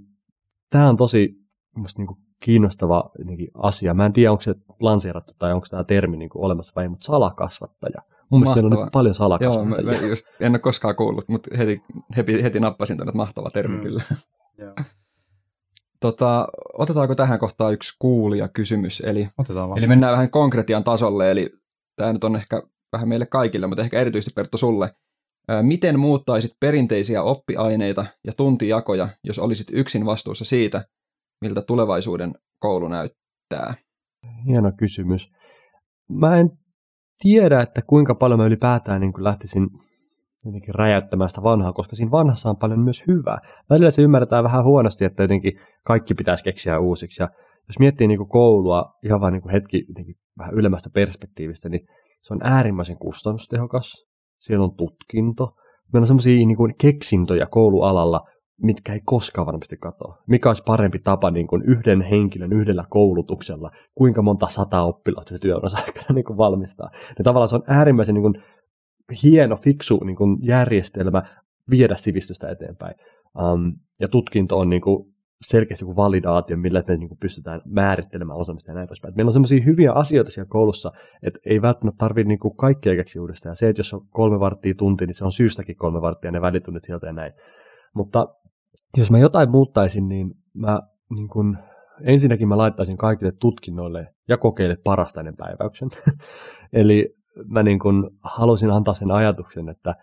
tämä 0.69 0.89
on 0.89 0.97
tosi 0.97 1.35
musta 1.75 1.99
niin 1.99 2.07
kuin 2.07 2.19
kiinnostava 2.39 3.11
asia. 3.53 3.93
Mä 3.93 4.05
en 4.05 4.13
tiedä, 4.13 4.31
onko 4.31 4.41
se 4.41 4.55
lanseerattu 4.81 5.33
tai 5.39 5.53
onko 5.53 5.67
tämä 5.69 5.83
termi 5.83 6.17
niin 6.17 6.29
kuin 6.29 6.45
olemassa 6.45 6.73
vai, 6.75 6.89
mutta 6.89 7.05
salakasvattaja. 7.05 8.01
Mun 8.29 8.39
mielestä 8.41 8.61
meillä 8.61 8.75
on 8.75 8.83
nyt 8.83 8.91
paljon 8.91 9.15
salakasvattajia. 9.15 9.91
Joo, 9.91 10.01
mä, 10.01 10.07
just, 10.07 10.25
en 10.39 10.51
ole 10.51 10.59
koskaan 10.59 10.95
kuullut, 10.95 11.29
mutta 11.29 11.57
heti, 11.57 11.81
heti, 12.17 12.43
heti 12.43 12.59
nappasin 12.59 12.97
tuonne, 12.97 13.09
että 13.09 13.17
mahtava 13.17 13.49
termi 13.49 13.75
mm. 13.75 13.81
kyllä. 13.81 14.03
Joo. 14.57 14.73
Tota, 15.99 16.47
otetaanko 16.77 17.15
tähän 17.15 17.39
kohtaan 17.39 17.73
yksi 17.73 17.95
kuulija 17.99 18.47
kysymys? 18.47 19.01
Eli, 19.05 19.29
Otetaan 19.37 19.77
eli 19.77 19.87
mennään 19.87 20.13
vähän 20.13 20.29
konkretian 20.29 20.83
tasolle, 20.83 21.31
eli 21.31 21.53
tämä 21.95 22.13
nyt 22.13 22.23
on 22.23 22.35
ehkä 22.35 22.63
vähän 22.93 23.09
meille 23.09 23.25
kaikille, 23.25 23.67
mutta 23.67 23.83
ehkä 23.83 23.99
erityisesti 23.99 24.33
Perttu 24.35 24.57
sulle. 24.57 24.95
Miten 25.61 25.99
muuttaisit 25.99 26.51
perinteisiä 26.59 27.23
oppiaineita 27.23 28.05
ja 28.27 28.33
tuntijakoja, 28.33 29.09
jos 29.23 29.39
olisit 29.39 29.67
yksin 29.71 30.05
vastuussa 30.05 30.45
siitä, 30.45 30.85
miltä 31.41 31.61
tulevaisuuden 31.61 32.33
koulu 32.59 32.87
näyttää? 32.87 33.73
Hieno 34.45 34.71
kysymys. 34.77 35.31
Mä 36.09 36.37
en 36.37 36.49
tiedä, 37.19 37.61
että 37.61 37.81
kuinka 37.87 38.15
paljon 38.15 38.39
mä 38.39 38.45
ylipäätään 38.45 39.01
niin 39.01 39.13
lähtisin 39.17 39.69
jotenkin 40.45 40.75
räjäyttämään 40.75 41.29
sitä 41.29 41.43
vanhaa, 41.43 41.73
koska 41.73 41.95
siinä 41.95 42.11
vanhassa 42.11 42.49
on 42.49 42.57
paljon 42.57 42.79
myös 42.79 43.03
hyvää. 43.07 43.37
Välillä 43.69 43.91
se 43.91 44.01
ymmärretään 44.01 44.43
vähän 44.43 44.63
huonosti, 44.63 45.05
että 45.05 45.23
jotenkin 45.23 45.59
kaikki 45.85 46.13
pitäisi 46.13 46.43
keksiä 46.43 46.79
uusiksi. 46.79 47.23
Ja 47.23 47.29
jos 47.67 47.79
miettii 47.79 48.07
niin 48.07 48.17
kuin 48.17 48.29
koulua 48.29 48.93
ihan 49.03 49.21
vain 49.21 49.33
niin 49.33 49.49
hetki 49.51 49.85
jotenkin 49.87 50.15
vähän 50.37 50.53
ylemmästä 50.53 50.89
perspektiivistä, 50.93 51.69
niin 51.69 51.87
se 52.21 52.33
on 52.33 52.39
äärimmäisen 52.43 52.97
kustannustehokas. 52.97 54.08
Siellä 54.39 54.63
on 54.63 54.75
tutkinto, 54.75 55.55
meillä 55.93 56.03
on 56.03 56.07
semmoisia 56.07 56.45
niin 56.45 56.75
keksintöjä 56.77 57.45
koulualalla, 57.45 58.21
mitkä 58.61 58.93
ei 58.93 58.99
koskaan 59.05 59.45
varmasti 59.45 59.77
katoa. 59.77 60.17
Mikä 60.27 60.49
olisi 60.49 60.63
parempi 60.65 60.99
tapa 60.99 61.31
niin 61.31 61.47
kuin 61.47 61.61
yhden 61.61 62.01
henkilön 62.01 62.53
yhdellä 62.53 62.83
koulutuksella, 62.89 63.71
kuinka 63.95 64.21
monta 64.21 64.47
sata 64.47 64.81
oppilasta 64.81 65.29
se 65.29 65.41
työuransa 65.41 65.77
aikana 65.77 66.13
niin 66.13 66.37
valmistaa. 66.37 66.89
Ja 67.17 67.23
tavallaan 67.23 67.49
se 67.49 67.55
on 67.55 67.63
äärimmäisen 67.67 68.15
niin 68.15 68.23
kuin 68.23 68.43
hieno, 69.23 69.55
fiksu 69.55 70.03
niin 70.03 70.15
kuin 70.15 70.37
järjestelmä 70.41 71.23
viedä 71.69 71.95
sivistystä 71.95 72.49
eteenpäin. 72.49 72.95
Um, 73.41 73.73
ja 73.99 74.07
tutkinto 74.07 74.59
on 74.59 74.69
niin 74.69 74.81
kuin 74.81 75.13
selkeästi 75.41 75.85
joku 75.85 75.95
validaatio, 75.95 76.57
millä 76.57 76.83
me 76.87 76.97
niin 76.97 77.07
kuin 77.07 77.17
pystytään 77.17 77.61
määrittelemään 77.65 78.39
osaamista 78.39 78.71
ja 78.71 78.75
näin 78.75 78.87
poispäin. 78.87 79.13
meillä 79.15 79.29
on 79.29 79.33
sellaisia 79.33 79.63
hyviä 79.63 79.91
asioita 79.91 80.31
siellä 80.31 80.49
koulussa, 80.49 80.91
että 81.23 81.39
ei 81.45 81.61
välttämättä 81.61 81.97
tarvitse 81.97 82.27
niin 82.27 82.39
kuin 82.39 82.55
kaikkea 82.55 82.95
keksiä 82.95 83.21
uudestaan. 83.21 83.51
Ja 83.51 83.55
se, 83.55 83.69
että 83.69 83.79
jos 83.79 83.93
on 83.93 84.07
kolme 84.09 84.39
varttia 84.39 84.73
tunti, 84.77 85.05
niin 85.05 85.15
se 85.15 85.25
on 85.25 85.31
syystäkin 85.31 85.75
kolme 85.75 86.01
varttia 86.01 86.31
ne 86.31 86.41
välitunnit 86.41 86.83
sieltä 86.83 87.07
ja 87.07 87.13
näin. 87.13 87.33
Mutta 87.95 88.27
jos 88.97 89.11
mä 89.11 89.19
jotain 89.19 89.51
muuttaisin, 89.51 90.07
niin 90.07 90.31
mä 90.53 90.79
niin 91.15 91.27
kun, 91.27 91.57
ensinnäkin 92.01 92.47
mä 92.47 92.57
laittaisin 92.57 92.97
kaikille 92.97 93.31
tutkinnoille 93.39 94.07
ja 94.27 94.37
kokeille 94.37 94.77
parastainen 94.83 95.35
päiväyksen. 95.37 95.89
Eli 96.73 97.15
mä 97.45 97.63
niin 97.63 97.79
kun 97.79 98.17
halusin 98.23 98.71
antaa 98.71 98.93
sen 98.93 99.11
ajatuksen, 99.11 99.69
että, 99.69 99.95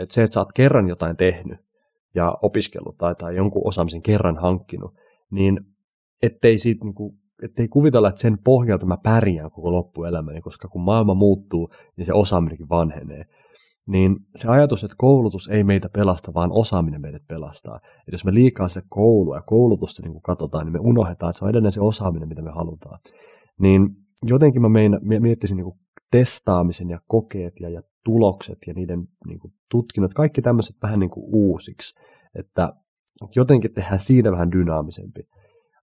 että 0.00 0.14
se, 0.14 0.22
että 0.22 0.34
sä 0.34 0.40
oot 0.40 0.52
kerran 0.54 0.88
jotain 0.88 1.16
tehnyt 1.16 1.63
ja 2.14 2.38
opiskellut 2.42 2.98
tai, 2.98 3.14
tai 3.14 3.36
jonkun 3.36 3.68
osaamisen 3.68 4.02
kerran 4.02 4.36
hankkinut, 4.36 4.94
niin 5.30 5.60
ettei 6.22 6.58
siitä 6.58 6.84
niin 6.84 6.94
kuin, 6.94 7.18
ettei 7.42 7.68
kuvitella, 7.68 8.08
että 8.08 8.20
sen 8.20 8.38
pohjalta 8.44 8.86
mä 8.86 8.96
pärjään 9.02 9.50
koko 9.50 9.72
loppuelämäni, 9.72 10.40
koska 10.40 10.68
kun 10.68 10.82
maailma 10.82 11.14
muuttuu, 11.14 11.68
niin 11.96 12.04
se 12.04 12.12
osaaminenkin 12.12 12.68
vanhenee 12.68 13.24
niin 13.86 14.16
se 14.36 14.48
ajatus, 14.48 14.84
että 14.84 14.94
koulutus 14.98 15.48
ei 15.48 15.64
meitä 15.64 15.88
pelasta, 15.88 16.34
vaan 16.34 16.50
osaaminen 16.52 17.00
meidät 17.00 17.22
pelastaa. 17.28 17.76
Että 17.76 18.12
jos 18.12 18.24
me 18.24 18.34
liikaa 18.34 18.68
sitä 18.68 18.82
koulua 18.88 19.36
ja 19.36 19.42
koulutusta 19.42 20.02
niin 20.02 20.22
katsotaan, 20.22 20.66
niin 20.66 20.72
me 20.72 20.78
unohdetaan, 20.78 21.30
että 21.30 21.38
se 21.38 21.44
on 21.44 21.50
edelleen 21.50 21.72
se 21.72 21.80
osaaminen, 21.80 22.28
mitä 22.28 22.42
me 22.42 22.50
halutaan. 22.50 22.98
Niin 23.60 23.88
jotenkin 24.22 24.62
mä 24.62 24.68
mein, 24.68 24.98
miettisin 25.02 25.56
niin 25.56 25.78
testaamisen 26.14 26.90
ja 26.90 27.00
kokeet 27.06 27.54
ja, 27.60 27.68
ja 27.68 27.82
tulokset 28.04 28.58
ja 28.66 28.74
niiden 28.74 29.08
niin 29.26 29.38
kuin 29.38 29.52
tutkinnot, 29.70 30.14
kaikki 30.14 30.42
tämmöiset 30.42 30.76
vähän 30.82 31.00
niin 31.00 31.10
kuin 31.10 31.24
uusiksi, 31.34 32.00
että 32.38 32.72
jotenkin 33.36 33.74
tehdään 33.74 33.98
siitä 33.98 34.32
vähän 34.32 34.52
dynaamisempi. 34.52 35.20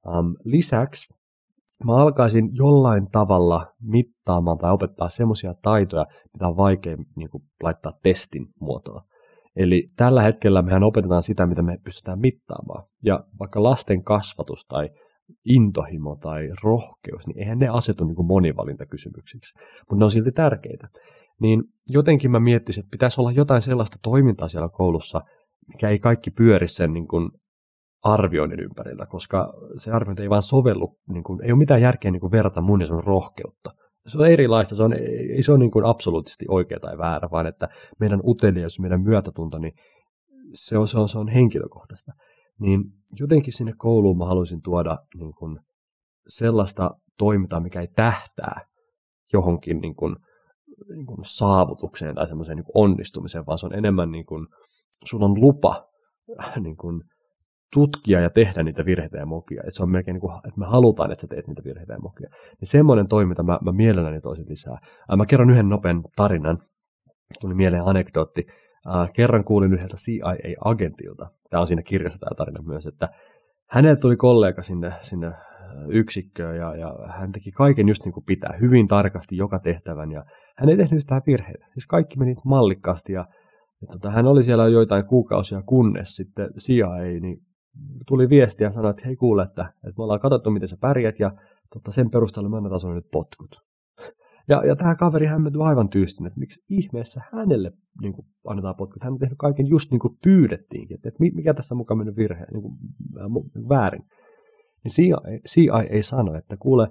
Um, 0.08 0.36
lisäksi 0.44 1.14
mä 1.86 1.96
alkaisin 1.96 2.50
jollain 2.54 3.08
tavalla 3.12 3.66
mittaamaan 3.82 4.58
tai 4.58 4.72
opettaa 4.72 5.10
semmoisia 5.10 5.54
taitoja, 5.62 6.06
mitä 6.34 6.48
on 6.48 6.58
vaikea 6.58 6.98
niin 7.16 7.30
kuin, 7.30 7.44
laittaa 7.64 7.94
testin 8.04 8.48
muotoon. 8.60 9.02
Eli 9.56 9.88
tällä 9.96 10.22
hetkellä 10.22 10.62
mehän 10.62 10.84
opetetaan 10.84 11.24
sitä, 11.24 11.46
mitä 11.46 11.62
me 11.62 11.78
pystytään 11.84 12.20
mittaamaan. 12.20 12.84
Ja 13.04 13.24
vaikka 13.40 13.64
lasten 13.64 14.04
kasvatus 14.04 14.66
tai 14.68 14.90
intohimo 15.46 16.16
tai 16.16 16.50
rohkeus, 16.64 17.28
niin 17.28 17.40
eihän 17.40 17.60
ne 17.60 17.68
asetu 17.68 18.06
niin 18.06 18.16
kuin 18.16 18.28
monivalintakysymyksiksi, 18.28 19.54
mutta 19.80 20.00
ne 20.00 20.06
on 20.06 20.12
silti 20.12 20.32
tärkeitä. 20.32 20.88
Niin 21.42 21.64
jotenkin 21.90 22.32
mä 22.32 22.40
miettisin, 22.40 22.82
että 22.82 22.92
pitäisi 22.92 23.22
olla 23.22 23.32
jotain 23.32 23.62
sellaista 23.62 23.98
toimintaa 24.04 24.48
siellä 24.48 24.70
koulussa, 24.70 25.22
mikä 25.68 25.90
ei 25.90 26.00
kaikki 26.00 26.32
pyöri 26.32 26.68
sen 26.68 26.94
niin 26.94 27.08
kuin 27.08 27.30
arvioinnin 28.04 28.60
ympärillä, 28.60 29.06
koska 29.10 29.54
se 29.78 29.92
arviointi 29.92 30.24
ei 30.24 30.30
vaan 30.30 30.42
sovellu, 30.42 30.98
niin 31.10 31.24
kuin, 31.24 31.44
ei 31.44 31.52
ole 31.52 31.58
mitään 31.58 31.82
järkeä 31.82 32.12
niin 32.12 32.20
kuin 32.20 32.32
verrata 32.32 32.62
mun 32.62 32.82
ja 32.82 32.88
sun 32.88 33.04
rohkeutta. 33.04 33.72
Se 34.08 34.18
on 34.18 34.28
erilaista, 34.28 34.76
se 34.76 34.84
on, 34.84 34.94
ei 35.36 35.44
se 35.44 35.52
ole 35.52 35.60
niin 35.60 35.86
absoluuttisesti 35.86 36.46
oikea 36.50 36.80
tai 36.80 36.98
väärä, 36.98 37.30
vaan 37.32 37.48
että 37.48 37.70
meidän 38.00 38.22
uteliaisuus, 38.24 38.80
meidän 38.80 39.02
myötätunto, 39.02 39.58
niin 39.58 39.74
se 40.54 40.78
on, 40.78 40.88
se 40.88 41.00
on, 41.00 41.10
se 41.10 41.20
on 41.20 41.28
henkilökohtaista. 41.28 42.12
Niin 42.62 42.84
jotenkin 43.20 43.54
sinne 43.54 43.74
kouluun 43.78 44.18
mä 44.18 44.26
haluaisin 44.26 44.62
tuoda 44.62 44.98
niin 45.16 45.34
kuin 45.34 45.60
sellaista 46.28 46.92
toimintaa, 47.18 47.60
mikä 47.60 47.82
ei 47.82 47.88
tähtää 47.96 48.62
johonkin 49.34 49.82
niin 49.82 49.96
kuin, 49.96 50.16
niin 50.96 51.06
kuin 51.06 51.20
saavutukseen 51.22 52.16
tai 52.16 52.28
semmoiseen 52.28 52.56
niin 52.56 52.66
onnistumiseen, 52.76 53.46
vaan 53.46 53.58
se 53.58 53.66
on 53.66 53.76
enemmän 53.76 54.12
niin 54.12 54.26
kuin, 54.26 54.48
sulla 55.06 55.26
on 55.26 55.42
lupa 55.42 55.88
niin 56.64 56.78
kuin, 56.78 57.02
tutkia 57.74 58.20
ja 58.20 58.30
tehdä 58.30 58.64
niitä 58.64 58.86
virheitä 58.86 59.18
ja 59.18 59.26
mokia. 59.26 59.64
Et 59.68 59.74
se 59.74 59.84
on 59.84 59.92
melkein 59.92 60.14
niin 60.14 60.22
kuin, 60.22 60.34
että 60.48 60.60
me 60.60 60.66
halutaan, 60.66 61.12
että 61.12 61.22
sä 61.22 61.28
teet 61.28 61.48
niitä 61.48 61.64
virheitä 61.64 61.94
ja 61.94 62.00
mokia. 62.00 62.30
Niin 62.60 62.70
semmoinen 62.70 63.08
toiminta 63.08 63.44
mä, 63.44 63.60
mä 63.64 63.72
mielelläni 63.72 64.22
toisin 64.22 64.46
lisää. 64.50 64.78
Ää, 65.10 65.18
mä 65.18 65.26
kerron 65.26 65.50
yhden 65.50 65.70
nopean 65.70 66.04
tarinan. 66.16 66.58
Tuli 67.42 67.54
mieleen 67.54 67.84
anekdootti. 67.86 68.46
Ää, 68.88 69.08
kerran 69.14 69.44
kuulin 69.44 69.74
yhdeltä 69.74 69.98
CIA-agentilta, 69.98 71.28
tämä 71.50 71.62
on 71.62 71.68
siinä 71.68 71.82
kirjassa 71.82 72.20
tämä 72.20 72.36
tarina 72.38 72.64
myös, 72.64 72.86
että 72.86 73.10
hänelle 73.70 73.96
tuli 73.96 74.16
kollega 74.16 74.62
sinne, 74.62 74.94
sinne 75.02 75.32
yksikköön 75.90 76.58
ja, 76.58 76.76
ja 76.76 76.96
hän 77.08 77.32
teki 77.32 77.52
kaiken 77.52 77.88
just 77.88 78.06
niin 78.06 78.14
kuin 78.14 78.24
pitää, 78.26 78.58
hyvin 78.62 78.88
tarkasti 78.88 79.38
joka 79.38 79.60
tehtävän 79.60 80.12
ja 80.12 80.26
hän 80.58 80.70
ei 80.70 80.78
tehnyt 80.78 80.98
yhtään 80.98 81.22
virheitä. 81.28 81.66
Siis 81.74 81.88
kaikki 81.88 82.20
meni 82.20 82.36
mallikkaasti 82.46 83.14
ja, 83.14 83.28
ja 83.82 83.88
tota, 83.92 84.10
hän 84.10 84.28
oli 84.28 84.44
siellä 84.44 84.68
joitain 84.68 85.06
kuukausia, 85.06 85.62
kunnes 85.62 86.16
sitten 86.16 86.50
CIA 86.60 87.20
niin 87.22 87.38
tuli 88.08 88.30
viestiä 88.30 88.68
ja 88.68 88.72
sanoi, 88.72 88.92
että 88.92 89.04
hei 89.06 89.16
kuule, 89.16 89.44
että, 89.44 89.62
että 89.62 89.98
me 89.98 90.04
ollaan 90.04 90.20
katsottu, 90.20 90.52
miten 90.52 90.68
sä 90.68 90.78
pärjät 90.82 91.20
ja 91.20 91.32
tota, 91.74 91.92
sen 91.92 92.12
perusteella 92.12 92.50
me 92.50 92.58
annetaan 92.58 92.96
nyt 92.96 93.12
potkut. 93.12 93.71
Ja, 94.52 94.66
ja 94.66 94.76
tämä 94.76 94.96
kaveri 94.96 95.26
hämmentyi 95.26 95.62
aivan 95.62 95.90
tyystin, 95.90 96.28
että 96.28 96.40
miksi 96.40 96.60
ihmeessä 96.70 97.22
hänelle 97.34 97.72
niin 98.02 98.14
kuin, 98.14 98.28
annetaan 98.48 98.76
potkut. 98.78 99.04
Hän 99.04 99.14
on 99.14 99.20
tehnyt 99.20 99.38
kaiken 99.38 99.70
just 99.70 99.92
niin 99.92 100.00
kuin 100.00 100.18
pyydettiinkin, 100.24 100.96
että, 100.96 101.10
että 101.10 101.24
mikä 101.36 101.54
tässä 101.54 101.76
mukaan 101.76 101.98
mennyt 101.98 102.18
virhe, 102.18 102.46
niin 102.52 102.62
kuin, 102.62 102.74
äh, 103.20 103.70
väärin. 103.70 104.02
Niin 104.84 104.92
CIA, 104.92 105.18
CIA 105.48 105.82
ei 105.90 106.04
sano, 106.04 106.36
että 106.36 106.56
kuule, 106.60 106.88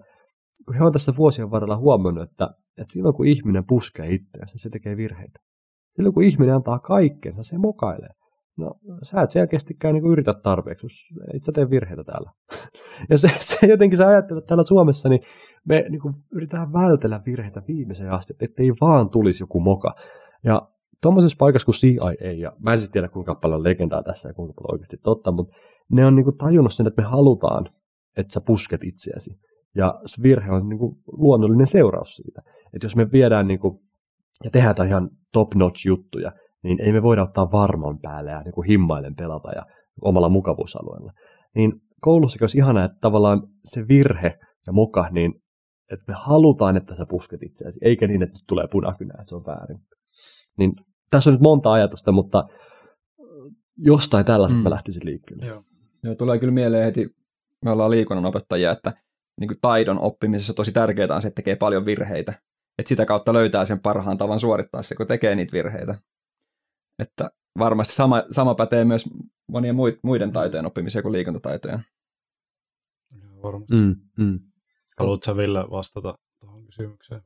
kun 0.67 0.75
he 0.75 0.85
on 0.85 0.93
tässä 0.93 1.13
vuosien 1.17 1.51
varrella 1.51 1.77
huomannut, 1.77 2.31
että, 2.31 2.51
että 2.79 2.93
silloin 2.93 3.15
kun 3.15 3.27
ihminen 3.27 3.65
puskee 3.69 4.15
itseänsä, 4.15 4.55
se 4.57 4.71
tekee 4.71 4.97
virheitä. 4.97 5.41
Silloin 5.97 6.15
kun 6.15 6.23
ihminen 6.23 6.55
antaa 6.55 6.79
kaikkensa, 6.79 7.43
se 7.43 7.59
mokailee. 7.59 8.11
No, 8.61 8.75
sä 9.03 9.23
et 9.23 9.31
selkeästikään 9.31 9.95
niin 9.95 10.07
yritä 10.07 10.33
tarpeeksi, 10.43 10.87
et 11.35 11.45
sä 11.45 11.53
tee 11.53 11.71
virheitä 11.71 12.05
täällä. 12.05 12.31
ja 13.11 13.19
se, 13.19 13.31
se 13.41 13.67
jotenkin 13.67 13.99
sä 13.99 14.09
ajattelet 14.09 14.45
täällä 14.45 14.65
Suomessa, 14.65 15.09
niin 15.09 15.21
me 15.65 15.85
niin 15.89 16.01
kuin, 16.01 16.15
yritetään 16.33 16.73
vältellä 16.73 17.21
virheitä 17.27 17.63
viimeiseen 17.69 18.11
asti, 18.11 18.35
ettei 18.41 18.73
vaan 18.81 19.11
tulisi 19.11 19.43
joku 19.43 19.61
moka. 19.61 19.95
Ja 20.45 20.69
tuommoisessa 21.03 21.37
paikassa 21.39 21.67
kuin 21.67 21.75
CIA, 21.75 22.33
ja 22.33 22.53
mä 22.59 22.73
en 22.73 22.79
siis 22.79 22.91
tiedä 22.91 23.09
kuinka 23.09 23.35
paljon 23.35 23.65
legendaa 23.65 24.03
tässä 24.03 24.29
ja 24.29 24.35
kuinka 24.35 24.55
paljon 24.55 24.75
oikeasti 24.75 24.97
totta, 24.97 25.33
mutta 25.33 25.57
ne 25.93 26.07
on 26.07 26.17
niin 26.17 26.25
kuin, 26.25 26.37
tajunnut 26.37 26.73
sen, 26.73 26.87
että 26.87 27.03
me 27.03 27.09
halutaan, 27.09 27.69
että 28.17 28.33
sä 28.33 28.41
pusket 28.47 28.85
itseäsi. 28.85 29.31
Ja 29.75 30.01
se 30.07 30.23
virhe 30.23 30.53
on 30.53 30.69
niin 30.69 30.79
kuin, 30.79 30.97
luonnollinen 31.07 31.67
seuraus 31.67 32.17
siitä. 32.17 32.43
Että 32.75 32.85
jos 32.85 32.97
me 32.97 33.13
viedään 33.13 33.47
niin 33.47 33.61
kuin, 33.61 33.79
ja 34.45 34.51
tehdään 34.51 34.89
ihan 34.89 35.11
top-notch 35.33 35.87
juttuja, 35.87 36.33
niin 36.63 36.81
ei 36.81 36.93
me 36.93 37.03
voida 37.03 37.23
ottaa 37.23 37.53
varman 37.53 37.99
päälle 38.03 38.31
ja 38.31 38.43
niin 38.43 38.53
kuin 38.53 38.67
himmailen 38.67 39.15
pelata 39.15 39.51
ja 39.51 39.67
omalla 40.03 40.29
mukavuusalueella. 40.29 41.13
Niin 41.55 41.73
koulussakin 42.01 42.43
olisi 42.45 42.59
ihana, 42.59 42.85
että 42.85 42.99
tavallaan 43.01 43.43
se 43.65 43.89
virhe 43.89 44.39
ja 44.67 44.73
moka, 44.73 45.09
niin 45.11 45.35
että 45.93 46.05
me 46.09 46.15
halutaan, 46.19 46.77
että 46.77 46.95
sä 46.95 47.07
pusket 47.09 47.43
itseäsi, 47.43 47.81
eikä 47.83 48.07
niin, 48.07 48.23
että 48.23 48.39
tulee 48.47 48.67
punakynä, 48.73 49.15
että 49.15 49.29
se 49.29 49.37
on 49.37 49.47
väärin. 49.47 49.79
Niin 50.59 50.73
tässä 51.11 51.31
on 51.31 51.35
nyt 51.35 51.43
monta 51.43 51.73
ajatusta, 51.73 52.13
mutta 52.13 52.45
jostain 53.77 54.25
tällaista 54.25 54.59
mm. 54.59 54.63
mä 54.63 54.71
lähtisin 54.71 55.03
liikkeelle. 55.05 55.47
Joo. 55.47 55.63
Joo, 56.03 56.15
tulee 56.15 56.39
kyllä 56.39 56.53
mieleen 56.53 56.85
heti, 56.85 57.09
me 57.65 57.71
ollaan 57.71 57.91
liikunnan 57.91 58.27
opettajia, 58.27 58.71
että 58.71 58.93
niin 59.41 59.49
kuin 59.49 59.59
taidon 59.61 59.99
oppimisessa 59.99 60.55
tosi 60.55 60.73
tärkeää 60.73 61.15
on 61.15 61.23
se, 61.23 61.29
että 61.29 61.37
tekee 61.37 61.57
paljon 61.57 61.85
virheitä. 61.85 62.33
Että 62.79 62.89
sitä 62.89 63.07
kautta 63.07 63.33
löytää 63.33 63.65
sen 63.65 63.81
parhaan 63.81 64.19
tavan 64.19 64.41
suorittaa 64.41 64.83
se, 64.83 64.95
kun 64.95 65.07
tekee 65.07 65.35
niitä 65.35 65.53
virheitä. 65.53 65.95
Että 67.01 67.31
varmasti 67.59 67.95
sama, 67.95 68.25
sama 68.31 68.55
pätee 68.55 68.85
myös 68.85 69.05
monien 69.49 69.75
muiden 70.03 70.33
taitojen 70.33 70.67
oppimiseen 70.67 71.03
kuin 71.03 71.13
liikuntataitojen. 71.13 71.81
Varmasti. 73.43 73.75
Mm, 73.75 73.97
mm. 74.19 74.41
Haluatko 74.99 75.37
Ville 75.37 75.65
vastata 75.71 76.19
tuohon 76.41 76.67
kysymykseen? 76.67 77.23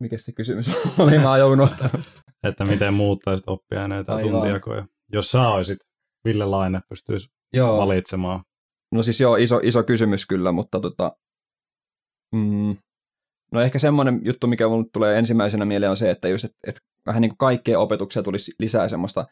Mikä 0.00 0.18
se 0.18 0.32
kysymys 0.32 0.70
oli? 0.98 1.18
Mä 1.18 1.30
oon 1.30 1.68
Että 2.42 2.64
miten 2.64 2.94
muuttaisit 2.94 3.48
oppiaineita 3.48 4.20
ja 4.20 4.30
tuntijakoja? 4.30 4.86
Jos 5.12 5.30
sä 5.30 5.48
olisit 5.48 5.78
Ville 6.24 6.44
Laine, 6.44 6.80
pystyisi 6.88 7.28
joo. 7.52 7.78
valitsemaan. 7.78 8.44
No 8.92 9.02
siis 9.02 9.20
joo, 9.20 9.36
iso, 9.36 9.60
iso 9.62 9.82
kysymys 9.82 10.26
kyllä, 10.26 10.52
mutta 10.52 10.80
tota, 10.80 11.16
mm, 12.32 12.76
no 13.54 13.60
ehkä 13.60 13.78
semmoinen 13.78 14.20
juttu, 14.24 14.46
mikä 14.46 14.68
mulle 14.68 14.86
tulee 14.92 15.18
ensimmäisenä 15.18 15.64
mieleen 15.64 15.90
on 15.90 15.96
se, 15.96 16.10
että 16.10 16.28
just, 16.28 16.44
että, 16.44 16.56
että 16.66 16.80
vähän 17.06 17.20
niin 17.20 17.30
kuin 17.30 17.38
kaikkeen 17.38 17.78
opetukseen 17.78 18.24
tulisi 18.24 18.52
lisää 18.58 18.88
semmoista 18.88 19.26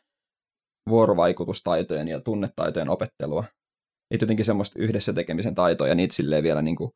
vuorovaikutustaitojen 0.88 2.08
ja 2.08 2.20
tunnetaitojen 2.20 2.88
opettelua. 2.88 3.44
Että 4.10 4.24
jotenkin 4.24 4.44
semmoista 4.44 4.78
yhdessä 4.78 5.12
tekemisen 5.12 5.54
taitoja 5.54 5.88
ja 5.88 5.94
niitä 5.94 6.14
silleen 6.14 6.42
vielä 6.42 6.62
niin 6.62 6.76
kuin 6.76 6.90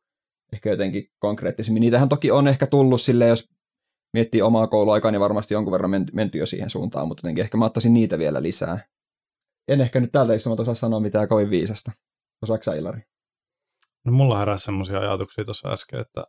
ehkä 0.53 0.69
jotenkin 0.69 1.03
konkreettisemmin. 1.19 1.81
Niitähän 1.81 2.09
toki 2.09 2.31
on 2.31 2.47
ehkä 2.47 2.67
tullut 2.67 3.01
silleen, 3.01 3.29
jos 3.29 3.49
miettii 4.13 4.41
omaa 4.41 4.67
kouluaikaa, 4.67 5.11
niin 5.11 5.19
varmasti 5.19 5.53
jonkun 5.53 5.71
verran 5.71 5.91
menty 6.13 6.37
jo 6.37 6.45
siihen 6.45 6.69
suuntaan, 6.69 7.07
mutta 7.07 7.21
jotenkin 7.21 7.41
ehkä 7.41 7.57
mä 7.57 7.65
ottaisin 7.65 7.93
niitä 7.93 8.19
vielä 8.19 8.41
lisää. 8.41 8.85
En 9.67 9.81
ehkä 9.81 9.99
nyt 9.99 10.11
tältä 10.11 10.33
istumalta 10.33 10.61
osaa 10.61 10.75
sanoa 10.75 10.99
mitään 10.99 11.27
kovin 11.27 11.49
viisasta. 11.49 11.91
Osaatko 12.41 12.71
Ilari? 12.71 13.01
No 14.05 14.11
mulla 14.11 14.39
heräsi 14.39 14.65
semmoisia 14.65 14.99
ajatuksia 14.99 15.45
tuossa 15.45 15.69
äsken, 15.69 15.99
että, 15.99 16.23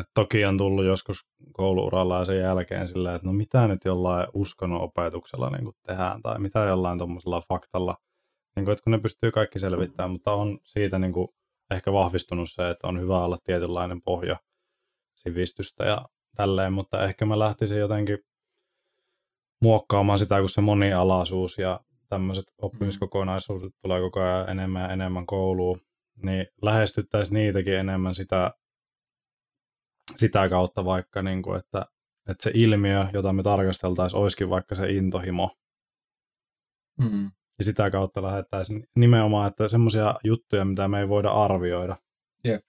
että 0.00 0.10
toki 0.14 0.44
on 0.44 0.58
tullut 0.58 0.84
joskus 0.84 1.18
kouluuralla 1.52 2.18
ja 2.18 2.24
sen 2.24 2.40
jälkeen 2.40 2.88
silleen, 2.88 3.14
että 3.14 3.26
no 3.26 3.32
mitä 3.32 3.68
nyt 3.68 3.84
jollain 3.84 4.26
uskonnon 4.34 4.80
opetuksella 4.80 5.50
niin 5.50 5.72
tehdään 5.86 6.22
tai 6.22 6.38
mitä 6.38 6.58
jollain 6.58 6.98
tuommoisella 6.98 7.42
faktalla, 7.48 7.96
niin 8.56 8.64
kuin, 8.64 8.72
että 8.72 8.84
kun 8.84 8.90
ne 8.90 8.98
pystyy 8.98 9.30
kaikki 9.30 9.58
selvittämään, 9.58 10.10
mutta 10.10 10.32
on 10.32 10.58
siitä 10.64 10.98
niin 10.98 11.12
kuin 11.12 11.28
ehkä 11.70 11.92
vahvistunut 11.92 12.50
se, 12.50 12.70
että 12.70 12.86
on 12.86 13.00
hyvä 13.00 13.24
olla 13.24 13.38
tietynlainen 13.44 14.02
pohja 14.02 14.36
sivistystä 15.16 15.84
ja 15.84 16.06
tälleen, 16.36 16.72
mutta 16.72 17.04
ehkä 17.04 17.26
mä 17.26 17.38
lähtisin 17.38 17.78
jotenkin 17.78 18.18
muokkaamaan 19.62 20.18
sitä, 20.18 20.40
kun 20.40 20.48
se 20.48 20.60
monialaisuus 20.60 21.58
ja 21.58 21.80
tämmöiset 22.08 22.44
oppimiskokonaisuudet 22.62 23.72
tulee 23.82 24.00
koko 24.00 24.20
ajan 24.20 24.48
enemmän 24.48 24.82
ja 24.82 24.88
enemmän 24.88 25.26
kouluun, 25.26 25.80
niin 26.22 26.46
lähestyttäisiin 26.62 27.34
niitäkin 27.34 27.74
enemmän 27.74 28.14
sitä, 28.14 28.54
sitä 30.16 30.48
kautta 30.48 30.84
vaikka, 30.84 31.22
niin 31.22 31.42
kuin, 31.42 31.58
että, 31.58 31.86
että 32.28 32.42
se 32.42 32.50
ilmiö, 32.54 33.06
jota 33.12 33.32
me 33.32 33.42
tarkasteltaisiin, 33.42 34.20
olisikin 34.20 34.50
vaikka 34.50 34.74
se 34.74 34.92
intohimo. 34.92 35.50
Mm. 37.00 37.30
Ja 37.58 37.64
sitä 37.64 37.90
kautta 37.90 38.22
lähettäisiin 38.22 38.84
nimenomaan, 38.96 39.48
että 39.48 39.68
semmoisia 39.68 40.14
juttuja, 40.24 40.64
mitä 40.64 40.88
me 40.88 41.00
ei 41.00 41.08
voida 41.08 41.30
arvioida. 41.30 41.96
Jep. 42.44 42.64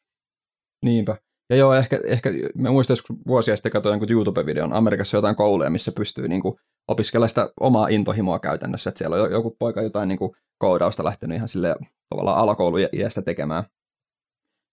Niinpä. 0.81 1.17
Ja 1.49 1.55
joo, 1.55 1.73
ehkä, 1.73 1.99
ehkä 2.05 2.29
mä 2.55 2.71
muistan, 2.71 2.91
joskus 2.91 3.17
vuosia 3.27 3.55
sitten 3.55 3.71
katsoin 3.71 3.93
jonkun 3.93 4.11
YouTube-videon 4.11 4.73
Amerikassa 4.73 5.17
jotain 5.17 5.35
kouluja, 5.35 5.69
missä 5.69 5.91
pystyy 5.95 6.27
niin 6.27 6.41
kuin, 6.41 6.55
opiskella 6.87 7.27
sitä 7.27 7.49
omaa 7.59 7.87
intohimoa 7.87 8.39
käytännössä, 8.39 8.89
että 8.89 8.97
siellä 8.97 9.15
on 9.15 9.31
joku 9.31 9.55
poika 9.59 9.81
jotain 9.81 10.07
niin 10.07 10.19
kuin, 10.19 10.31
koodausta 10.57 11.03
lähtenyt 11.03 11.35
ihan 11.35 11.47
sille 11.47 11.75
tavallaan 12.09 12.37
alakoulun 12.37 12.79
iästä 12.93 13.21
tekemään. 13.21 13.63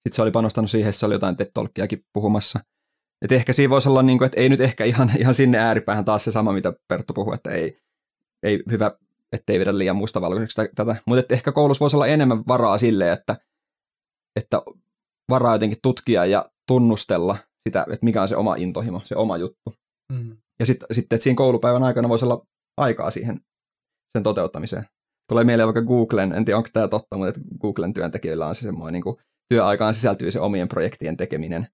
Sitten 0.09 0.17
se 0.17 0.23
oli 0.23 0.31
panostanut 0.31 0.71
siihen, 0.71 0.93
se 0.93 1.07
oli 1.07 1.15
jotain 1.15 1.37
ted 1.37 1.51
puhumassa. 2.13 2.61
Et 3.23 3.33
ehkä 3.33 3.53
siinä 3.53 3.71
voisi 3.71 3.89
olla, 3.89 4.03
niin 4.03 4.19
kuin, 4.19 4.27
että 4.27 4.41
ei 4.41 4.49
nyt 4.49 4.61
ehkä 4.61 4.85
ihan, 4.85 5.13
ihan 5.19 5.35
sinne 5.35 5.59
ääripäähän 5.59 6.05
taas 6.05 6.25
se 6.25 6.33
sama, 6.33 6.53
mitä 6.53 6.73
Perttu 6.89 7.13
puhui, 7.15 7.35
että 7.35 7.51
ei, 7.51 7.79
ei 8.43 8.63
hyvä, 8.71 8.93
ettei 9.33 9.59
vedä 9.61 9.79
liian 9.79 9.97
mustavalkoiseksi 9.97 10.61
tätä. 10.75 10.97
Mutta 11.07 11.35
ehkä 11.35 11.53
koulussa 11.53 11.83
voisi 11.83 11.97
olla 11.97 12.07
enemmän 12.07 12.43
varaa 12.49 12.79
sille, 12.79 13.13
että, 13.13 13.37
että 14.37 14.63
varaa 15.31 15.55
jotenkin 15.55 15.79
tutkia 15.83 16.27
ja 16.27 16.51
tunnustella 16.67 17.37
sitä, 17.69 17.87
että 17.93 18.05
mikä 18.05 18.23
on 18.23 18.29
se 18.29 18.37
oma 18.37 18.55
intohimo, 18.55 19.01
se 19.05 19.17
oma 19.17 19.37
juttu. 19.37 19.75
Mm. 20.13 20.37
Ja 20.61 20.67
sitten, 20.67 20.89
sit, 20.93 21.13
että 21.13 21.25
siinä 21.25 21.37
koulupäivän 21.37 21.83
aikana 21.83 22.09
voisi 22.09 22.25
olla 22.25 22.47
aikaa 22.77 23.11
siihen 23.11 23.41
sen 24.13 24.23
toteuttamiseen. 24.23 24.85
Tulee 25.29 25.45
mieleen 25.45 25.67
vaikka 25.67 25.83
Googlen, 25.83 26.33
en 26.33 26.45
tiedä 26.45 26.57
onko 26.57 26.69
tämä 26.73 26.89
totta, 26.89 27.17
mutta 27.17 27.29
että 27.29 27.41
Googlen 27.61 27.95
työntekijöillä 27.95 28.47
on 28.47 28.55
se 28.55 28.61
semmoinen 28.61 29.03
niin 29.05 29.17
työaikaan 29.49 29.95
sisältyy 29.95 30.31
se 30.31 30.41
omien 30.41 30.69
projektien 30.69 31.17
tekeminen. 31.17 31.69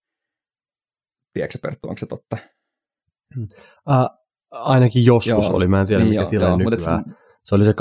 Tiedätkö 1.32 1.58
Perttu, 1.62 1.88
onko 1.88 1.98
se 1.98 2.06
totta? 2.06 2.36
Uh, 3.38 4.24
ainakin 4.50 5.04
joskus 5.04 5.46
joo, 5.46 5.56
oli, 5.56 5.68
mä 5.68 5.80
en 5.80 5.86
tiedä 5.86 6.04
niin 6.04 6.08
mikä 6.08 6.22
joo, 6.22 6.30
tilanne 6.30 6.64
nykyään. 6.64 7.04
Se, 7.06 7.14
se 7.44 7.54
oli 7.54 7.64
se 7.64 7.72
80-20 7.72 7.74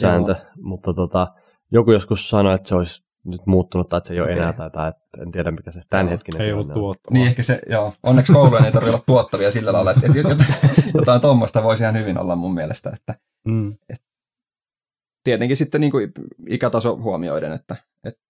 sääntö, 0.00 0.32
joo. 0.32 0.52
mutta 0.60 0.92
tota, 0.92 1.26
joku 1.72 1.92
joskus 1.92 2.30
sanoi, 2.30 2.54
että 2.54 2.68
se 2.68 2.74
olisi 2.74 3.08
nyt 3.24 3.46
muuttunut 3.46 3.88
tai 3.88 3.98
että 3.98 4.08
se 4.08 4.14
ei 4.14 4.20
ole 4.20 4.32
okay. 4.32 4.38
enää 4.38 4.52
tai, 4.52 4.70
tai 4.70 4.92
en 5.22 5.30
tiedä 5.30 5.50
mikä 5.50 5.70
se 5.70 5.80
tämänhetkinen 5.90 6.42
Ei 6.42 6.52
ollut 6.52 6.72
tuottavaa. 6.72 7.14
Niin 7.14 7.26
ehkä 7.26 7.42
se, 7.42 7.60
joo. 7.70 7.92
Onneksi 8.02 8.32
koulujen 8.32 8.64
ei 8.64 8.72
tarvitse 8.72 8.94
olla 8.94 9.04
tuottavia 9.06 9.50
sillä 9.50 9.72
lailla, 9.72 9.90
että, 9.90 10.06
jotain 10.94 11.20
tuommoista 11.20 11.62
voisi 11.62 11.82
ihan 11.82 11.98
hyvin 11.98 12.18
olla 12.18 12.36
mun 12.36 12.54
mielestä, 12.54 12.90
että, 12.94 13.14
mm. 13.46 13.72
että 13.88 14.06
tietenkin 15.24 15.56
sitten 15.56 15.80
niin 15.80 15.90
kuin 15.90 16.12
ikätaso 16.48 16.96
huomioiden, 16.96 17.52
että, 17.52 17.76
että 18.04 18.20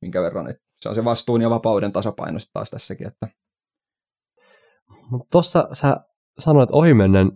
minkä 0.00 0.22
verran, 0.22 0.50
että 0.50 0.62
se 0.80 0.88
on 0.88 0.94
se 0.94 1.04
vastuun 1.04 1.42
ja 1.42 1.50
vapauden 1.50 1.92
tasapaino 1.92 2.38
taas 2.52 2.70
tässäkin. 2.70 3.06
Että. 3.06 3.28
Tuossa 5.32 5.68
sä 5.72 5.96
sanoit 6.38 6.70
ohimennen 6.72 7.32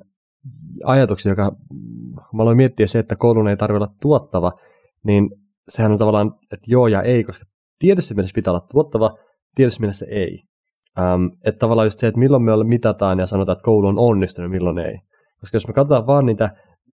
ajatuksia, 0.85 1.33
joka 1.33 1.53
mä 2.33 2.43
aloin 2.43 2.57
miettiä 2.57 2.87
se, 2.87 2.99
että 2.99 3.17
koulun 3.17 3.49
ei 3.49 3.57
tarvitse 3.57 3.85
olla 3.85 3.95
tuottava, 4.01 4.53
niin 5.05 5.31
sehän 5.69 5.93
on 5.93 5.99
tavallaan, 5.99 6.35
että 6.53 6.67
joo 6.69 6.87
ja 6.87 7.03
ei, 7.03 7.25
koska 7.25 7.45
tietysti 7.79 8.15
mielessä 8.15 8.35
pitää 8.35 8.53
olla 8.53 8.67
tuottava, 8.73 9.19
tietysti 9.55 9.81
mielessä 9.81 10.07
ei. 10.09 10.43
Ähm, 10.99 11.25
että 11.45 11.59
tavallaan 11.59 11.87
just 11.87 11.99
se, 11.99 12.07
että 12.07 12.21
milloin 12.21 12.43
me 12.43 12.65
mitataan 12.65 13.19
ja 13.19 13.27
sanotaan, 13.27 13.57
että 13.57 13.65
koulu 13.65 13.87
on 13.87 13.99
onnistunut, 13.99 14.51
milloin 14.51 14.79
ei. 14.79 14.99
Koska 15.41 15.57
jos 15.57 15.67
me 15.67 15.75
katsotaan 15.75 16.07
vaan 16.07 16.27
niitä 16.27 16.51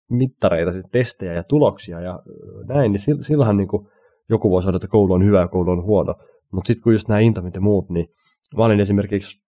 mittareita, 0.09 0.71
sit 0.71 0.91
testejä 0.91 1.33
ja 1.33 1.43
tuloksia 1.43 2.01
ja 2.01 2.19
näin, 2.67 2.91
niin 2.91 3.23
silloinhan 3.23 3.57
niin 3.57 3.67
kuin 3.67 3.87
joku 4.31 4.49
voi 4.49 4.63
sanoa, 4.63 4.75
että 4.75 4.87
koulu 4.87 5.13
on 5.13 5.25
hyvä 5.25 5.39
ja 5.39 5.47
koulu 5.47 5.71
on 5.71 5.83
huono. 5.83 6.13
Mutta 6.53 6.67
sitten 6.67 6.83
kun 6.83 6.93
just 6.93 7.07
nämä 7.07 7.19
intamit 7.19 7.55
ja 7.55 7.61
muut, 7.61 7.89
niin 7.89 8.07
mä 8.57 8.65
olin 8.65 8.79
esimerkiksi 8.79 9.41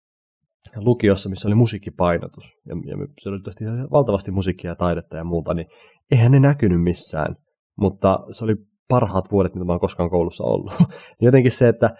lukiossa, 0.76 1.28
missä 1.28 1.48
oli 1.48 1.54
musiikkipainotus, 1.54 2.44
ja, 2.66 2.74
ja 2.84 3.06
se 3.20 3.28
oli 3.28 3.38
tietysti 3.38 3.64
valtavasti 3.92 4.30
musiikkia 4.30 4.70
ja 4.70 4.76
taidetta 4.76 5.16
ja 5.16 5.24
muuta, 5.24 5.54
niin 5.54 5.66
eihän 6.10 6.32
ne 6.32 6.40
näkynyt 6.40 6.82
missään, 6.82 7.36
mutta 7.76 8.18
se 8.30 8.44
oli 8.44 8.54
parhaat 8.88 9.24
vuodet, 9.32 9.54
mitä 9.54 9.64
mä 9.64 9.72
oon 9.72 9.80
koskaan 9.80 10.10
koulussa 10.10 10.44
ollut. 10.44 10.72
Jotenkin 11.20 11.52
se, 11.52 11.68
että 11.68 11.90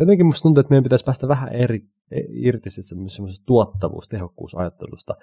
jotenkin 0.00 0.26
musta 0.26 0.42
tuntuu, 0.42 0.60
että 0.60 0.70
meidän 0.70 0.82
pitäisi 0.82 1.04
päästä 1.04 1.28
vähän 1.28 1.52
eri, 1.52 1.80
irti 2.34 2.70
semmoisesta 2.70 3.44
tuottavuus, 3.46 4.08
tehokkuusajattelusta. 4.08 5.14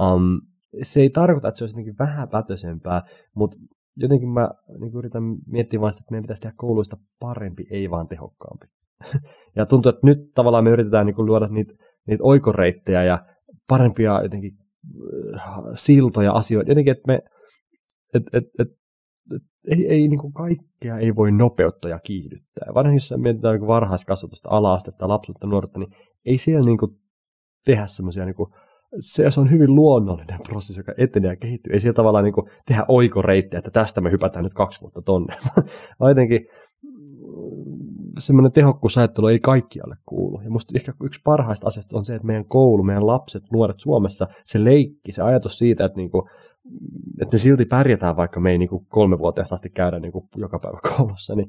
Um, 0.00 0.40
se 0.82 1.00
ei 1.00 1.10
tarkoita, 1.10 1.48
että 1.48 1.58
se 1.58 1.64
olisi 1.64 1.74
jotenkin 1.74 1.98
vähän 1.98 2.28
pätöisempää, 2.28 3.02
mutta 3.36 3.56
jotenkin 3.96 4.28
mä 4.28 4.50
niin 4.80 4.96
yritän 4.96 5.22
miettiä 5.46 5.80
vain 5.80 5.92
sitä, 5.92 6.02
että 6.02 6.12
meidän 6.12 6.22
pitäisi 6.22 6.42
tehdä 6.42 6.54
kouluista 6.56 6.96
parempi, 7.20 7.66
ei 7.70 7.90
vaan 7.90 8.08
tehokkaampi. 8.08 8.66
ja 9.56 9.66
tuntuu, 9.66 9.90
että 9.90 10.06
nyt 10.06 10.18
tavallaan 10.34 10.64
me 10.64 10.70
yritetään 10.70 11.06
niin 11.06 11.26
luoda 11.26 11.48
niitä, 11.48 11.74
niitä 12.06 12.24
oikoreittejä 12.24 13.04
ja 13.04 13.26
parempia 13.68 14.22
jotenkin 14.22 14.52
äh, 15.36 15.52
siltoja 15.74 16.32
asioita. 16.32 16.70
Jotenkin, 16.70 16.90
että 16.90 17.06
me 17.06 17.20
et, 18.14 18.22
et, 18.32 18.44
et, 18.58 18.68
et, 19.32 19.40
ei, 19.68 19.86
ei 19.86 20.08
niin 20.08 20.20
kuin 20.20 20.32
kaikkea 20.32 20.98
ei 20.98 21.14
voi 21.14 21.32
nopeutta 21.32 21.88
ja 21.88 21.98
kiihdyttää. 21.98 22.74
Varsinkin 22.74 22.96
jos 22.96 23.14
mietitään 23.16 23.60
niin 23.60 23.66
varhaiskasvatusta, 23.66 24.48
ala-astetta, 24.52 25.08
lapsuutta, 25.08 25.46
nuorta, 25.46 25.78
niin 25.78 25.92
ei 26.24 26.38
siellä 26.38 26.64
niin 26.64 26.78
kuin 26.78 26.92
tehdä 27.64 27.86
semmoisia, 27.86 28.24
niin 28.24 28.34
se, 28.98 29.30
se 29.30 29.40
on 29.40 29.50
hyvin 29.50 29.74
luonnollinen 29.74 30.40
prosessi, 30.48 30.80
joka 30.80 30.92
etenee 30.98 31.30
ja 31.30 31.36
kehittyy. 31.36 31.72
Ei 31.72 31.80
siellä 31.80 31.96
tavallaan 31.96 32.24
niin 32.24 32.34
kuin 32.34 32.46
tehdä 32.66 32.84
oikoreittejä, 32.88 33.58
että 33.58 33.70
tästä 33.70 34.00
me 34.00 34.10
hypätään 34.10 34.44
nyt 34.44 34.54
kaksi 34.54 34.80
vuotta 34.80 35.02
tonne. 35.02 35.36
Jotenkin 36.08 36.46
semmoinen 38.18 38.52
tehokkuusajattelu 38.52 39.26
ei 39.26 39.38
kaikkialle 39.38 39.96
kuulu. 40.06 40.40
Ja 40.40 40.50
musta 40.50 40.72
ehkä 40.76 40.92
yksi 41.02 41.20
parhaista 41.24 41.66
asioista 41.66 41.98
on 41.98 42.04
se, 42.04 42.14
että 42.14 42.26
meidän 42.26 42.48
koulu, 42.48 42.82
meidän 42.82 43.06
lapset, 43.06 43.42
nuoret 43.52 43.80
Suomessa, 43.80 44.26
se 44.44 44.64
leikki, 44.64 45.12
se 45.12 45.22
ajatus 45.22 45.58
siitä, 45.58 45.84
että, 45.84 45.96
niinku, 45.96 46.28
että 47.20 47.34
me 47.34 47.38
silti 47.38 47.64
pärjätään, 47.64 48.16
vaikka 48.16 48.40
me 48.40 48.50
ei 48.50 48.58
niinku 48.58 48.86
kolme 48.88 49.18
vuotta 49.18 49.42
asti 49.50 49.70
käydä 49.70 50.00
niinku 50.00 50.28
joka 50.36 50.58
päivä 50.58 50.78
koulussa, 50.96 51.34
niin 51.34 51.48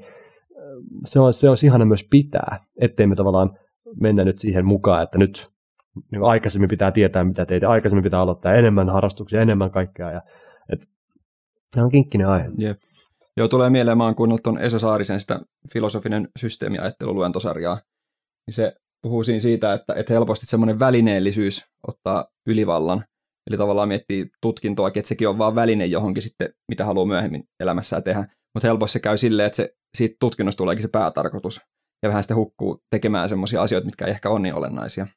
se 1.06 1.20
on, 1.20 1.34
se 1.34 1.50
olisi 1.50 1.66
ihana 1.66 1.86
myös 1.86 2.08
pitää, 2.10 2.58
ettei 2.82 3.08
me 3.08 3.16
tavallaan 3.16 3.58
mennä 4.00 4.24
nyt 4.24 4.38
siihen 4.38 4.66
mukaan, 4.66 5.04
että 5.04 5.18
nyt 5.18 5.52
niin 6.12 6.24
aikaisemmin 6.24 6.70
pitää 6.70 6.92
tietää, 6.92 7.24
mitä 7.24 7.46
teitä, 7.46 7.70
aikaisemmin 7.70 8.04
pitää 8.04 8.20
aloittaa 8.20 8.54
enemmän 8.54 8.90
harrastuksia, 8.90 9.42
enemmän 9.42 9.72
kaikkea. 9.72 10.12
Ja, 10.12 10.22
et, 10.70 10.80
se 11.76 11.82
on 11.84 11.92
kinkkinen 11.92 12.28
aihe. 12.28 12.50
Yep. 12.62 12.80
Joo, 13.38 13.48
tulee 13.48 13.70
mieleen, 13.70 13.98
mä 13.98 14.06
oon 14.06 14.16
kuunnellut 14.16 14.44
tuon 14.44 14.58
Esa 14.58 14.80
Saarisen 14.80 15.20
sitä 15.20 15.40
filosofinen 15.74 16.28
systeemiajattelu 16.40 17.14
luentosarjaa. 17.14 17.76
Niin 18.48 18.54
se 18.54 18.76
puhuu 19.02 19.24
siinä 19.24 19.40
siitä, 19.40 19.74
että, 19.74 19.94
että 19.94 20.14
helposti 20.14 20.46
semmoinen 20.46 20.80
välineellisyys 20.80 21.66
ottaa 21.88 22.26
ylivallan. 22.48 23.04
Eli 23.50 23.58
tavallaan 23.58 23.88
miettii 23.88 24.30
tutkintoa, 24.42 24.88
että 24.88 25.08
sekin 25.08 25.30
on 25.30 25.38
vaan 25.38 25.56
väline 25.56 25.86
johonkin 25.86 26.24
sitten, 26.24 26.50
mitä 26.68 26.86
haluaa 26.86 27.06
myöhemmin 27.06 27.44
elämässään 27.60 28.04
tehdä. 28.04 28.26
Mutta 28.54 28.68
helposti 28.68 28.94
se 28.94 29.00
käy 29.00 29.18
silleen, 29.18 29.48
että 29.48 29.56
se, 29.56 29.76
siitä 29.98 30.16
tutkinnosta 30.20 30.58
tuleekin 30.58 30.82
se 30.82 30.88
päätarkoitus. 30.88 31.62
Ja 32.04 32.10
vähän 32.10 32.24
sitten 32.24 32.38
hukkuu 32.38 32.84
tekemään 32.90 33.30
semmoisia 33.30 33.62
asioita, 33.62 33.86
mitkä 33.86 34.06
ei 34.06 34.12
ehkä 34.12 34.30
ole 34.30 34.40
niin 34.40 34.54
olennaisia. 34.54 35.08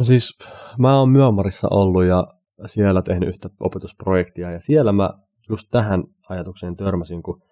No 0.00 0.04
siis 0.04 0.38
mä 0.78 0.98
oon 0.98 1.10
Myömarissa 1.10 1.68
ollut 1.70 2.04
ja 2.04 2.26
siellä 2.66 3.02
tehnyt 3.02 3.28
yhtä 3.28 3.48
opetusprojektia 3.60 4.50
ja 4.50 4.60
siellä 4.60 4.92
mä 4.92 5.10
just 5.48 5.68
tähän 5.70 6.04
ajatukseen 6.28 6.76
törmäsin, 6.76 7.22
kun 7.22 7.42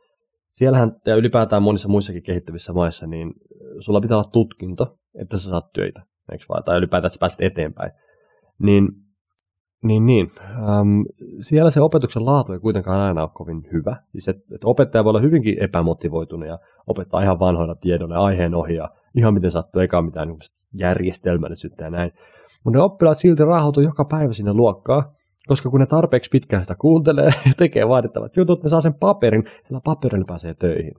siellähän 0.50 0.92
ja 1.06 1.16
ylipäätään 1.16 1.62
monissa 1.62 1.88
muissakin 1.88 2.22
kehittyvissä 2.22 2.72
maissa, 2.72 3.06
niin 3.06 3.34
sulla 3.80 4.00
pitää 4.00 4.16
olla 4.16 4.30
tutkinto, 4.32 4.96
että 5.20 5.38
sä 5.38 5.48
saat 5.48 5.72
töitä, 5.74 6.02
eikö 6.32 6.44
vaan? 6.48 6.64
Tai 6.64 6.78
ylipäätään, 6.78 7.06
että 7.06 7.14
sä 7.14 7.20
pääset 7.20 7.40
eteenpäin. 7.40 7.92
Niin, 8.58 8.88
niin, 9.84 10.06
niin. 10.06 10.30
Ähm, 10.54 11.00
siellä 11.40 11.70
se 11.70 11.80
opetuksen 11.80 12.24
laatu 12.24 12.52
ei 12.52 12.58
kuitenkaan 12.58 13.00
aina 13.00 13.22
ole 13.22 13.30
kovin 13.34 13.62
hyvä. 13.72 13.96
Siis 14.12 14.28
et, 14.28 14.36
et 14.54 14.64
opettaja 14.64 15.04
voi 15.04 15.10
olla 15.10 15.20
hyvinkin 15.20 15.62
epämotivoitunut 15.62 16.48
ja 16.48 16.58
opettaa 16.86 17.22
ihan 17.22 17.38
vanhoilla 17.40 17.74
tiedoilla 17.74 18.18
aiheen 18.18 18.54
ohi 18.54 18.74
ja 18.74 18.88
ihan 19.18 19.34
miten 19.34 19.50
sattuu, 19.50 19.82
eikä 19.82 20.02
mitään 20.02 20.28
niin 20.28 20.38
järjestelmällisyyttä 20.74 21.84
ja 21.84 21.90
näin. 21.90 22.12
Mutta 22.64 22.78
ne 22.78 22.82
oppilaat 22.82 23.18
silti 23.18 23.44
rahoituu 23.44 23.82
joka 23.82 24.04
päivä 24.04 24.32
sinne 24.32 24.52
luokkaan, 24.52 25.04
koska 25.48 25.70
kun 25.70 25.80
ne 25.80 25.86
tarpeeksi 25.86 26.30
pitkään 26.30 26.62
sitä 26.62 26.74
kuuntelee 26.74 27.24
ja 27.46 27.52
tekee 27.56 27.88
vaadittavat 27.88 28.36
jutut, 28.36 28.62
ne 28.62 28.68
saa 28.68 28.80
sen 28.80 28.94
paperin, 28.94 29.44
sillä 29.64 29.80
paperilla 29.84 30.24
pääsee 30.28 30.54
töihin. 30.54 30.92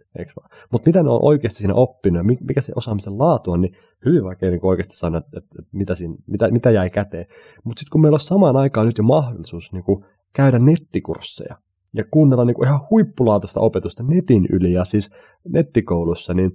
Mutta 0.72 0.89
mitä 0.89 1.03
ne 1.03 1.09
on 1.09 1.20
oikeasti 1.22 1.57
siinä 1.57 1.74
oppinut 1.74 2.20
ja 2.20 2.36
mikä 2.47 2.61
se 2.61 2.74
osaamisen 2.76 3.17
laatu 3.17 3.51
on, 3.51 3.61
niin 3.61 3.76
hyvin 4.05 4.24
vaikea 4.24 4.49
niin 4.49 4.65
oikeasti 4.65 4.97
sanoa, 4.97 5.17
että, 5.17 5.38
että, 5.38 5.55
että 5.59 5.78
mitä, 5.78 5.95
siinä, 5.95 6.15
mitä, 6.28 6.51
mitä 6.51 6.72
jäi 6.72 6.89
käteen. 6.89 7.26
Mutta 7.63 7.80
sitten 7.80 7.91
kun 7.91 8.01
meillä 8.01 8.15
on 8.15 8.20
samaan 8.20 8.57
aikaan 8.57 8.88
nyt 8.88 8.97
jo 8.97 9.03
mahdollisuus 9.03 9.74
niin 9.74 9.84
kuin 9.84 10.05
käydä 10.34 10.59
nettikursseja 10.59 11.55
ja 11.93 12.03
kuunnella 12.11 12.45
niin 12.45 12.55
kuin 12.55 12.67
ihan 12.67 12.80
huippulaatuista 12.89 13.59
opetusta 13.59 14.03
netin 14.03 14.47
yli 14.51 14.74
ja 14.74 14.86
siis 14.86 15.09
nettikoulussa, 15.47 16.34
niin 16.34 16.51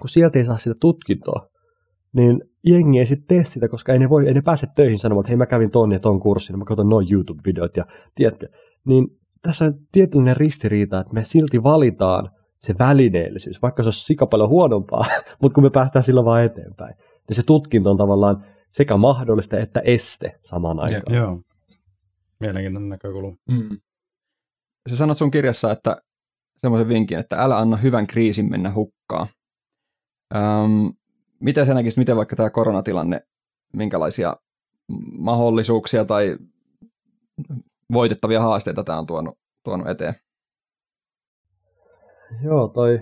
kun 0.00 0.08
sieltä 0.08 0.38
ei 0.38 0.44
saa 0.44 0.58
sitä 0.58 0.74
tutkintoa, 0.80 1.46
niin 2.12 2.40
jengi 2.66 2.98
ei 2.98 3.06
sitten 3.06 3.26
tee 3.26 3.44
sitä, 3.44 3.68
koska 3.68 3.92
ei 3.92 3.98
ne, 3.98 4.08
voi, 4.08 4.28
ei 4.28 4.34
ne 4.34 4.42
pääse 4.42 4.66
töihin 4.76 4.98
sanomaan, 4.98 5.22
että 5.22 5.30
hei 5.30 5.36
mä 5.36 5.46
kävin 5.46 5.70
ton 5.70 5.92
ja 5.92 6.00
ton 6.00 6.20
kurssin, 6.20 6.58
mä 6.58 6.64
katson 6.64 6.88
noin 6.88 7.06
YouTube-videot 7.12 7.76
ja 7.76 7.86
tiedätkö, 8.14 8.48
niin 8.86 9.08
tässä 9.42 9.64
on 9.64 9.72
tietynlainen 9.92 10.36
ristiriita, 10.36 11.00
että 11.00 11.14
me 11.14 11.24
silti 11.24 11.62
valitaan 11.62 12.30
se 12.60 12.74
välineellisyys, 12.78 13.62
vaikka 13.62 13.82
se 13.82 13.86
olisi 13.86 14.04
sika 14.04 14.26
paljon 14.26 14.48
huonompaa, 14.48 15.04
mutta 15.42 15.54
kun 15.54 15.64
me 15.64 15.70
päästään 15.70 16.02
sillä 16.02 16.24
vaan 16.24 16.44
eteenpäin, 16.44 16.94
niin 17.28 17.36
se 17.36 17.42
tutkinto 17.46 17.90
on 17.90 17.96
tavallaan 17.96 18.44
sekä 18.70 18.96
mahdollista 18.96 19.58
että 19.58 19.80
este 19.84 20.32
samaan 20.44 20.80
aikaan. 20.80 21.16
Joo, 21.16 21.40
mielenkiintoinen 22.40 22.88
näkökulma. 22.88 23.36
Mm. 23.50 23.78
Sä 24.90 24.96
sanot 24.96 25.18
sun 25.18 25.30
kirjassa, 25.30 25.72
että 25.72 25.96
semmoisen 26.56 26.88
vinkin, 26.88 27.18
että 27.18 27.36
älä 27.36 27.58
anna 27.58 27.76
hyvän 27.76 28.06
kriisin 28.06 28.50
mennä 28.50 28.72
hukkaan. 28.74 29.26
Öm, 30.34 30.92
miten 31.40 31.66
sä 31.66 31.74
näkisit, 31.74 31.96
miten 31.98 32.16
vaikka 32.16 32.36
tämä 32.36 32.50
koronatilanne, 32.50 33.20
minkälaisia 33.76 34.36
mahdollisuuksia 35.18 36.04
tai 36.04 36.36
voitettavia 37.92 38.40
haasteita 38.40 38.84
tämä 38.84 38.98
on 38.98 39.06
tuonut, 39.06 39.38
tuonut 39.64 39.88
eteen? 39.88 40.14
Joo, 42.42 42.68
toi, 42.68 43.00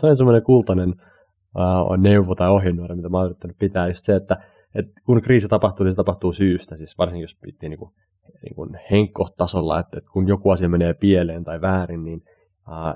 toi 0.00 0.10
on 0.10 0.16
semmoinen 0.16 0.42
kultainen 0.42 0.88
uh, 0.88 1.96
neuvo 1.96 2.34
tai 2.34 2.50
ohjenuora, 2.50 2.96
mitä 2.96 3.08
mä 3.08 3.16
oon 3.16 3.26
yrittänyt 3.26 3.58
pitää, 3.58 3.88
just 3.88 4.04
se, 4.04 4.16
että, 4.16 4.36
että 4.74 5.00
kun 5.06 5.20
kriisi 5.20 5.48
tapahtuu, 5.48 5.84
niin 5.84 5.92
se 5.92 5.96
tapahtuu 5.96 6.32
syystä, 6.32 6.76
siis 6.76 6.98
varsinkin 6.98 7.22
jos 7.22 7.36
pitää 7.40 7.68
niin 7.68 7.78
niin 8.42 8.54
kuin 8.54 8.78
henkkotasolla, 8.90 9.80
että, 9.80 9.98
että 9.98 10.10
kun 10.12 10.28
joku 10.28 10.50
asia 10.50 10.68
menee 10.68 10.94
pieleen 10.94 11.44
tai 11.44 11.60
väärin, 11.60 12.04
niin 12.04 12.22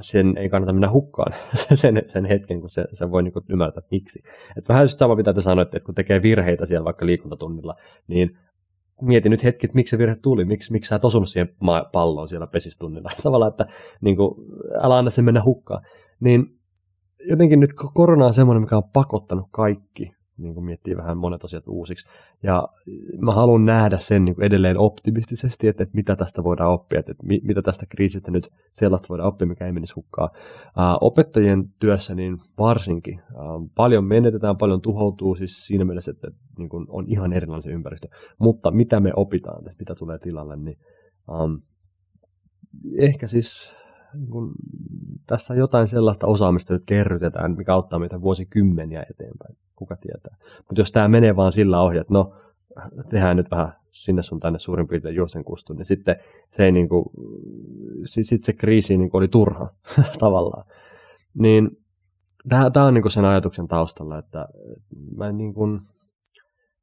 sen 0.00 0.36
ei 0.36 0.48
kannata 0.48 0.72
mennä 0.72 0.90
hukkaan 0.90 1.32
sen, 1.74 2.02
sen 2.06 2.24
hetken, 2.24 2.60
kun 2.60 2.70
se, 2.70 2.84
se 2.92 3.10
voi 3.10 3.22
niinku 3.22 3.40
ymmärtää, 3.48 3.78
että 3.78 3.88
miksi. 3.90 4.22
Et 4.56 4.68
vähän 4.68 4.82
just 4.82 4.98
sama, 4.98 5.16
mitä 5.16 5.32
te 5.32 5.40
sanoitte, 5.40 5.76
että 5.76 5.86
kun 5.86 5.94
tekee 5.94 6.22
virheitä 6.22 6.66
siellä 6.66 6.84
vaikka 6.84 7.06
liikuntatunnilla, 7.06 7.74
niin 8.06 8.38
mieti 9.02 9.28
nyt 9.28 9.44
hetki, 9.44 9.66
että 9.66 9.74
miksi 9.74 9.90
se 9.90 9.98
virhe 9.98 10.16
tuli, 10.22 10.44
miksi, 10.44 10.72
miksi 10.72 10.88
sä 10.88 10.96
et 10.96 11.04
osunut 11.04 11.28
siihen 11.28 11.54
palloon 11.92 12.28
siellä 12.28 12.46
pesistunnilla. 12.46 13.10
Tavallaan, 13.22 13.50
että 13.50 13.66
niin 14.00 14.16
kuin, 14.16 14.34
älä 14.82 14.96
anna 14.96 15.10
sen 15.10 15.24
mennä 15.24 15.42
hukkaan. 15.44 15.82
Niin 16.20 16.46
jotenkin 17.28 17.60
nyt 17.60 17.70
korona 17.94 18.26
on 18.26 18.34
semmoinen, 18.34 18.62
mikä 18.62 18.76
on 18.76 18.90
pakottanut 18.92 19.46
kaikki 19.50 20.17
niin 20.38 20.54
kuin 20.54 20.64
miettii 20.64 20.96
vähän 20.96 21.18
monet 21.18 21.44
asiat 21.44 21.68
uusiksi. 21.68 22.08
Ja 22.42 22.68
mä 23.20 23.32
haluan 23.32 23.64
nähdä 23.64 23.98
sen 23.98 24.24
niin 24.24 24.34
kuin 24.34 24.44
edelleen 24.44 24.78
optimistisesti, 24.78 25.68
että, 25.68 25.82
että 25.82 25.96
mitä 25.96 26.16
tästä 26.16 26.44
voidaan 26.44 26.70
oppia, 26.70 27.00
että, 27.00 27.12
että 27.12 27.26
mitä 27.26 27.62
tästä 27.62 27.86
kriisistä 27.88 28.30
nyt 28.30 28.48
sellaista 28.72 29.08
voidaan 29.08 29.28
oppia, 29.28 29.48
mikä 29.48 29.66
ei 29.66 29.72
menisi 29.72 29.94
hukkaan. 29.94 30.30
Ää, 30.76 30.96
opettajien 31.00 31.64
työssä 31.78 32.14
niin 32.14 32.38
varsinkin 32.58 33.20
ää, 33.20 33.44
paljon 33.74 34.04
menetetään, 34.04 34.56
paljon 34.56 34.80
tuhoutuu 34.80 35.34
siis 35.34 35.66
siinä 35.66 35.84
mielessä, 35.84 36.10
että, 36.10 36.28
että 36.28 36.40
niin 36.58 36.68
kuin 36.68 36.86
on 36.88 37.04
ihan 37.08 37.32
erilainen 37.32 37.74
ympäristö. 37.74 38.08
Mutta 38.38 38.70
mitä 38.70 39.00
me 39.00 39.12
opitaan, 39.16 39.68
että 39.68 39.78
mitä 39.78 39.94
tulee 39.94 40.18
tilalle, 40.18 40.56
niin 40.56 40.78
um, 41.28 41.62
ehkä 42.98 43.26
siis 43.26 43.78
niin 44.14 44.30
kun, 44.30 44.52
tässä 45.26 45.54
jotain 45.54 45.86
sellaista 45.86 46.26
osaamista 46.26 46.72
nyt 46.72 46.82
kerrytetään, 46.86 47.56
mikä 47.56 47.74
auttaa 47.74 47.98
meitä 47.98 48.20
vuosikymmeniä 48.20 49.04
eteenpäin. 49.10 49.56
Kuka 49.78 49.96
tietää. 49.96 50.36
Mutta 50.58 50.80
jos 50.80 50.92
tämä 50.92 51.08
menee 51.08 51.36
vaan 51.36 51.52
sillä 51.52 51.82
ohjaa, 51.82 52.00
että 52.00 52.14
no, 52.14 52.34
tehdään 53.10 53.36
nyt 53.36 53.50
vähän 53.50 53.72
sinne 53.92 54.22
sun 54.22 54.40
tänne 54.40 54.58
suurin 54.58 54.88
piirtein 54.88 55.14
juosten 55.14 55.44
kustu, 55.44 55.72
niin 55.72 55.86
sitten 55.86 56.16
se, 56.50 56.64
ei 56.64 56.72
niin 56.72 56.88
kuin, 56.88 57.04
sit 58.04 58.44
se 58.44 58.52
kriisi 58.52 58.96
niin 58.96 59.10
oli 59.12 59.28
turha 59.28 59.68
tavallaan. 60.20 60.64
Niin 61.34 61.70
tämä 62.72 62.86
on 62.86 62.94
niin 62.94 63.10
sen 63.10 63.24
ajatuksen 63.24 63.68
taustalla, 63.68 64.18
että 64.18 64.48
mä, 65.16 65.32
niin 65.32 65.54
kuin, 65.54 65.80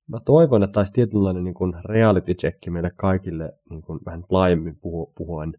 mä 0.07 0.19
toivon, 0.25 0.63
että 0.63 0.79
olisi 0.79 0.93
tietynlainen 0.93 1.43
niin 1.43 1.53
kuin 1.53 1.73
reality 1.85 2.33
check 2.33 2.57
meille 2.69 2.91
kaikille 2.97 3.51
niin 3.69 3.81
kuin 3.81 3.99
vähän 4.05 4.23
laajemmin 4.29 4.77
puhuen, 5.17 5.53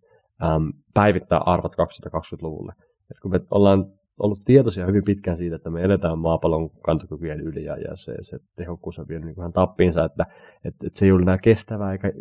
äm, 0.44 0.72
päivittää 0.94 1.38
arvot 1.38 1.72
2020-luvulle. 1.72 2.72
Et 3.10 3.20
kun 3.22 3.30
me 3.30 3.40
ollaan 3.50 3.86
ollut 4.18 4.38
tietoisia 4.44 4.86
hyvin 4.86 5.02
pitkään 5.06 5.36
siitä, 5.36 5.56
että 5.56 5.70
me 5.70 5.82
eletään 5.82 6.18
maapallon 6.18 6.70
kantokykyjen 6.70 7.40
yli 7.40 7.64
ja, 7.64 7.76
ja 7.76 7.96
se, 7.96 8.14
se 8.20 8.38
tehokkuus 8.56 8.98
on 8.98 9.08
vienyt 9.08 9.26
niin 9.26 9.38
ihan 9.38 9.52
tappiinsa, 9.52 10.04
että 10.04 10.26
et, 10.64 10.74
et 10.86 10.94
se 10.94 11.04
ei 11.04 11.12
ole 11.12 11.22
enää 11.22 11.36
kestävää 11.42 11.92
eikä 11.92 12.12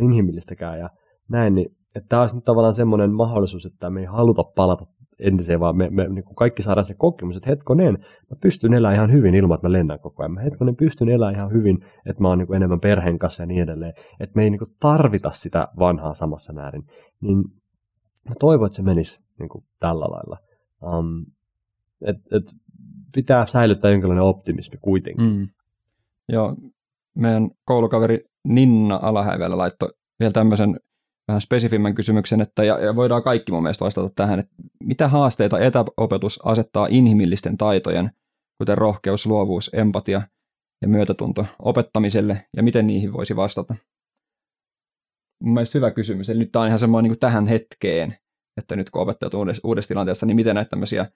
inhimillistäkään 0.00 0.78
ja 0.78 0.90
näin, 1.28 1.54
niin 1.54 1.76
että 1.94 2.08
tämä 2.08 2.22
olisi 2.22 2.34
nyt 2.34 2.44
tavallaan 2.44 2.74
semmoinen 2.74 3.12
mahdollisuus, 3.12 3.66
että 3.66 3.90
me 3.90 4.00
ei 4.00 4.06
haluta 4.06 4.44
palata 4.44 4.86
entiseen, 5.18 5.60
vaan 5.60 5.76
me, 5.76 5.90
me 5.90 6.08
niin 6.08 6.24
kuin 6.24 6.36
kaikki 6.36 6.62
saadaan 6.62 6.84
se 6.84 6.94
kokemus, 6.94 7.36
että 7.36 7.50
hetkonen, 7.50 7.98
mä 8.30 8.36
pystyn 8.42 8.74
elämään 8.74 8.94
ihan 8.94 9.12
hyvin 9.12 9.34
ilman, 9.34 9.54
että 9.54 9.68
mä 9.68 9.72
lennän 9.72 10.00
koko 10.00 10.22
ajan. 10.22 10.32
Mä 10.32 10.40
hetkonen 10.40 10.76
pystyn 10.76 11.08
elämään 11.08 11.34
ihan 11.34 11.52
hyvin, 11.52 11.78
että 12.06 12.22
mä 12.22 12.28
oon 12.28 12.38
niin 12.38 12.46
kuin 12.46 12.56
enemmän 12.56 12.80
perheen 12.80 13.18
kanssa 13.18 13.42
ja 13.42 13.46
niin 13.46 13.62
edelleen. 13.62 13.92
Että 14.20 14.32
me 14.36 14.42
ei 14.42 14.50
niin 14.50 14.58
kuin 14.58 14.74
tarvita 14.80 15.30
sitä 15.30 15.68
vanhaa 15.78 16.14
samassa 16.14 16.52
määrin. 16.52 16.82
Niin 17.20 17.38
mä 18.28 18.34
toivon, 18.40 18.66
että 18.66 18.76
se 18.76 18.82
menisi 18.82 19.20
niin 19.38 19.48
kuin 19.48 19.64
tällä 19.80 20.04
lailla. 20.04 20.38
Um, 20.82 21.35
et, 22.06 22.16
et 22.32 22.56
pitää 23.14 23.46
säilyttää 23.46 23.90
jonkinlainen 23.90 24.24
optimismi 24.24 24.78
kuitenkin. 24.82 25.26
Mm. 25.26 25.48
Joo, 26.32 26.56
meidän 27.14 27.50
koulukaveri 27.64 28.24
Ninna 28.48 28.98
Alahäivellä 29.02 29.58
laittoi 29.58 29.88
vielä 30.20 30.32
tämmöisen 30.32 30.80
vähän 31.28 31.40
spesifimmän 31.40 31.94
kysymyksen, 31.94 32.40
että 32.40 32.64
ja, 32.64 32.78
ja 32.78 32.96
voidaan 32.96 33.22
kaikki 33.22 33.52
mun 33.52 33.62
mielestä 33.62 33.84
vastata 33.84 34.10
tähän, 34.16 34.38
että 34.38 34.54
mitä 34.84 35.08
haasteita 35.08 35.58
etäopetus 35.58 36.40
asettaa 36.44 36.86
inhimillisten 36.90 37.56
taitojen, 37.56 38.10
kuten 38.58 38.78
rohkeus, 38.78 39.26
luovuus, 39.26 39.70
empatia 39.72 40.22
ja 40.82 40.88
myötätunto 40.88 41.46
opettamiselle 41.58 42.46
ja 42.56 42.62
miten 42.62 42.86
niihin 42.86 43.12
voisi 43.12 43.36
vastata? 43.36 43.74
Mun 45.42 45.54
mielestä 45.54 45.78
hyvä 45.78 45.90
kysymys. 45.90 46.30
Eli 46.30 46.38
nyt 46.38 46.52
tämä 46.52 46.62
on 46.62 46.66
ihan 46.68 46.78
semmoinen 46.78 47.10
niin 47.10 47.18
tähän 47.18 47.46
hetkeen, 47.46 48.16
että 48.56 48.76
nyt 48.76 48.90
kun 48.90 49.02
opettajat 49.02 49.34
uudessa, 49.34 49.68
uudessa 49.68 49.88
tilanteessa, 49.88 50.26
niin 50.26 50.36
miten 50.36 50.54
näitä 50.54 50.68
tämmöisiä 50.68 51.06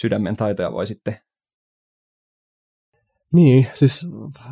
sydämen 0.00 0.36
taitoja 0.36 0.72
voi 0.72 0.86
sitten 0.86 1.14
niin, 3.32 3.66
siis 3.72 4.08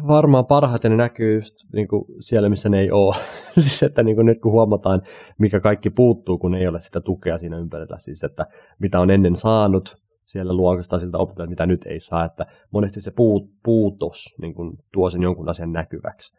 varmaan 0.07 0.47
parhaiten 0.47 0.91
ne 0.91 0.97
näkyy 0.97 1.35
just 1.35 1.55
niin 1.73 1.89
kuin 1.89 2.05
siellä, 2.21 2.49
missä 2.49 2.69
ne 2.69 2.81
ei 2.81 2.91
ole. 2.91 3.15
siis 3.55 3.83
että 3.83 4.03
niin 4.03 4.17
kuin 4.17 4.27
nyt 4.27 4.41
kun 4.41 4.53
huomataan, 4.53 5.01
mikä 5.39 5.61
kaikki 5.61 5.91
puuttuu, 5.91 6.39
kun 6.39 6.55
ei 6.55 6.69
ole 6.69 6.81
sitä 6.81 7.01
tukea 7.01 7.39
siinä 7.39 7.59
ympärillä. 7.59 7.99
Siis 7.99 8.25
että 8.25 8.47
mitä 8.79 9.01
on 9.01 9.11
ennen 9.11 9.37
saanut 9.37 9.97
siellä 10.25 10.53
luokasta 10.53 10.99
siltä 10.99 11.19
opettajalta, 11.19 11.51
mitä 11.51 11.67
nyt 11.67 11.87
ei 11.87 12.01
saa. 12.01 12.25
Että 12.25 12.47
monesti 12.71 13.01
se 13.01 13.11
puut, 13.11 13.51
puutos 13.65 14.25
niin 14.41 14.55
kuin 14.55 14.79
tuo 14.93 15.11
sen 15.11 15.23
jonkun 15.23 15.49
asian 15.49 15.73
näkyväksi. 15.73 16.37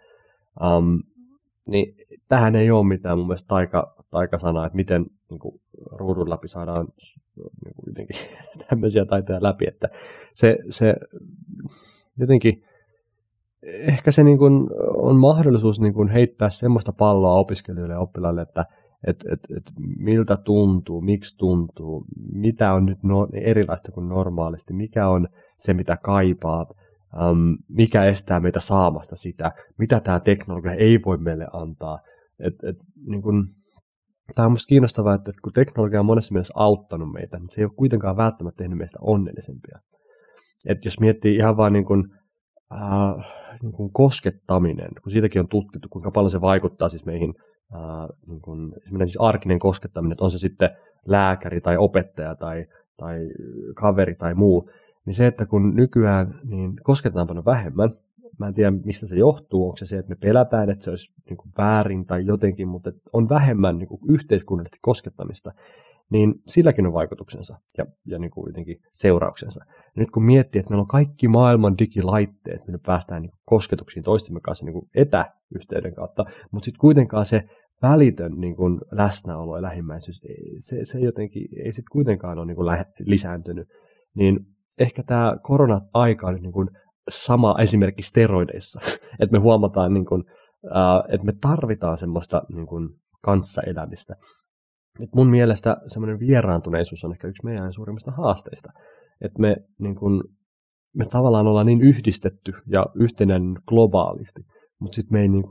Um, 0.63 1.03
niin 1.67 1.95
tähän 2.27 2.55
ei 2.55 2.71
ole 2.71 2.87
mitään 2.87 3.17
mun 3.17 3.27
mielestä 3.27 3.47
taika, 3.47 3.95
taikasanaa, 4.11 4.65
että 4.65 4.75
miten 4.75 5.05
niin 5.29 5.39
kuin, 5.39 5.61
ruudun 5.91 6.29
läpi 6.29 6.47
saadaan 6.47 6.87
niin 7.35 7.73
jotenkin 7.99 8.27
tämmöisiä 8.69 9.05
taitoja 9.05 9.43
läpi. 9.43 9.65
Että 9.67 9.89
se, 10.33 10.57
se 10.69 10.95
jotenkin 12.17 12.63
ehkä 13.63 14.11
se 14.11 14.23
niin 14.23 14.37
kuin 14.37 14.69
on 14.95 15.19
mahdollisuus 15.19 15.79
niin 15.79 15.93
kuin 15.93 16.09
heittää 16.09 16.49
semmoista 16.49 16.93
palloa 16.93 17.39
opiskelijoille 17.39 17.93
ja 17.93 17.99
oppilaille, 17.99 18.41
että 18.41 18.65
et, 19.07 19.23
et, 19.31 19.39
et 19.57 19.71
miltä 19.97 20.37
tuntuu, 20.37 21.01
miksi 21.01 21.37
tuntuu, 21.37 22.05
mitä 22.33 22.73
on 22.73 22.85
nyt 22.85 23.03
no, 23.03 23.27
erilaista 23.33 23.91
kuin 23.91 24.09
normaalisti, 24.09 24.73
mikä 24.73 25.09
on 25.09 25.27
se, 25.57 25.73
mitä 25.73 25.97
kaipaat, 26.03 26.69
um, 27.31 27.57
mikä 27.69 28.05
estää 28.05 28.39
meitä 28.39 28.59
saamasta 28.59 29.15
sitä, 29.15 29.51
mitä 29.77 29.99
tämä 29.99 30.19
teknologia 30.19 30.73
ei 30.73 30.99
voi 31.05 31.17
meille 31.17 31.47
antaa. 31.53 31.99
Et, 32.39 32.53
et, 32.63 32.75
niin 33.07 33.21
kun, 33.21 33.47
tämä 34.35 34.45
on 34.45 34.51
minusta 34.51 34.69
kiinnostavaa, 34.69 35.15
että, 35.15 35.31
kun 35.41 35.53
teknologia 35.53 35.99
on 35.99 36.05
monessa 36.05 36.33
mielessä 36.33 36.53
auttanut 36.55 37.11
meitä, 37.11 37.39
niin 37.39 37.49
se 37.51 37.61
ei 37.61 37.65
ole 37.65 37.73
kuitenkaan 37.75 38.17
välttämättä 38.17 38.57
tehnyt 38.57 38.77
meistä 38.77 38.99
onnellisempia. 39.01 39.79
Et 40.65 40.85
jos 40.85 40.99
miettii 40.99 41.35
ihan 41.35 41.57
vaan 41.57 41.73
niin 41.73 41.85
kuin, 41.85 42.03
äh, 42.73 43.25
niin 43.61 43.71
kuin 43.71 43.93
koskettaminen, 43.93 44.89
kun 45.03 45.11
siitäkin 45.11 45.39
on 45.39 45.47
tutkittu, 45.47 45.87
kuinka 45.89 46.11
paljon 46.11 46.31
se 46.31 46.41
vaikuttaa 46.41 46.89
siis 46.89 47.05
meihin, 47.05 47.33
äh, 47.73 48.07
niin 48.27 48.41
kuin, 48.41 48.73
siis 49.05 49.17
arkinen 49.19 49.59
koskettaminen, 49.59 50.11
että 50.11 50.23
on 50.23 50.31
se 50.31 50.37
sitten 50.37 50.69
lääkäri 51.07 51.61
tai 51.61 51.77
opettaja 51.77 52.35
tai, 52.35 52.65
tai 52.97 53.19
kaveri 53.75 54.15
tai 54.15 54.33
muu, 54.33 54.69
niin 55.05 55.13
se, 55.13 55.27
että 55.27 55.45
kun 55.45 55.75
nykyään 55.75 56.39
niin 56.43 56.73
kosketetaan 56.83 57.27
paljon 57.27 57.45
vähemmän, 57.45 57.89
mä 58.39 58.47
en 58.47 58.53
tiedä 58.53 58.71
mistä 58.71 59.07
se 59.07 59.15
johtuu, 59.15 59.65
onko 59.65 59.77
se 59.77 59.85
se, 59.85 59.97
että 59.97 60.09
me 60.09 60.15
pelätään, 60.21 60.69
että 60.69 60.83
se 60.83 60.89
olisi 60.89 61.11
niin 61.29 61.37
kuin 61.37 61.51
väärin 61.57 62.05
tai 62.05 62.25
jotenkin, 62.25 62.67
mutta 62.67 62.91
on 63.13 63.29
vähemmän 63.29 63.77
niin 63.77 63.87
kuin 63.87 64.01
yhteiskunnallisesti 64.09 64.77
koskettamista, 64.81 65.51
niin 66.11 66.35
silläkin 66.47 66.87
on 66.87 66.93
vaikutuksensa 66.93 67.57
ja, 67.77 67.85
ja 68.05 68.19
niin 68.19 68.31
kuin 68.31 68.49
jotenkin 68.49 68.77
seurauksensa. 68.93 69.65
Ja 69.67 69.93
nyt 69.95 70.11
kun 70.11 70.23
miettii, 70.23 70.59
että 70.59 70.69
meillä 70.69 70.81
on 70.81 70.87
kaikki 70.87 71.27
maailman 71.27 71.77
digilaitteet, 71.77 72.67
millä 72.67 72.79
päästään 72.85 73.21
niin 73.21 73.31
kuin 73.31 73.39
kosketuksiin 73.45 74.03
toistemme 74.03 74.39
kanssa 74.43 74.65
niin 74.65 74.73
kuin 74.73 74.89
etäyhteyden 74.95 75.95
kautta, 75.95 76.25
mutta 76.51 76.65
sitten 76.65 76.81
kuitenkaan 76.81 77.25
se 77.25 77.43
välitön 77.81 78.31
niin 78.37 78.55
kuin 78.55 78.81
läsnäolo 78.91 79.55
ja 79.55 79.61
lähimmäisyys, 79.61 80.21
se, 80.57 80.83
se 80.83 80.99
jotenkin 80.99 81.47
ei 81.65 81.71
sitten 81.71 81.91
kuitenkaan 81.91 82.37
ole 82.37 82.45
niin 82.45 82.55
kuin 82.55 82.77
lisääntynyt. 82.99 83.67
Niin 84.15 84.39
ehkä 84.79 85.03
tämä 85.03 85.37
korona-aika 85.43 86.27
on 86.27 86.35
niin 86.35 86.53
kuin 86.53 86.69
sama 87.09 87.55
esimerkki 87.59 88.01
steroideissa, 88.01 88.79
että 89.21 89.37
me 89.37 89.39
huomataan, 89.39 89.93
niin 89.93 90.05
kuin, 90.05 90.23
että 91.09 91.25
me 91.25 91.33
tarvitaan 91.41 91.97
semmoista 91.97 92.41
niin 92.53 92.67
kuin 92.67 92.89
kanssaelämistä. 93.21 94.15
Et 95.03 95.09
mun 95.15 95.27
mielestä 95.27 95.77
semmoinen 95.87 96.19
vieraantuneisuus 96.19 97.05
on 97.05 97.11
ehkä 97.11 97.27
yksi 97.27 97.45
meidän 97.45 97.73
suurimmista 97.73 98.11
haasteista. 98.11 98.71
Että 99.21 99.41
me, 99.41 99.55
niin 99.79 99.95
me 100.95 101.05
tavallaan 101.05 101.47
ollaan 101.47 101.65
niin 101.65 101.81
yhdistetty 101.81 102.53
ja 102.67 102.85
yhtenäinen 102.95 103.55
globaalisti, 103.67 104.41
mutta 104.79 104.95
sitten 104.95 105.13
me 105.13 105.21
ei, 105.21 105.27
niin 105.27 105.43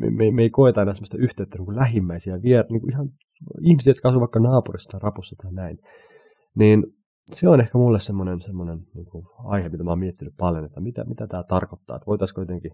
me, 0.00 0.10
me, 0.10 0.30
me 0.30 0.42
ei 0.42 0.50
koeta 0.50 0.82
enää 0.82 0.94
semmoista 0.94 1.16
yhteyttä 1.18 1.58
niin 1.58 1.76
lähimmäisiä, 1.76 2.42
vier, 2.42 2.64
niin 2.70 2.90
ihan 2.90 3.08
ihmisiä, 3.62 3.90
jotka 3.90 4.08
asuvat 4.08 4.20
vaikka 4.20 4.40
naapurissa 4.40 4.90
tai 4.90 5.00
rapussa 5.02 5.36
tai 5.42 5.52
näin. 5.52 5.78
Niin 6.54 6.84
se 7.32 7.48
on 7.48 7.60
ehkä 7.60 7.78
mulle 7.78 7.98
semmoinen, 7.98 8.40
semmoinen 8.40 8.78
niin 8.94 9.06
kuin 9.06 9.26
aihe, 9.44 9.68
mitä 9.68 9.84
mä 9.84 9.90
oon 9.90 9.98
miettinyt 9.98 10.34
paljon, 10.38 10.64
että 10.64 10.80
mitä, 10.80 11.04
mitä 11.04 11.26
tämä 11.26 11.42
tarkoittaa, 11.42 11.96
että 11.96 12.06
voitaisiko 12.06 12.40
jotenkin, 12.40 12.72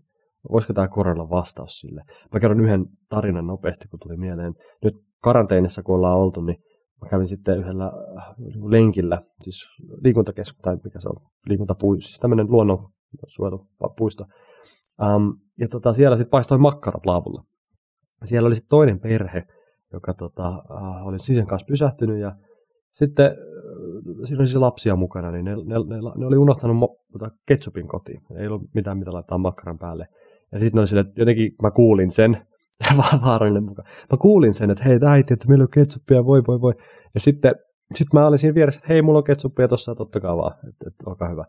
voisiko 0.53 0.73
tämä 0.73 0.89
korona 0.89 1.31
vastaus 1.31 1.81
sille. 1.81 2.03
Mä 2.33 2.41
kerron 2.41 2.61
yhden 2.61 2.87
tarinan 3.09 3.47
nopeasti, 3.47 3.89
kun 3.89 4.01
tuli 4.01 4.17
mieleen. 4.17 4.55
Nyt 4.85 4.95
karanteenissa, 5.23 5.83
kun 5.83 5.95
ollaan 5.95 6.19
oltu, 6.19 6.41
niin 6.41 6.57
mä 7.03 7.09
kävin 7.09 7.29
sitten 7.29 7.59
yhdellä 7.59 7.93
äh, 8.19 8.35
niin 8.39 8.71
lenkillä, 8.71 9.23
siis 9.43 9.69
liikuntakeskus, 10.05 10.61
tai 10.63 10.77
mikä 10.85 11.01
se 11.01 11.09
on, 11.09 11.17
liikuntapuisto, 11.49 12.09
siis 12.09 12.21
tämmöinen 12.21 12.51
luonnon 12.51 12.89
suojelupuisto. 13.27 14.25
Um, 15.03 15.39
ja 15.61 15.69
tota, 15.69 15.93
siellä 15.93 16.17
sitten 16.17 16.31
paistoi 16.31 16.59
makkarat 16.59 17.07
laavulla. 17.07 17.45
Siellä 18.25 18.47
oli 18.47 18.55
sitten 18.55 18.69
toinen 18.69 19.01
perhe, 19.01 19.43
joka 19.93 20.15
tota, 20.15 20.49
uh, 20.49 21.07
oli 21.07 21.19
sisän 21.19 21.47
kanssa 21.47 21.67
pysähtynyt 21.67 22.21
ja 22.21 22.37
sitten 22.91 23.31
siinä 24.25 24.41
oli 24.41 24.47
siis 24.47 24.61
lapsia 24.61 24.97
mukana, 24.97 25.31
niin 25.31 25.45
ne, 25.45 25.55
ne, 25.57 25.75
ne, 25.87 25.97
ne 26.17 26.27
oli 26.27 26.37
unohtanut 26.37 26.77
mo, 26.77 26.97
tota, 27.13 27.31
ketsupin 27.47 27.89
kotiin. 27.89 28.23
Ei 28.37 28.47
ollut 28.47 28.63
mitään, 28.75 28.99
mitä 28.99 29.13
laittaa 29.13 29.39
makkaran 29.39 29.79
päälle. 29.79 30.09
Ja 30.53 30.59
sitten 30.59 30.79
oli 30.79 30.87
sille, 30.87 31.01
että 31.01 31.21
jotenkin 31.21 31.55
mä 31.63 31.71
kuulin 31.71 32.11
sen, 32.11 32.37
vaarallinen 33.25 33.65
mukaan. 33.65 33.89
Mä 34.13 34.17
kuulin 34.17 34.55
sen, 34.55 34.71
että 34.71 34.85
hei 34.85 34.99
äiti, 35.07 35.35
että 35.35 35.49
meillä 35.49 35.63
on 35.63 35.69
ketsuppia, 35.71 36.25
voi 36.25 36.43
voi 36.47 36.61
voi. 36.61 36.75
Ja 37.15 37.21
sitten 37.21 37.55
sit 37.95 38.13
mä 38.15 38.27
olin 38.27 38.39
siinä 38.39 38.55
vieressä, 38.55 38.79
että 38.79 38.93
hei, 38.93 39.03
mulla 39.03 39.19
on 39.19 39.25
ketsuppia 39.25 39.69
tossa, 39.69 39.95
totta 39.95 40.37
vaan, 40.37 40.55
että, 40.69 40.89
että 40.89 41.05
olkaa 41.07 41.29
hyvä. 41.29 41.45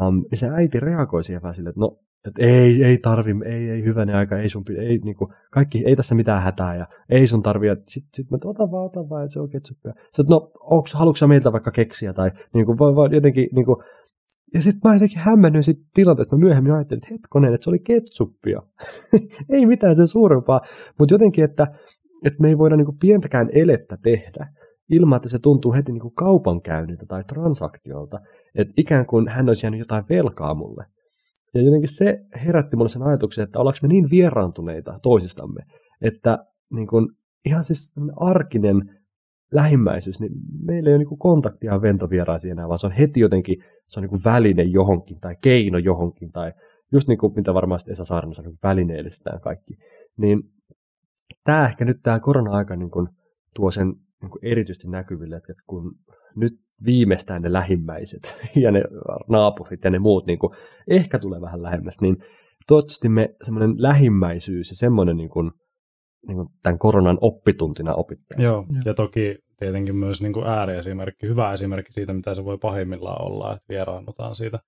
Um, 0.00 0.24
ja 0.30 0.36
se 0.36 0.48
äiti 0.48 0.80
reagoi 0.80 1.24
siihen 1.24 1.42
vähän 1.42 1.54
silleen, 1.54 1.70
että 1.70 1.80
no, 1.80 1.98
että 2.28 2.42
ei, 2.42 2.84
ei 2.84 2.98
tarvi, 2.98 3.30
ei, 3.44 3.70
ei 3.70 3.84
hyvänä 3.84 4.18
aika, 4.18 4.38
ei 4.38 4.48
sun, 4.48 4.64
ei, 4.78 4.98
niinku, 4.98 5.32
kaikki, 5.50 5.82
ei 5.86 5.96
tässä 5.96 6.14
mitään 6.14 6.42
hätää 6.42 6.76
ja 6.76 6.86
ei 7.10 7.26
sun 7.26 7.42
tarvi, 7.42 7.66
sitten 7.88 8.10
sit 8.14 8.30
mä 8.30 8.38
ota 8.44 8.70
vaan, 8.70 8.86
ota 8.86 9.08
vaan, 9.08 9.24
että 9.24 9.32
se 9.32 9.40
on 9.40 9.50
ketsuppia. 9.50 9.92
Sä, 10.16 10.22
no, 10.28 10.50
onks, 10.60 10.94
haluatko 10.94 11.26
meiltä 11.26 11.52
vaikka 11.52 11.70
keksiä 11.70 12.12
tai 12.12 12.30
niinku, 12.54 12.76
voi, 12.78 13.08
jotenkin, 13.12 13.48
niinku, 13.52 13.82
ja 14.54 14.62
sitten 14.62 14.80
mä 14.84 14.94
jotenkin 14.94 15.18
hämmennyin 15.18 15.62
siitä 15.62 15.80
tilanteesta, 15.94 16.36
mä 16.36 16.40
myöhemmin 16.44 16.72
ajattelin, 16.72 16.98
että 16.98 17.14
hetkonen, 17.14 17.54
että 17.54 17.64
se 17.64 17.70
oli 17.70 17.78
ketsuppia. 17.78 18.62
ei 19.50 19.66
mitään 19.66 19.96
sen 19.96 20.08
suurempaa, 20.08 20.60
mutta 20.98 21.14
jotenkin, 21.14 21.44
että, 21.44 21.66
että 22.24 22.42
me 22.42 22.48
ei 22.48 22.58
voida 22.58 22.76
niinku 22.76 22.96
pientäkään 23.00 23.48
elettä 23.52 23.98
tehdä 24.02 24.46
ilman, 24.90 25.16
että 25.16 25.28
se 25.28 25.38
tuntuu 25.38 25.72
heti 25.72 25.92
niinku 25.92 26.10
kaupankäynniltä 26.10 27.06
tai 27.06 27.24
transaktiolta, 27.24 28.20
että 28.54 28.74
ikään 28.76 29.06
kuin 29.06 29.28
hän 29.28 29.48
olisi 29.48 29.66
jäänyt 29.66 29.78
jotain 29.78 30.04
velkaa 30.08 30.54
mulle. 30.54 30.86
Ja 31.54 31.62
jotenkin 31.62 31.88
se 31.88 32.18
herätti 32.44 32.76
mulle 32.76 32.88
sen 32.88 33.02
ajatuksen, 33.02 33.44
että 33.44 33.58
ollaanko 33.58 33.78
me 33.82 33.88
niin 33.88 34.10
vieraantuneita 34.10 34.98
toisistamme, 35.02 35.62
että 36.02 36.38
niin 36.70 36.86
kun, 36.86 37.12
ihan 37.44 37.64
siis 37.64 37.94
arkinen 38.16 38.82
lähimmäisyys, 39.52 40.20
niin 40.20 40.32
meillä 40.66 40.90
ei 40.90 40.96
ole 40.96 41.04
niin 41.04 41.18
kontaktia 41.18 41.82
ventovieraisiin 41.82 42.52
enää, 42.52 42.68
vaan 42.68 42.78
se 42.78 42.86
on 42.86 42.92
heti 42.92 43.20
jotenkin 43.20 43.56
se 43.86 44.00
on 44.00 44.06
niin 44.06 44.24
väline 44.24 44.62
johonkin 44.62 45.20
tai 45.20 45.36
keino 45.42 45.78
johonkin 45.78 46.32
tai 46.32 46.52
just 46.92 47.08
niin 47.08 47.18
kuin 47.18 47.32
mitä 47.36 47.54
varmasti 47.54 47.92
Esa 47.92 48.04
Saarinen 48.04 48.34
sanoi, 48.34 48.50
niin 48.50 48.58
välineellistetään 48.62 49.40
kaikki. 49.40 49.74
Niin 50.16 50.42
tämä 51.44 51.66
ehkä 51.66 51.84
nyt 51.84 51.96
tämä 52.02 52.20
korona-aika 52.20 52.76
niin 52.76 52.90
kuin 52.90 53.08
tuo 53.54 53.70
sen 53.70 53.94
niin 54.22 54.30
kuin 54.30 54.44
erityisesti 54.44 54.88
näkyville, 54.88 55.36
että 55.36 55.52
kun 55.66 55.94
nyt 56.36 56.52
viimeistään 56.86 57.42
ne 57.42 57.52
lähimmäiset 57.52 58.36
ja 58.62 58.70
ne 58.70 58.82
naapurit 59.28 59.84
ja 59.84 59.90
ne 59.90 59.98
muut 59.98 60.26
niin 60.26 60.38
kuin 60.38 60.52
ehkä 60.88 61.18
tulee 61.18 61.40
vähän 61.40 61.62
lähemmäs, 61.62 62.00
niin 62.00 62.16
toivottavasti 62.66 63.08
me 63.08 63.34
semmoinen 63.42 63.82
lähimmäisyys 63.82 64.70
ja 64.70 64.76
semmoinen 64.76 65.16
niin 65.16 65.30
kuin, 65.30 65.50
niin 66.26 66.36
kuin 66.36 66.48
tämän 66.62 66.78
koronan 66.78 67.18
oppituntina 67.20 67.94
opittaa. 67.94 68.42
Joo, 68.42 68.66
ja 68.84 68.94
toki 68.94 69.36
tietenkin 69.58 69.96
myös 69.96 70.22
niin 70.22 70.32
kuin 70.32 70.46
ääriesimerkki, 70.46 71.26
hyvä 71.26 71.52
esimerkki 71.52 71.92
siitä, 71.92 72.12
mitä 72.12 72.34
se 72.34 72.44
voi 72.44 72.58
pahimmillaan 72.58 73.22
olla, 73.22 73.52
että 73.52 73.66
vieraannutaan 73.68 74.34
siitä, 74.34 74.58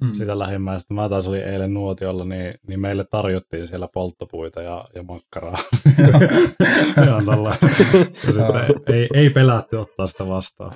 mm. 0.00 0.12
siitä 0.12 0.38
lähimmäisestä. 0.38 0.94
Mä 0.94 1.08
taas 1.08 1.28
olin 1.28 1.42
eilen 1.42 1.74
nuotiolla, 1.74 2.24
niin, 2.24 2.54
niin 2.68 2.80
meille 2.80 3.04
tarjottiin 3.10 3.68
siellä 3.68 3.88
polttopuita 3.94 4.62
ja, 4.62 4.84
ja 4.94 5.02
makkaraa. 5.02 5.58
Ihan 7.06 7.26
tällä. 7.26 7.56
Ja 8.26 8.32
sitten 8.32 8.94
ei, 8.94 9.08
ei 9.14 9.30
pelätty 9.30 9.76
ottaa 9.76 10.06
sitä 10.06 10.28
vastaan. 10.28 10.72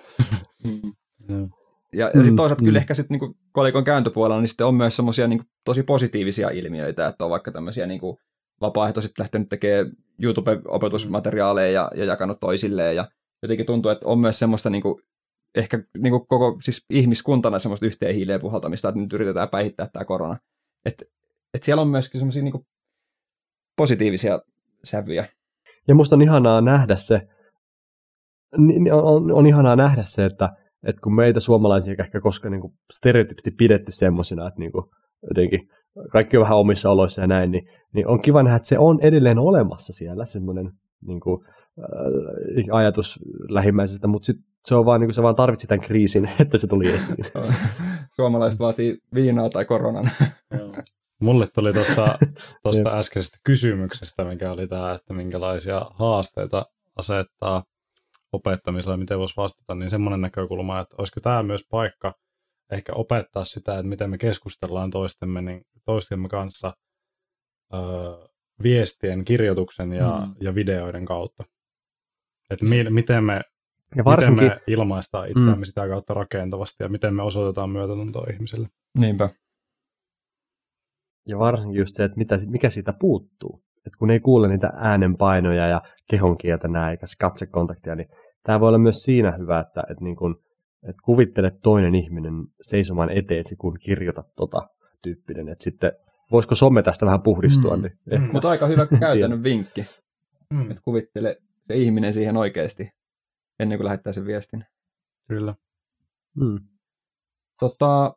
Mm. 1.29 1.51
Ja, 1.93 2.11
ja 2.15 2.21
sitten 2.21 2.37
toisaalta 2.37 2.63
mm. 2.63 2.65
kyllä 2.65 2.79
ehkä 2.79 2.95
sitten 2.95 3.15
niinku 3.15 3.37
kolikon 3.53 3.85
kääntöpuolella, 3.85 4.41
niin 4.41 4.49
sitten 4.49 4.67
on 4.67 4.75
myös 4.75 4.97
semmoisia 4.97 5.27
niinku 5.27 5.45
tosi 5.65 5.83
positiivisia 5.83 6.51
ilmiöitä, 6.51 7.07
että 7.07 7.25
on 7.25 7.31
vaikka 7.31 7.53
tämmöisiä 7.53 7.87
niinku 7.87 8.19
vapaaehtoiset 8.61 9.19
lähtenyt 9.19 9.49
tekemään 9.49 9.93
YouTube-opetusmateriaaleja 10.23 11.73
ja, 11.73 11.91
ja 11.95 12.05
jakanut 12.05 12.41
toisilleen 12.41 12.97
ja 12.97 13.09
jotenkin 13.43 13.67
tuntuu, 13.67 13.91
että 13.91 14.07
on 14.07 14.19
myös 14.19 14.39
semmoista 14.39 14.71
niin 14.71 14.83
kuin, 14.83 15.03
ehkä 15.55 15.79
niin 15.99 16.11
kuin 16.11 16.27
koko 16.27 16.59
siis 16.63 16.85
ihmiskuntana 16.91 17.59
semmoista 17.59 17.87
yhteen 17.87 18.15
hiileen 18.15 18.41
puhaltamista, 18.41 18.89
että 18.89 19.01
nyt 19.01 19.13
yritetään 19.13 19.49
päihittää 19.49 19.89
tämä 19.93 20.05
korona. 20.05 20.37
Että 20.85 21.05
et 21.55 21.63
siellä 21.63 21.83
on 21.83 21.89
myöskin 21.89 22.21
semmoisia 22.21 22.43
niin 22.43 22.67
positiivisia 23.77 24.41
sävyjä. 24.85 25.27
Ja 25.89 25.95
musta 25.95 26.17
on 26.17 26.23
ihanaa 26.23 26.61
nähdä 26.61 26.97
se, 26.97 27.21
on, 28.93 29.33
on 29.33 29.47
ihanaa 29.47 29.77
nähdä 29.77 30.03
se, 30.07 30.25
että, 30.25 30.49
että 30.87 31.01
kun 31.03 31.15
meitä 31.15 31.41
suomalaisia 31.41 31.95
ehkä 31.99 32.21
koskaan 32.21 32.53
niin 32.53 32.75
stereotypisesti 32.93 33.51
pidetty 33.51 33.93
semmoisina, 33.93 34.49
että 34.49 34.61
niin 34.61 34.73
kuin, 34.73 34.85
jotenkin 35.29 35.69
kaikki 36.13 36.37
on 36.37 36.43
vähän 36.43 36.59
omissa 36.59 36.91
oloissa 36.91 37.23
ja 37.23 37.27
näin, 37.27 37.51
niin, 37.51 37.69
niin 37.95 38.09
on 38.09 38.23
kiva 38.23 38.43
nähdä, 38.43 38.57
että 38.57 38.69
se 38.69 38.79
on 38.79 38.99
edelleen 39.03 39.39
olemassa 39.39 39.93
siellä, 39.93 40.27
semmoinen 40.27 40.71
niin 41.07 41.21
kuin, 41.21 41.45
äh, 41.79 42.77
ajatus 42.77 43.19
lähimmäisestä, 43.49 44.07
mutta 44.07 44.27
sit 44.27 44.37
se 44.65 44.75
on 44.75 44.85
vaan, 44.87 45.01
niin 45.01 45.09
kuin 45.09 45.15
se 45.15 45.23
vaan 45.23 45.37
tarvitsi 45.37 45.67
tämän 45.67 45.87
kriisin, 45.87 46.31
että 46.41 46.59
se 46.59 46.67
tuli 46.67 46.89
esiin. 46.89 47.25
Suomalaiset 48.17 48.61
vaatii 48.61 48.99
viinaa 49.15 49.51
tai 49.51 49.65
koronan. 49.65 50.11
Mulle 51.21 51.47
tuli 51.55 51.73
tuosta 51.73 52.19
tosta 52.63 52.91
äskeisestä 52.99 53.39
kysymyksestä, 53.45 54.25
mikä 54.25 54.53
oli 54.53 54.67
tämä, 54.67 54.93
että 54.93 55.15
minkälaisia 55.15 55.87
haasteita 55.95 56.67
asettaa 56.97 57.63
opettamisella, 58.33 58.97
miten 58.97 59.19
voisi 59.19 59.37
vastata, 59.37 59.75
niin 59.75 59.91
semmoinen 59.91 60.21
näkökulma, 60.21 60.81
että 60.81 60.97
olisiko 60.99 61.21
tämä 61.21 61.43
myös 61.43 61.67
paikka 61.71 62.13
ehkä 62.73 62.93
opettaa 62.95 63.45
sitä, 63.45 63.75
että 63.75 63.89
miten 63.89 64.11
me 64.11 64.19
keskustellaan 64.19 64.91
toistemme, 64.91 65.43
niin 65.43 65.63
toistemme 65.85 66.29
kanssa 66.29 66.73
öö, 67.75 67.81
viestien, 68.63 69.25
kirjoituksen 69.25 69.93
ja, 69.93 70.23
mm. 70.27 70.35
ja 70.41 70.55
videoiden 70.55 71.05
kautta. 71.05 71.45
Että 72.51 72.67
mi- 72.67 72.91
miten 72.91 73.25
me 73.25 73.41
ja 73.97 74.05
varsinkin... 74.05 74.45
Miten 74.45 74.59
me 74.59 74.63
ilmaistaan 74.67 75.29
itseämme 75.29 75.57
mm. 75.57 75.65
sitä 75.65 75.89
kautta 75.89 76.15
rakentavasti 76.15 76.85
ja 76.85 76.89
miten 76.89 77.15
me 77.15 77.23
osoitetaan 77.23 77.71
myötätuntoa 77.71 78.27
ihmiselle. 78.33 78.69
Niinpä. 78.99 79.31
Ja 81.29 81.39
varsinkin 81.39 81.79
just 81.79 81.97
se, 81.97 82.05
että 82.05 82.19
mitä, 82.19 82.37
mikä 82.47 82.69
siitä 82.69 82.93
puuttuu. 82.93 83.63
että 83.77 83.99
kun 83.99 84.11
ei 84.11 84.21
kuule 84.21 84.49
niitä 84.49 84.73
äänenpainoja 84.77 85.67
ja 85.67 85.83
kehonkieltä 86.11 86.69
näe 86.69 86.91
eikä 86.91 87.07
katsekontaktia, 87.21 87.95
niin 87.95 88.09
tämä 88.43 88.61
voi 88.61 88.69
olla 88.69 88.79
myös 88.79 89.03
siinä 89.03 89.33
hyvä, 89.33 89.61
että, 89.61 89.81
että, 89.81 90.05
niin 90.05 90.17
kun, 90.17 90.43
että 90.83 91.03
kuvittele 91.05 91.53
toinen 91.63 91.95
ihminen 91.95 92.35
seisomaan 92.63 93.11
eteesi, 93.11 93.57
kun 93.57 93.79
kirjoitat 93.81 94.27
tota 94.37 94.69
tyyppinen. 95.03 95.49
Että 95.49 95.65
sitten 95.65 95.93
voisiko 96.33 96.55
some 96.55 96.83
tästä 96.83 97.07
vähän 97.07 97.23
puhdistua? 97.23 97.77
Mm. 97.77 97.83
Niin, 97.83 98.23
mm. 98.23 98.29
Mutta 98.33 98.49
aika 98.49 98.67
hyvä 98.67 98.87
käytännön 99.01 99.43
vinkki, 99.43 99.87
mm. 100.55 100.71
että 100.71 100.83
kuvittele 100.85 101.37
se 101.69 101.77
ihminen 101.77 102.13
siihen 102.13 102.37
oikeasti 102.37 102.91
ennen 103.61 103.79
kuin 103.79 103.85
lähettää 103.85 104.13
sen 104.13 104.27
viestin. 104.27 104.65
Kyllä. 105.29 105.55
Mm. 106.37 106.59
Tota, 107.61 108.15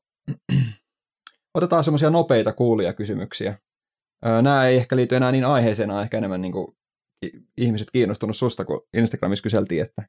otetaan 1.56 1.84
semmoisia 1.84 2.10
nopeita 2.10 2.54
kuulijakysymyksiä. 2.54 3.58
Nämä 4.42 4.68
ei 4.68 4.78
ehkä 4.78 4.96
liity 4.96 5.16
enää 5.16 5.32
niin 5.32 5.46
aiheeseen, 5.46 5.90
nämä 5.90 6.02
ehkä 6.02 6.18
enemmän 6.18 6.42
niin 6.42 6.52
kuin 6.52 6.78
ihmiset 7.58 7.92
kiinnostunut 7.92 8.38
susta, 8.38 8.66
kun 8.66 8.82
Instagramissa 8.94 9.44
kyseltiin, 9.44 9.82
että 9.82 10.04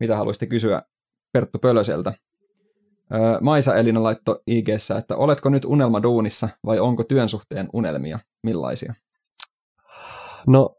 mitä 0.00 0.16
haluaisitte 0.16 0.46
kysyä 0.46 0.82
Perttu 1.32 1.58
Pölöseltä. 1.58 2.12
Maisa 3.40 3.74
Elina 3.74 4.02
laittoi 4.02 4.42
ig 4.46 4.68
että 4.98 5.16
oletko 5.16 5.48
nyt 5.48 5.64
unelmaduunissa 5.64 6.48
vai 6.66 6.78
onko 6.78 7.04
työn 7.04 7.28
suhteen 7.28 7.68
unelmia? 7.72 8.18
Millaisia? 8.42 8.94
No, 10.46 10.76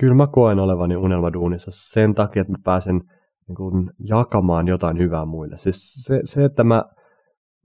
kyllä 0.00 0.14
mä 0.14 0.26
koen 0.26 0.58
olevani 0.58 0.96
unelmaduunissa 0.96 1.70
sen 1.74 2.14
takia, 2.14 2.40
että 2.40 2.52
mä 2.52 2.58
pääsen 2.64 3.00
niin 3.48 3.56
kuin, 3.56 3.90
jakamaan 3.98 4.68
jotain 4.68 4.98
hyvää 4.98 5.24
muille. 5.24 5.56
Siis 5.56 5.94
se, 5.94 6.20
se 6.24 6.44
että 6.44 6.64
mä 6.64 6.84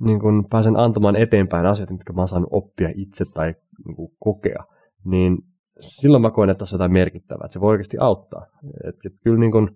niin 0.04 0.20
kuin, 0.20 0.46
pääsen 0.50 0.80
antamaan 0.80 1.16
eteenpäin 1.16 1.66
asioita, 1.66 1.94
mitkä 1.94 2.14
mä 2.14 2.28
saanut 2.28 2.50
oppia 2.52 2.90
itse 2.96 3.26
tai 3.34 3.56
niin 3.86 3.96
kuin, 3.96 4.12
kokea, 4.20 4.64
niin 5.06 5.38
silloin 5.80 6.22
mä 6.22 6.32
koen, 6.32 6.50
että 6.50 6.60
tässä 6.60 6.76
on 6.76 6.78
jotain 6.78 6.94
merkittävää, 6.94 7.46
että 7.46 7.54
se 7.54 7.62
voi 7.62 7.72
oikeasti 7.72 7.98
auttaa. 8.00 8.46
Et, 8.88 8.96
et 9.06 9.14
kyllä 9.24 9.40
niin 9.40 9.52
kuin, 9.52 9.70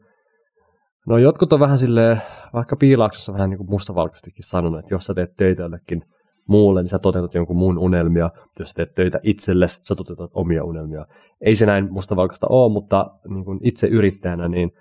no 1.07 1.17
jotkut 1.17 1.53
on 1.53 1.59
vähän 1.59 1.77
silleen, 1.77 2.21
vaikka 2.53 2.75
piilaaksossa 2.75 3.33
vähän 3.33 3.49
niin 3.49 3.57
kuin 3.57 3.69
mustavalkoisestikin 3.69 4.45
sanonut, 4.45 4.79
että 4.79 4.93
jos 4.93 5.05
sä 5.05 5.13
teet 5.13 5.35
töitä 5.37 5.63
jollekin 5.63 6.01
muulle, 6.47 6.81
niin 6.81 6.89
sä 6.89 6.97
toteutat 7.01 7.33
jonkun 7.33 7.57
muun 7.57 7.77
unelmia. 7.77 8.29
Jos 8.59 8.69
sä 8.69 8.75
teet 8.75 8.95
töitä 8.95 9.19
itsellesi, 9.23 9.79
sä 9.83 9.95
toteutat 9.95 10.31
omia 10.33 10.63
unelmia. 10.63 11.05
Ei 11.41 11.55
se 11.55 11.65
näin 11.65 11.93
mustavalkoista 11.93 12.47
ole, 12.49 12.73
mutta 12.73 13.05
niin 13.29 13.45
kuin 13.45 13.59
itse 13.63 13.87
yrittäjänä 13.87 14.47
niin 14.47 14.71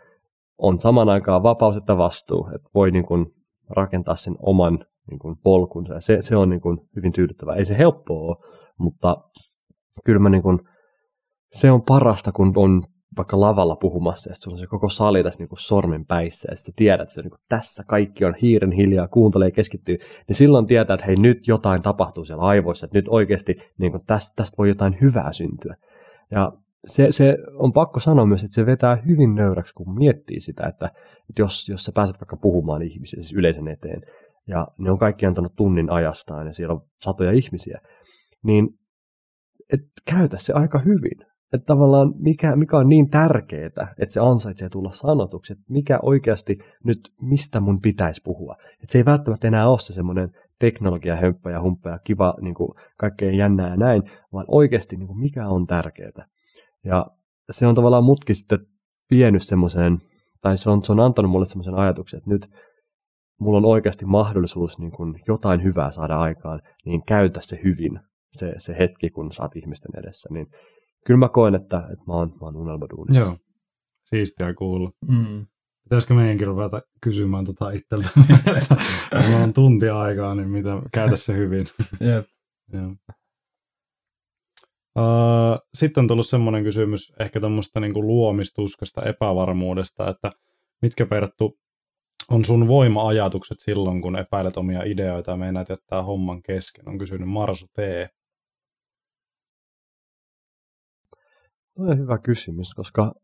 on 0.58 0.78
saman 0.78 1.08
aikaan 1.08 1.42
vapaus 1.42 1.76
että 1.76 1.98
vastuu. 1.98 2.48
Että 2.54 2.70
voi 2.74 2.90
niin 2.90 3.06
kuin 3.06 3.26
rakentaa 3.70 4.14
sen 4.14 4.34
oman 4.38 4.78
niin 5.10 5.18
kuin 5.18 5.36
polkunsa. 5.42 5.94
Ja 5.94 6.00
se, 6.00 6.22
se 6.22 6.36
on 6.36 6.50
niin 6.50 6.60
kuin 6.60 6.78
hyvin 6.96 7.12
tyydyttävää. 7.12 7.56
Ei 7.56 7.64
se 7.64 7.78
helppoa 7.78 8.20
ole, 8.20 8.36
mutta 8.78 9.16
kyllä 10.04 10.20
mä 10.20 10.30
niin 10.30 10.42
kuin, 10.42 10.58
se 11.50 11.70
on 11.70 11.82
parasta, 11.82 12.32
kun 12.32 12.52
on 12.56 12.82
vaikka 13.16 13.40
lavalla 13.40 13.76
puhumassa, 13.76 14.30
ja 14.30 14.34
sulla 14.34 14.54
on 14.54 14.58
se 14.58 14.66
koko 14.66 14.88
sali 14.88 15.22
tässä 15.22 15.40
niin 15.40 15.48
kuin 15.48 15.58
sormen 15.58 16.06
päissä, 16.06 16.48
ja 16.52 16.56
sitten 16.56 16.74
tiedät, 16.74 17.00
että 17.00 17.14
se 17.14 17.20
niin 17.20 17.30
kuin 17.30 17.40
tässä 17.48 17.82
kaikki 17.88 18.24
on 18.24 18.34
hiiren 18.34 18.72
hiljaa, 18.72 19.08
kuuntelee 19.08 19.48
ja 19.48 19.52
keskittyy, 19.52 19.98
niin 20.28 20.36
silloin 20.36 20.66
tietää, 20.66 20.94
että 20.94 21.06
hei, 21.06 21.16
nyt 21.16 21.48
jotain 21.48 21.82
tapahtuu 21.82 22.24
siellä 22.24 22.42
aivoissa, 22.42 22.86
että 22.86 22.98
nyt 22.98 23.08
oikeasti 23.08 23.56
niin 23.78 23.92
kuin 23.92 24.02
tästä, 24.06 24.36
tästä 24.36 24.54
voi 24.58 24.68
jotain 24.68 24.96
hyvää 25.00 25.32
syntyä. 25.32 25.76
Ja 26.30 26.52
se, 26.86 27.12
se 27.12 27.38
on 27.54 27.72
pakko 27.72 28.00
sanoa 28.00 28.26
myös, 28.26 28.44
että 28.44 28.54
se 28.54 28.66
vetää 28.66 28.96
hyvin 28.96 29.34
nöyräksi, 29.34 29.74
kun 29.74 29.94
miettii 29.98 30.40
sitä, 30.40 30.66
että, 30.66 30.86
että 31.30 31.42
jos, 31.42 31.68
jos 31.68 31.84
sä 31.84 31.92
pääset 31.94 32.20
vaikka 32.20 32.36
puhumaan 32.36 32.82
ihmisiä, 32.82 33.22
siis 33.22 33.38
yleisön 33.38 33.68
eteen, 33.68 34.02
ja 34.48 34.68
ne 34.78 34.90
on 34.90 34.98
kaikki 34.98 35.26
antanut 35.26 35.56
tunnin 35.56 35.90
ajastaan, 35.90 36.46
ja 36.46 36.52
siellä 36.52 36.74
on 36.74 36.80
satoja 37.00 37.32
ihmisiä, 37.32 37.80
niin 38.42 38.68
et 39.72 39.80
käytä 40.10 40.38
se 40.38 40.52
aika 40.52 40.78
hyvin. 40.78 41.35
Että 41.52 41.66
tavallaan 41.66 42.14
mikä, 42.18 42.56
mikä 42.56 42.76
on 42.76 42.88
niin 42.88 43.10
tärkeää, 43.10 43.94
että 43.98 44.12
se 44.12 44.20
ansaitsee 44.20 44.68
tulla 44.68 44.90
sanotuksi, 44.90 45.52
että 45.52 45.64
mikä 45.68 45.98
oikeasti 46.02 46.58
nyt, 46.84 47.00
mistä 47.22 47.60
mun 47.60 47.78
pitäisi 47.82 48.20
puhua. 48.24 48.54
Että 48.72 48.92
se 48.92 48.98
ei 48.98 49.04
välttämättä 49.04 49.48
enää 49.48 49.68
ole 49.68 49.78
se 49.78 49.92
semmoinen 49.92 50.30
teknologiahömppä 50.58 51.50
ja 51.50 51.62
humppa 51.62 51.90
ja 51.90 51.98
kiva, 51.98 52.34
niin 52.40 52.54
kuin 52.54 52.68
kaikkea 52.98 53.30
jännää 53.30 53.70
ja 53.70 53.76
näin, 53.76 54.02
vaan 54.32 54.44
oikeasti 54.48 54.96
niin 54.96 55.06
kuin 55.06 55.18
mikä 55.18 55.48
on 55.48 55.66
tärkeää. 55.66 56.26
Ja 56.84 57.06
se 57.50 57.66
on 57.66 57.74
tavallaan 57.74 58.04
mutkin 58.04 58.36
sitten 58.36 58.58
vienyt 59.10 59.42
semmoiseen, 59.42 59.98
tai 60.40 60.56
se 60.56 60.70
on, 60.70 60.84
se 60.84 60.92
on 60.92 61.00
antanut 61.00 61.30
mulle 61.30 61.46
semmoisen 61.46 61.74
ajatuksen, 61.74 62.18
että 62.18 62.30
nyt 62.30 62.46
mulla 63.40 63.58
on 63.58 63.64
oikeasti 63.64 64.04
mahdollisuus 64.04 64.78
niin 64.78 64.92
kuin 64.92 65.14
jotain 65.28 65.62
hyvää 65.62 65.90
saada 65.90 66.20
aikaan, 66.20 66.60
niin 66.84 67.02
käytä 67.06 67.40
se 67.42 67.56
hyvin, 67.64 68.00
se, 68.32 68.54
se 68.58 68.76
hetki, 68.78 69.10
kun 69.10 69.32
saat 69.32 69.56
ihmisten 69.56 69.90
edessä. 69.98 70.28
Niin 70.32 70.46
kyllä 71.06 71.18
mä 71.18 71.28
koen, 71.28 71.54
että, 71.54 71.78
että 71.78 72.04
mä 72.06 72.12
oon, 72.12 72.28
mä 72.28 72.46
oon 72.46 72.56
unelmaduunissa. 72.56 73.20
Joo, 73.20 73.36
siistiä 74.04 74.54
kuulla. 74.54 74.90
Mm. 75.08 75.46
Pitäisikö 75.82 76.14
meidänkin 76.14 76.46
ruveta 76.46 76.82
kysymään 77.00 77.44
tota 77.44 77.70
itseltä, 77.70 78.08
jos 79.14 79.28
mä 79.28 79.36
on 79.44 79.52
tuntia 79.52 80.00
aikaa, 80.00 80.34
niin 80.34 80.48
mitä, 80.48 80.70
käytä 80.92 81.16
se 81.16 81.36
hyvin. 81.36 81.68
Jep. 82.00 82.26
Uh, 84.98 85.58
sitten 85.74 86.00
on 86.02 86.08
tullut 86.08 86.26
semmoinen 86.26 86.64
kysymys 86.64 87.12
ehkä 87.20 87.40
tuommoista 87.40 87.80
niin 87.80 88.06
luomistuskasta 88.06 89.02
epävarmuudesta, 89.02 90.10
että 90.10 90.30
mitkä 90.82 91.06
Perttu 91.06 91.58
on 92.30 92.44
sun 92.44 92.68
voima-ajatukset 92.68 93.60
silloin, 93.60 94.02
kun 94.02 94.18
epäilet 94.18 94.56
omia 94.56 94.82
ideoita 94.82 95.30
ja 95.30 95.36
meinaat 95.36 95.68
jättää 95.68 96.02
homman 96.02 96.42
kesken, 96.42 96.88
on 96.88 96.98
kysynyt 96.98 97.28
Marsu 97.28 97.66
T. 97.66 97.78
Tuo 101.76 101.86
on 101.90 101.98
hyvä 101.98 102.18
kysymys, 102.18 102.74
koska 102.74 103.14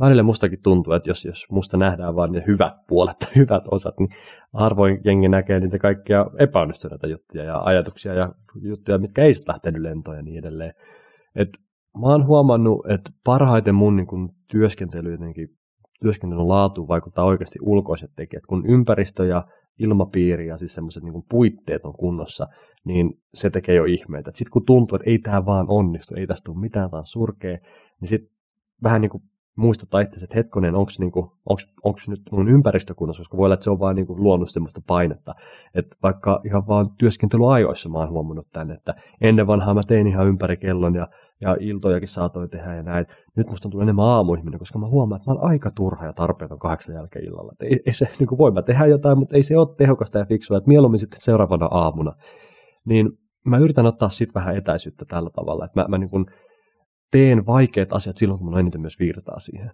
välillä 0.00 0.22
mustakin 0.22 0.62
tuntuu, 0.62 0.92
että 0.92 1.10
jos, 1.10 1.24
jos 1.24 1.46
musta 1.50 1.76
nähdään 1.76 2.16
vain 2.16 2.32
ne 2.32 2.38
hyvät 2.46 2.74
puolet 2.88 3.18
tai 3.18 3.36
hyvät 3.36 3.64
osat, 3.70 3.94
niin 3.98 4.08
harvoin 4.54 5.00
jengi 5.04 5.28
näkee 5.28 5.60
niitä 5.60 5.78
kaikkia 5.78 6.26
epäonnistuneita 6.38 7.06
juttuja 7.06 7.44
ja 7.44 7.58
ajatuksia 7.58 8.14
ja 8.14 8.32
juttuja, 8.62 8.98
mitkä 8.98 9.22
ei 9.22 9.32
lähtenyt 9.48 9.82
lentoon 9.82 10.16
ja 10.16 10.22
niin 10.22 10.38
edelleen. 10.38 10.72
Et 11.34 11.48
mä 12.00 12.06
oon 12.06 12.26
huomannut, 12.26 12.86
että 12.90 13.10
parhaiten 13.24 13.74
mun 13.74 13.96
niin 13.96 14.06
kun, 14.06 14.30
työskentely 14.50 15.12
jotenkin 15.12 15.48
työskentelyn 16.00 16.48
laatuun 16.48 16.88
vaikuttaa 16.88 17.24
oikeasti 17.24 17.58
ulkoiset 17.62 18.10
tekijät. 18.16 18.46
Kun 18.46 18.66
ympäristö 18.66 19.26
ja 19.26 19.44
ilmapiiri 19.78 20.46
ja 20.46 20.56
siis 20.56 20.74
semmoiset 20.74 21.02
niin 21.02 21.24
puitteet 21.28 21.84
on 21.84 21.92
kunnossa, 21.92 22.46
niin 22.84 23.22
se 23.34 23.50
tekee 23.50 23.74
jo 23.74 23.84
ihmeitä. 23.84 24.30
Sitten 24.34 24.52
kun 24.52 24.66
tuntuu, 24.66 24.96
että 24.96 25.10
ei 25.10 25.18
tämä 25.18 25.46
vaan 25.46 25.66
onnistu, 25.68 26.14
ei 26.14 26.26
tästä 26.26 26.44
tule 26.44 26.60
mitään, 26.60 26.90
on 26.92 27.06
surkea, 27.06 27.58
niin 28.00 28.08
sitten 28.08 28.36
vähän 28.82 29.00
niin 29.00 29.10
kuin 29.10 29.22
muistuttaa 29.56 30.00
itse, 30.00 30.24
että 30.24 30.36
hetkonen, 30.36 30.74
onko 30.74 30.92
niinku, 30.98 31.32
nyt 32.08 32.22
mun 32.32 32.48
ympäristö 32.48 32.94
kunnossa, 32.94 33.20
koska 33.20 33.36
voi 33.36 33.44
olla, 33.44 33.54
että 33.54 33.64
se 33.64 33.70
on 33.70 33.80
vaan 33.80 33.96
niinku 33.96 34.16
luonut 34.16 34.50
semmoista 34.50 34.80
painetta. 34.86 35.34
Että 35.74 35.96
vaikka 36.02 36.40
ihan 36.44 36.66
vaan 36.66 36.86
työskentelyajoissa 36.98 37.88
mä 37.88 37.98
oon 37.98 38.10
huomannut 38.10 38.46
tänne, 38.52 38.74
että 38.74 38.94
ennen 39.20 39.46
vanhaa 39.46 39.74
mä 39.74 39.82
tein 39.86 40.06
ihan 40.06 40.28
ympäri 40.28 40.56
kellon 40.56 40.94
ja, 40.94 41.08
ja 41.42 41.56
iltojakin 41.60 42.08
saatoin 42.08 42.50
tehdä 42.50 42.74
ja 42.74 42.82
näin. 42.82 43.06
Nyt 43.36 43.50
musta 43.50 43.68
on 43.68 43.70
tullut 43.70 43.82
enemmän 43.82 44.06
aamuihminen, 44.06 44.58
koska 44.58 44.78
mä 44.78 44.86
huomaan, 44.86 45.20
että 45.20 45.30
mä 45.30 45.34
oon 45.34 45.50
aika 45.50 45.70
turha 45.74 46.06
ja 46.06 46.12
tarpeeton 46.12 46.58
kahdeksan 46.58 46.94
jälkeen 46.94 47.24
illalla. 47.24 47.52
Et 47.52 47.62
ei, 47.62 47.80
ei 47.86 47.92
se, 47.92 48.08
niinku 48.18 48.38
voi 48.38 48.50
mä 48.50 48.62
tehdä 48.62 48.86
jotain, 48.86 49.18
mutta 49.18 49.36
ei 49.36 49.42
se 49.42 49.58
ole 49.58 49.76
tehokasta 49.76 50.18
ja 50.18 50.26
fiksua, 50.26 50.56
että 50.56 50.68
mieluummin 50.68 50.98
sitten 50.98 51.20
seuraavana 51.20 51.66
aamuna. 51.66 52.12
Niin 52.84 53.10
mä 53.46 53.58
yritän 53.58 53.86
ottaa 53.86 54.08
sitten 54.08 54.40
vähän 54.40 54.56
etäisyyttä 54.56 55.04
tällä 55.08 55.30
tavalla, 55.30 55.64
että 55.64 55.80
mä, 55.80 55.86
mä 55.88 55.98
niin 55.98 56.26
teen 57.10 57.46
vaikeat 57.46 57.92
asiat 57.92 58.16
silloin, 58.16 58.38
kun 58.38 58.46
mulla 58.46 58.60
eniten 58.60 58.80
myös 58.80 58.98
virtaa 58.98 59.38
siihen. 59.38 59.70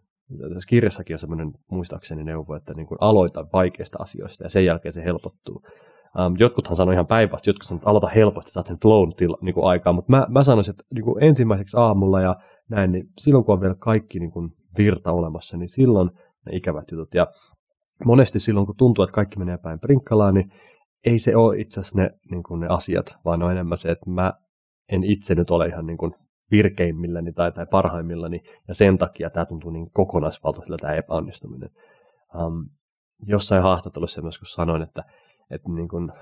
Tässä 0.54 0.68
kirjassakin 0.68 1.14
on 1.14 1.18
semmoinen 1.18 1.52
muistaakseni 1.70 2.24
neuvo, 2.24 2.54
että 2.54 2.74
niin 2.74 2.86
kuin 2.86 2.98
aloita 3.00 3.46
vaikeista 3.52 3.98
asioista 4.00 4.44
ja 4.44 4.50
sen 4.50 4.64
jälkeen 4.64 4.92
se 4.92 5.04
helpottuu. 5.04 5.62
Um, 6.26 6.34
jotkuthan 6.38 6.76
sanoo 6.76 6.92
ihan 6.92 7.06
päinvastoin, 7.06 7.52
jotkut 7.52 7.68
sanoo, 7.68 7.78
että 7.78 7.90
aloita 7.90 8.06
helposti, 8.06 8.50
saat 8.50 8.66
sen 8.66 8.80
flown 8.82 9.12
tila, 9.16 9.38
niin 9.40 9.54
kuin 9.54 9.66
aikaa, 9.66 9.92
mutta 9.92 10.12
mä, 10.12 10.26
mä 10.28 10.42
sanoisin, 10.42 10.72
että 10.72 10.84
niin 10.94 11.04
kuin 11.04 11.24
ensimmäiseksi 11.24 11.76
aamulla 11.76 12.20
ja 12.20 12.36
näin, 12.70 12.92
niin 12.92 13.08
silloin 13.18 13.44
kun 13.44 13.54
on 13.54 13.60
vielä 13.60 13.74
kaikki 13.78 14.20
niin 14.20 14.30
kuin 14.30 14.50
virta 14.78 15.12
olemassa, 15.12 15.56
niin 15.56 15.68
silloin 15.68 16.10
ne 16.46 16.56
ikävät 16.56 16.90
jutut. 16.90 17.14
Ja 17.14 17.26
monesti 18.04 18.40
silloin, 18.40 18.66
kun 18.66 18.76
tuntuu, 18.76 19.04
että 19.04 19.14
kaikki 19.14 19.38
menee 19.38 19.58
päin 19.58 19.80
prinkkalaan, 19.80 20.34
niin 20.34 20.52
ei 21.04 21.18
se 21.18 21.36
ole 21.36 21.58
itse 21.58 21.80
asiassa 21.80 21.98
ne, 21.98 22.10
niin 22.30 22.42
kuin 22.42 22.60
ne 22.60 22.66
asiat, 22.70 23.06
vaan 23.24 23.42
on 23.42 23.52
enemmän 23.52 23.78
se, 23.78 23.90
että 23.90 24.10
mä 24.10 24.32
en 24.88 25.04
itse 25.04 25.34
nyt 25.34 25.50
ole 25.50 25.66
ihan 25.66 25.86
niin 25.86 25.98
kuin 25.98 26.12
virkeimmilläni 26.50 27.32
tai, 27.32 27.52
tai 27.52 27.66
parhaimmillani, 27.70 28.40
ja 28.68 28.74
sen 28.74 28.98
takia 28.98 29.30
tämä 29.30 29.46
tuntuu 29.46 29.70
niin 29.70 29.90
kokonaisvaltaisella 29.90 30.76
tämä 30.80 30.94
epäonnistuminen. 30.94 31.70
Um, 32.34 32.68
jossain 33.26 33.62
haastattelussa 33.62 34.22
myös 34.22 34.38
kun 34.38 34.46
sanoin, 34.46 34.82
että, 34.82 35.04
että 35.50 35.72
niin 35.72 35.88
kun, 35.88 36.12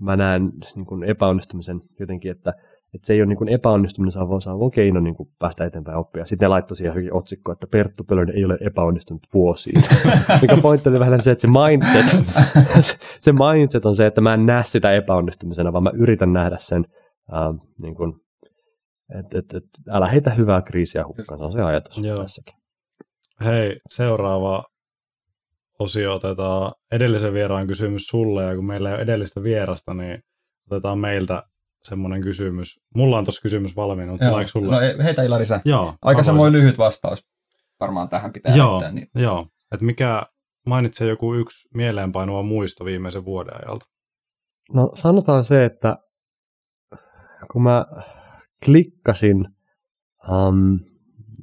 mä 0.00 0.16
näen 0.16 0.52
niin 0.74 0.86
kun 0.86 1.04
epäonnistumisen 1.04 1.80
jotenkin, 2.00 2.30
että, 2.30 2.54
että 2.94 3.06
se 3.06 3.12
ei 3.12 3.20
ole 3.20 3.26
niin 3.26 3.36
kun 3.36 3.48
epäonnistuminen, 3.48 4.12
se 4.12 4.18
on, 4.18 4.42
se 4.42 4.50
on 4.50 4.70
keino 4.70 5.00
niin 5.00 5.14
kun 5.14 5.28
päästä 5.38 5.64
eteenpäin 5.64 5.98
oppia. 5.98 6.24
Sitten 6.24 6.46
ne 6.46 6.48
laittoi 6.48 6.76
siihen 6.76 7.14
otsikko, 7.14 7.52
että 7.52 7.66
Perttu 7.66 8.04
Pölönen 8.04 8.36
ei 8.36 8.44
ole 8.44 8.58
epäonnistunut 8.60 9.22
vuosiin. 9.34 9.82
Mikä 10.42 10.56
pointti 10.62 10.88
oli 10.88 11.00
vähän 11.00 11.22
se, 11.22 11.30
että 11.30 11.42
se 11.42 11.48
mindset, 11.48 12.24
se 13.20 13.32
mindset 13.32 13.86
on 13.86 13.96
se, 13.96 14.06
että 14.06 14.20
mä 14.20 14.34
en 14.34 14.46
näe 14.46 14.62
sitä 14.64 14.92
epäonnistumisena, 14.92 15.72
vaan 15.72 15.82
mä 15.82 15.90
yritän 15.94 16.32
nähdä 16.32 16.56
sen 16.58 16.86
uh, 17.28 17.68
niin 17.82 17.94
kun 17.94 18.20
et, 19.14 19.34
et, 19.34 19.54
et, 19.54 19.64
älä 19.90 20.08
heitä 20.08 20.30
hyvää 20.30 20.62
kriisiä 20.62 21.04
hukkaan, 21.06 21.38
se 21.38 21.44
on 21.44 21.52
se 21.52 21.62
ajatus 21.62 21.98
Joo. 21.98 22.16
tässäkin. 22.16 22.54
Hei, 23.44 23.80
seuraava 23.88 24.64
osio 25.78 26.14
otetaan 26.14 26.72
edellisen 26.92 27.32
vieraan 27.32 27.66
kysymys 27.66 28.06
sulle, 28.06 28.44
ja 28.44 28.54
kun 28.54 28.66
meillä 28.66 28.88
ei 28.88 28.94
ole 28.94 29.02
edellistä 29.02 29.42
vierasta, 29.42 29.94
niin 29.94 30.22
otetaan 30.70 30.98
meiltä 30.98 31.42
semmoinen 31.82 32.20
kysymys. 32.20 32.80
Mulla 32.94 33.18
on 33.18 33.24
tuossa 33.24 33.42
kysymys 33.42 33.76
valmiina, 33.76 34.12
mutta 34.12 34.28
tuleeko 34.28 34.48
sulle? 34.48 34.96
No 34.96 35.04
heitä 35.04 35.22
Ilari 35.22 35.46
sä. 35.46 35.60
Joo. 35.64 35.94
Aika 36.02 36.22
samoin 36.22 36.52
lyhyt 36.52 36.78
vastaus 36.78 37.24
varmaan 37.80 38.08
tähän 38.08 38.32
pitää 38.32 38.56
Joo, 38.56 38.70
heittää, 38.70 38.92
niin. 38.92 39.08
joo. 39.14 39.46
Et 39.72 39.80
mikä, 39.80 40.22
mainitse 40.66 41.06
joku 41.06 41.34
yksi 41.34 41.68
mieleenpainuva 41.74 42.42
muisto 42.42 42.84
viimeisen 42.84 43.24
vuoden 43.24 43.54
ajalta. 43.64 43.86
No 44.72 44.90
sanotaan 44.94 45.44
se, 45.44 45.64
että 45.64 45.96
kun 47.52 47.62
mä 47.62 47.86
klikkasin 48.64 49.48
um, 50.32 50.80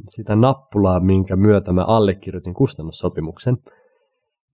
sitä 0.07 0.35
nappulaa, 0.35 0.99
minkä 0.99 1.35
myötä 1.35 1.73
mä 1.73 1.83
allekirjoitin 1.83 2.53
kustannussopimuksen, 2.53 3.57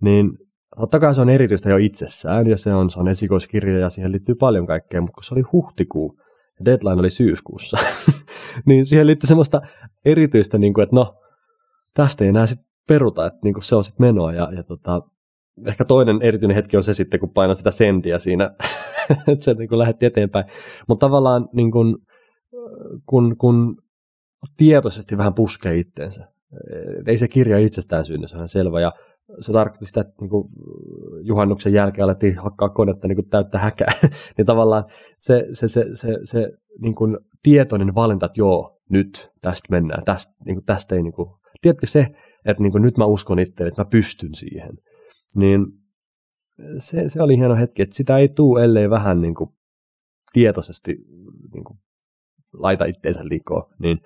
niin 0.01 0.31
totta 0.79 0.99
kai 0.99 1.15
se 1.15 1.21
on 1.21 1.29
erityistä 1.29 1.69
jo 1.69 1.77
itsessään, 1.77 2.47
ja 2.47 2.57
se 2.57 2.73
on, 2.73 2.89
se 2.89 2.99
on 2.99 3.07
esikoiskirja, 3.07 3.79
ja 3.79 3.89
siihen 3.89 4.11
liittyy 4.11 4.35
paljon 4.35 4.67
kaikkea, 4.67 5.01
mutta 5.01 5.13
kun 5.13 5.23
se 5.23 5.33
oli 5.33 5.43
huhtikuu, 5.51 6.17
ja 6.59 6.65
deadline 6.65 6.99
oli 6.99 7.09
syyskuussa, 7.09 7.77
niin 8.67 8.85
siihen 8.85 9.07
liittyy 9.07 9.27
semmoista 9.27 9.61
erityistä, 10.05 10.57
niin 10.57 10.73
kuin, 10.73 10.83
että 10.83 10.95
no, 10.95 11.15
tästä 11.93 12.23
ei 12.23 12.29
enää 12.29 12.45
sitten 12.45 12.67
peruta, 12.87 13.25
että 13.25 13.39
niin 13.43 13.53
kuin 13.53 13.63
se 13.63 13.75
on 13.75 13.83
sitten 13.83 14.07
menoa, 14.07 14.33
ja, 14.33 14.49
ja 14.55 14.63
tota, 14.63 15.01
ehkä 15.67 15.85
toinen 15.85 16.21
erityinen 16.21 16.55
hetki 16.55 16.77
on 16.77 16.83
se 16.83 16.93
sitten, 16.93 17.19
kun 17.19 17.33
painaa 17.33 17.53
sitä 17.53 17.71
sendiä 17.71 18.19
siinä, 18.19 18.51
että 19.31 19.45
se 19.45 19.53
niin 19.53 19.69
kuin 19.69 19.79
lähetti 19.79 20.05
eteenpäin. 20.05 20.45
Mutta 20.87 21.05
tavallaan 21.05 21.49
niin 21.53 21.71
kuin, 21.71 21.97
kun, 23.05 23.37
kun 23.37 23.77
tietoisesti 24.57 25.17
vähän 25.17 25.33
puskee 25.33 25.77
itteensä, 25.77 26.27
ei 27.07 27.17
se 27.17 27.27
kirja 27.27 27.57
itsestään 27.57 28.05
synny, 28.05 28.27
se 28.27 28.37
on 28.37 28.47
selvä. 28.47 28.81
Ja 28.81 28.91
se 29.39 29.53
tarkoitti 29.53 29.85
sitä, 29.85 30.01
että 30.01 30.13
niin 30.21 30.29
kuin 30.29 30.49
juhannuksen 31.21 31.73
jälkeen 31.73 32.03
alettiin 32.03 32.37
hakkaa 32.37 32.69
konetta 32.69 33.07
niin 33.07 33.15
kuin 33.15 33.29
täyttä 33.29 33.59
häkää. 33.59 33.93
niin 34.37 34.45
tavallaan 34.45 34.83
se, 35.17 35.45
se, 35.53 35.67
se, 35.67 35.85
se, 35.93 36.17
se 36.23 36.51
niin 36.81 36.95
kuin 36.95 37.17
tietoinen 37.43 37.95
valinta, 37.95 38.25
että 38.25 38.39
joo, 38.39 38.81
nyt 38.89 39.31
tästä 39.41 39.67
mennään, 39.71 40.03
tästä, 40.05 40.33
niin 40.45 40.55
kuin, 40.55 40.65
tästä 40.65 40.95
ei 40.95 41.03
niin 41.03 41.13
kuin, 41.13 41.29
tiedätkö 41.61 41.87
se, 41.87 42.07
että 42.45 42.63
niin 42.63 42.71
kuin, 42.71 42.81
nyt 42.81 42.97
mä 42.97 43.05
uskon 43.05 43.39
itse, 43.39 43.67
että 43.67 43.81
mä 43.81 43.85
pystyn 43.91 44.35
siihen 44.35 44.77
niin 45.35 45.65
se, 46.77 47.09
se 47.09 47.21
oli 47.21 47.37
hieno 47.37 47.55
hetki, 47.55 47.81
että 47.81 47.95
sitä 47.95 48.17
ei 48.17 48.29
tule, 48.29 48.63
ellei 48.63 48.89
vähän 48.89 49.21
niin 49.21 49.35
kuin 49.35 49.49
tietoisesti 50.33 50.95
niin 51.53 51.63
kuin 51.63 51.79
laita 52.53 52.85
itteensä 52.85 53.21
liikoon, 53.23 53.73
niin 53.79 54.01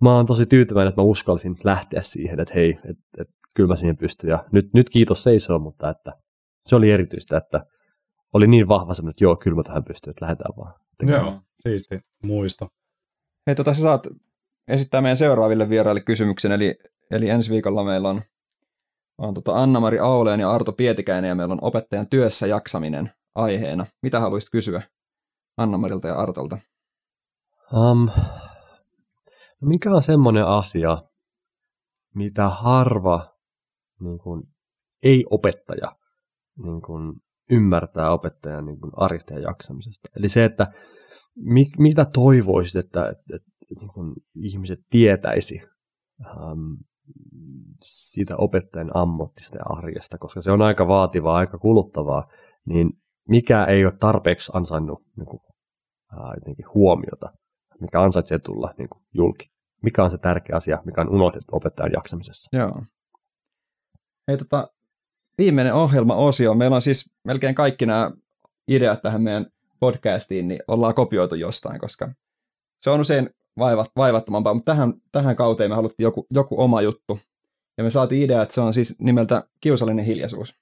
mä 0.00 0.16
oon 0.16 0.26
tosi 0.26 0.46
tyytyväinen, 0.46 0.88
että 0.88 1.00
mä 1.00 1.04
uskalsin 1.04 1.56
lähteä 1.64 2.02
siihen, 2.02 2.40
että 2.40 2.54
hei, 2.54 2.70
että 2.70 3.04
et, 3.18 3.28
kyllä 3.56 3.68
mä 3.68 3.76
siihen 3.76 3.96
pystyn, 3.96 4.30
ja 4.30 4.44
nyt, 4.52 4.66
nyt 4.74 4.90
kiitos 4.90 5.22
seisoo, 5.22 5.58
mutta 5.58 5.90
että 5.90 6.12
se 6.66 6.76
oli 6.76 6.90
erityistä, 6.90 7.36
että 7.36 7.66
oli 8.32 8.46
niin 8.46 8.68
vahva 8.68 8.94
semmoinen, 8.94 9.10
että 9.10 9.24
joo, 9.24 9.36
kyllä 9.36 9.56
mä 9.56 9.62
tähän 9.62 9.84
pystyn, 9.84 10.10
että 10.10 10.24
lähdetään 10.24 10.56
vaan. 10.56 10.74
Tekemään. 10.98 11.24
Joo, 11.24 11.40
siisti 11.62 12.00
muisto. 12.24 12.68
Hei, 13.46 13.54
tota, 13.54 13.74
sä 13.74 13.82
saat 13.82 14.06
esittää 14.68 15.00
meidän 15.00 15.16
seuraaville 15.16 15.68
vieraille 15.68 16.00
kysymyksen, 16.00 16.52
eli, 16.52 16.74
eli 17.10 17.28
ensi 17.28 17.50
viikolla 17.50 17.84
meillä 17.84 18.08
on 18.08 18.22
on 19.18 19.34
tota 19.34 19.62
Anna-Mari 19.62 19.98
Auleen 19.98 20.40
ja 20.40 20.50
Arto 20.50 20.72
Pietikäinen 20.72 21.28
ja 21.28 21.34
meillä 21.34 21.52
on 21.52 21.58
opettajan 21.62 22.08
työssä 22.08 22.46
jaksaminen 22.46 23.10
aiheena. 23.34 23.86
Mitä 24.02 24.20
haluaisit 24.20 24.50
kysyä 24.50 24.82
Anna-Marilta 25.56 26.08
ja 26.08 26.14
Artolta? 26.14 26.58
Um, 27.76 28.10
mikä 29.60 29.94
on 29.94 30.02
semmoinen 30.02 30.46
asia, 30.46 30.96
mitä 32.14 32.48
harva 32.48 33.36
niin 34.00 34.18
kuin, 34.18 34.42
ei-opettaja 35.02 35.96
niin 36.64 36.82
kuin, 36.82 37.12
ymmärtää 37.50 38.10
opettajan 38.10 38.66
niin 38.66 38.80
kuin, 38.80 38.92
arjesta 38.96 39.34
ja 39.34 39.40
jaksamisesta? 39.40 40.08
Eli 40.16 40.28
se, 40.28 40.44
että 40.44 40.66
mit, 41.36 41.68
mitä 41.78 42.04
toivoisit, 42.04 42.84
että, 42.84 43.08
että, 43.08 43.36
että 43.36 43.50
niin 43.80 43.90
kuin, 43.94 44.14
ihmiset 44.34 44.80
tietäisi 44.90 45.62
um, 46.20 46.76
siitä 47.84 48.36
opettajan 48.36 48.90
ammattista 48.94 49.58
ja 49.58 49.64
arjesta, 49.66 50.18
koska 50.18 50.40
se 50.40 50.50
on 50.50 50.62
aika 50.62 50.88
vaativaa, 50.88 51.36
aika 51.36 51.58
kuluttavaa, 51.58 52.28
niin 52.66 52.90
mikä 53.28 53.64
ei 53.64 53.84
ole 53.84 53.92
tarpeeksi 54.00 54.52
ansainnut 54.54 55.02
niin 55.16 55.26
kuin, 55.26 55.40
jotenkin 56.34 56.66
huomiota, 56.74 57.32
mikä 57.80 58.00
ansaitsee 58.00 58.38
tulla 58.38 58.74
niin 58.78 58.88
kuin, 58.88 59.02
julki. 59.14 59.50
Mikä 59.82 60.04
on 60.04 60.10
se 60.10 60.18
tärkeä 60.18 60.56
asia, 60.56 60.82
mikä 60.84 61.00
on 61.00 61.08
unohdettu 61.08 61.56
opettajan 61.56 61.92
jaksamisessa? 61.94 62.56
Joo. 62.56 62.82
Hei, 64.28 64.38
tota, 64.38 64.68
viimeinen 65.38 65.74
ohjelma-osio. 65.74 66.54
Meillä 66.54 66.76
on 66.76 66.82
siis 66.82 67.10
melkein 67.24 67.54
kaikki 67.54 67.86
nämä 67.86 68.10
ideat 68.68 69.02
tähän 69.02 69.22
meidän 69.22 69.46
podcastiin, 69.80 70.48
niin 70.48 70.60
ollaan 70.68 70.94
kopioitu 70.94 71.34
jostain, 71.34 71.80
koska 71.80 72.12
se 72.80 72.90
on 72.90 73.00
usein 73.00 73.30
vaivat, 73.58 73.90
vaivattomampaa, 73.96 74.54
mutta 74.54 74.72
tähän, 74.72 74.94
tähän 75.12 75.36
kauteen 75.36 75.70
me 75.70 75.74
haluttiin 75.74 76.04
joku, 76.04 76.26
joku 76.30 76.62
oma 76.62 76.82
juttu. 76.82 77.18
Ja 77.78 77.84
me 77.84 77.90
saatiin 77.90 78.22
idea, 78.22 78.42
että 78.42 78.54
se 78.54 78.60
on 78.60 78.74
siis 78.74 79.00
nimeltä 79.00 79.48
kiusallinen 79.60 80.04
hiljaisuus. 80.04 80.54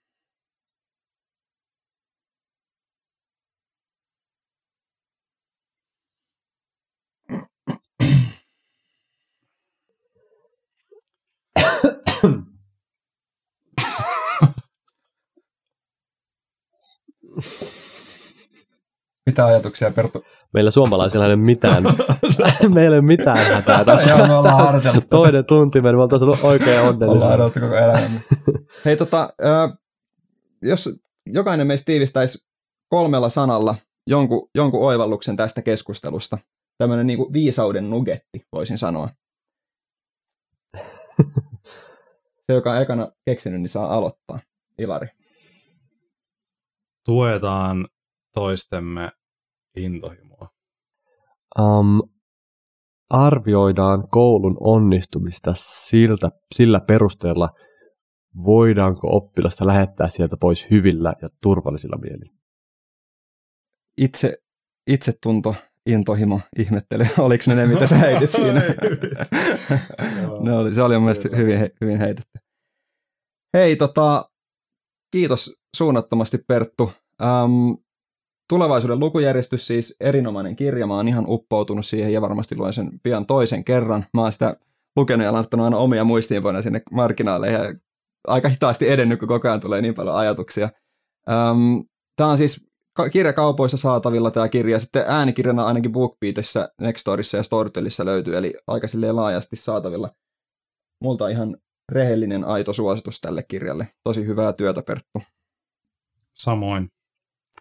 Mitä 19.26 19.47
ajatuksia, 19.47 19.91
Perttu? 19.91 20.24
Meillä 20.55 20.70
suomalaisilla 20.70 21.24
ei 21.24 21.33
ole 21.33 21.37
mitään, 21.37 21.83
meillä 22.74 22.80
ei 22.80 22.89
ole 22.89 23.01
mitään 23.01 23.39
hätää 23.39 23.85
tässä. 23.85 24.14
Joo, 24.14 24.26
me 24.26 24.35
ollaan 24.35 24.83
Toinen 25.11 25.47
tunti 25.47 25.80
meni, 25.80 25.97
me 25.97 26.03
oltaisiin 26.03 26.26
ollut 26.26 26.45
oikein 26.45 26.80
onnellisia. 26.80 27.28
Ollaan 27.28 27.53
koko 27.53 27.76
elämämme. 27.76 28.20
Hei 28.85 28.97
tota, 28.97 29.33
jos 30.62 30.91
jokainen 31.26 31.66
meistä 31.66 31.85
tiivistäisi 31.85 32.39
kolmella 32.89 33.30
sanalla 33.30 33.74
jonkun, 34.07 34.51
jonkun 34.55 34.87
oivalluksen 34.87 35.37
tästä 35.37 35.62
keskustelusta, 35.62 36.39
tämmöinen 36.78 37.07
niin 37.07 37.33
viisauden 37.33 37.91
nugetti, 37.91 38.47
voisin 38.53 38.78
sanoa. 38.78 39.09
Se, 42.47 42.55
joka 42.55 42.72
on 42.72 42.83
ekana 42.83 43.09
keksinyt, 43.24 43.61
niin 43.61 43.68
saa 43.68 43.95
aloittaa. 43.97 44.41
Ilari. 44.78 45.09
Tuetaan 47.05 47.86
toistemme 48.34 49.11
intohimoa? 49.76 50.48
Um, 51.59 52.03
arvioidaan 53.11 54.09
koulun 54.09 54.57
onnistumista 54.61 55.55
siltä, 55.57 56.28
sillä 56.55 56.80
perusteella, 56.80 57.48
voidaanko 58.44 59.16
oppilasta 59.16 59.66
lähettää 59.66 60.09
sieltä 60.09 60.36
pois 60.40 60.70
hyvillä 60.70 61.12
ja 61.22 61.28
turvallisilla 61.42 61.98
mielillä. 61.98 62.32
Itse, 63.98 64.36
itsetunto, 64.86 65.55
intohimo, 65.86 66.40
ihmettely. 66.59 67.07
Oliko 67.18 67.44
ne 67.46 67.55
ne, 67.55 67.66
mitä 67.66 67.86
sä 67.86 67.96
heitit 67.96 68.30
siinä? 68.36 68.61
ne 70.40 70.53
oli, 70.53 70.74
se 70.74 70.82
oli 70.82 70.94
mun 70.94 71.05
mielestä 71.05 71.36
hyvin, 71.36 71.70
hyvin 71.80 71.98
heitetty. 71.98 72.38
Hei, 73.55 73.76
tota, 73.76 74.24
kiitos 75.13 75.57
suunnattomasti 75.77 76.39
Perttu. 76.39 76.93
Um, 77.23 77.79
Tulevaisuuden 78.49 79.01
lukujärjestys 79.01 79.67
siis 79.67 79.97
erinomainen 80.01 80.57
kirja. 80.57 80.87
Mä 80.87 80.95
oon 80.95 81.09
ihan 81.09 81.25
uppoutunut 81.29 81.87
siihen 81.87 82.13
ja 82.13 82.21
varmasti 82.21 82.57
luen 82.57 82.73
sen 82.73 83.01
pian 83.03 83.27
toisen 83.27 83.65
kerran. 83.65 84.07
Mä 84.15 84.21
oon 84.21 84.33
sitä 84.33 84.57
lukenut 84.97 85.25
ja 85.25 85.33
laittanut 85.33 85.65
aina 85.65 85.77
omia 85.77 86.05
muistiinpanoja 86.05 86.63
sinne 86.63 86.83
marginaaleihin 86.93 87.81
aika 88.27 88.49
hitaasti 88.49 88.89
edennyt, 88.89 89.19
kun 89.19 89.29
koko 89.29 89.49
ajan 89.49 89.61
tulee 89.61 89.83
niin 89.83 89.95
paljon 89.95 90.17
ajatuksia. 90.17 90.71
Um, 91.31 91.85
tämä 92.17 92.31
on 92.31 92.39
siis 92.39 92.67
kirjakaupoissa 93.13 93.77
saatavilla 93.77 94.31
tämä 94.31 94.49
kirja. 94.49 94.79
Sitten 94.79 95.05
äänikirjana 95.09 95.67
ainakin 95.67 95.93
BookBeatissä, 95.93 96.69
Nextorissa 96.81 97.37
ja 97.37 97.43
Storytelissa 97.43 98.05
löytyy, 98.05 98.37
eli 98.37 98.55
aika 98.67 98.87
laajasti 99.13 99.57
saatavilla. 99.57 100.11
Multa 101.03 101.29
ihan 101.29 101.57
rehellinen, 101.89 102.45
aito 102.45 102.72
suositus 102.72 103.20
tälle 103.20 103.43
kirjalle. 103.49 103.89
Tosi 104.05 104.26
hyvää 104.26 104.53
työtä, 104.53 104.83
Perttu. 104.83 105.22
Samoin. 106.35 106.89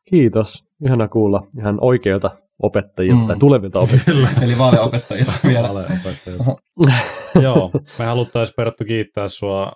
Kiitos. 0.09 0.65
Ihana 0.85 1.07
kuulla 1.07 1.47
ihan 1.57 1.77
oikeilta 1.81 2.31
opettajilta 2.63 3.21
mm. 3.21 3.27
tai 3.27 3.35
tulevilta 3.39 3.79
opettajilta. 3.85 4.31
Eli 4.41 4.57
valeopettajilta 4.57 5.33
vielä. 5.47 5.69
Valeopettajilta. 5.69 6.55
Joo, 7.43 7.71
me 7.99 8.05
haluttaisiin 8.05 8.55
Perttu 8.55 8.83
kiittää 8.85 9.27
sua 9.27 9.71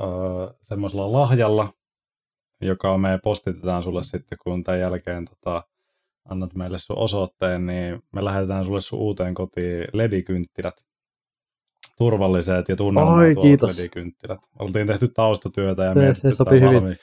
uh, 0.00 0.58
semmoisella 0.62 1.12
lahjalla, 1.12 1.72
joka 2.60 2.98
me 2.98 3.18
postitetaan 3.22 3.82
sulle 3.82 4.02
sitten, 4.02 4.38
kun 4.44 4.64
tämän 4.64 4.80
jälkeen 4.80 5.24
tota, 5.24 5.62
annat 6.28 6.54
meille 6.54 6.78
sun 6.78 6.98
osoitteen, 6.98 7.66
niin 7.66 8.02
me 8.12 8.24
lähetetään 8.24 8.64
sulle 8.64 8.80
sun 8.80 8.98
uuteen 8.98 9.34
kotiin 9.34 9.84
ledikynttilät. 9.92 10.74
Turvalliset 11.98 12.68
ja 12.68 12.76
tunnelmoituvat 12.76 13.62
ledikynttilät. 13.62 14.40
Oltiin 14.58 14.86
tehty 14.86 15.08
taustatyötä 15.08 15.84
ja 15.84 15.94
se, 15.94 16.14
se 16.14 16.34
sopii 16.34 16.60
hyvin. 16.60 16.96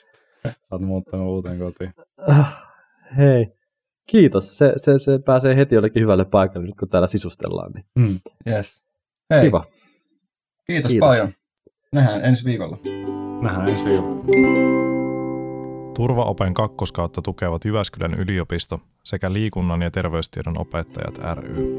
Sä 0.46 0.54
oot 0.70 0.82
muuttanut 0.82 1.26
uuteen 1.26 1.58
kotiin. 1.58 1.92
Ah, 2.28 2.64
hei, 3.16 3.46
kiitos. 4.06 4.58
Se, 4.58 4.72
se, 4.76 4.98
se 4.98 5.18
pääsee 5.18 5.56
heti 5.56 5.74
jollekin 5.74 6.02
hyvälle 6.02 6.24
paikalle, 6.24 6.66
nyt 6.66 6.76
kun 6.78 6.88
täällä 6.88 7.06
sisustellaan. 7.06 7.72
Niin. 7.72 7.84
Mm. 7.98 8.20
Yes. 8.46 8.82
Hei. 9.30 9.42
Kiva. 9.42 9.64
Kiitos, 10.66 10.90
kiitos 10.90 11.08
paljon. 11.08 11.28
Nähdään 11.92 12.24
ensi 12.24 12.44
viikolla. 12.44 12.78
Nähdään 13.42 13.68
ensi 13.68 13.84
viikolla. 13.84 14.24
Turvaopen 15.94 16.54
kakkoskautta 16.54 17.22
tukevat 17.22 17.64
Jyväskylän 17.64 18.14
yliopisto 18.14 18.80
sekä 19.04 19.32
liikunnan 19.32 19.82
ja 19.82 19.90
terveystiedon 19.90 20.58
opettajat 20.58 21.18
ry. 21.34 21.78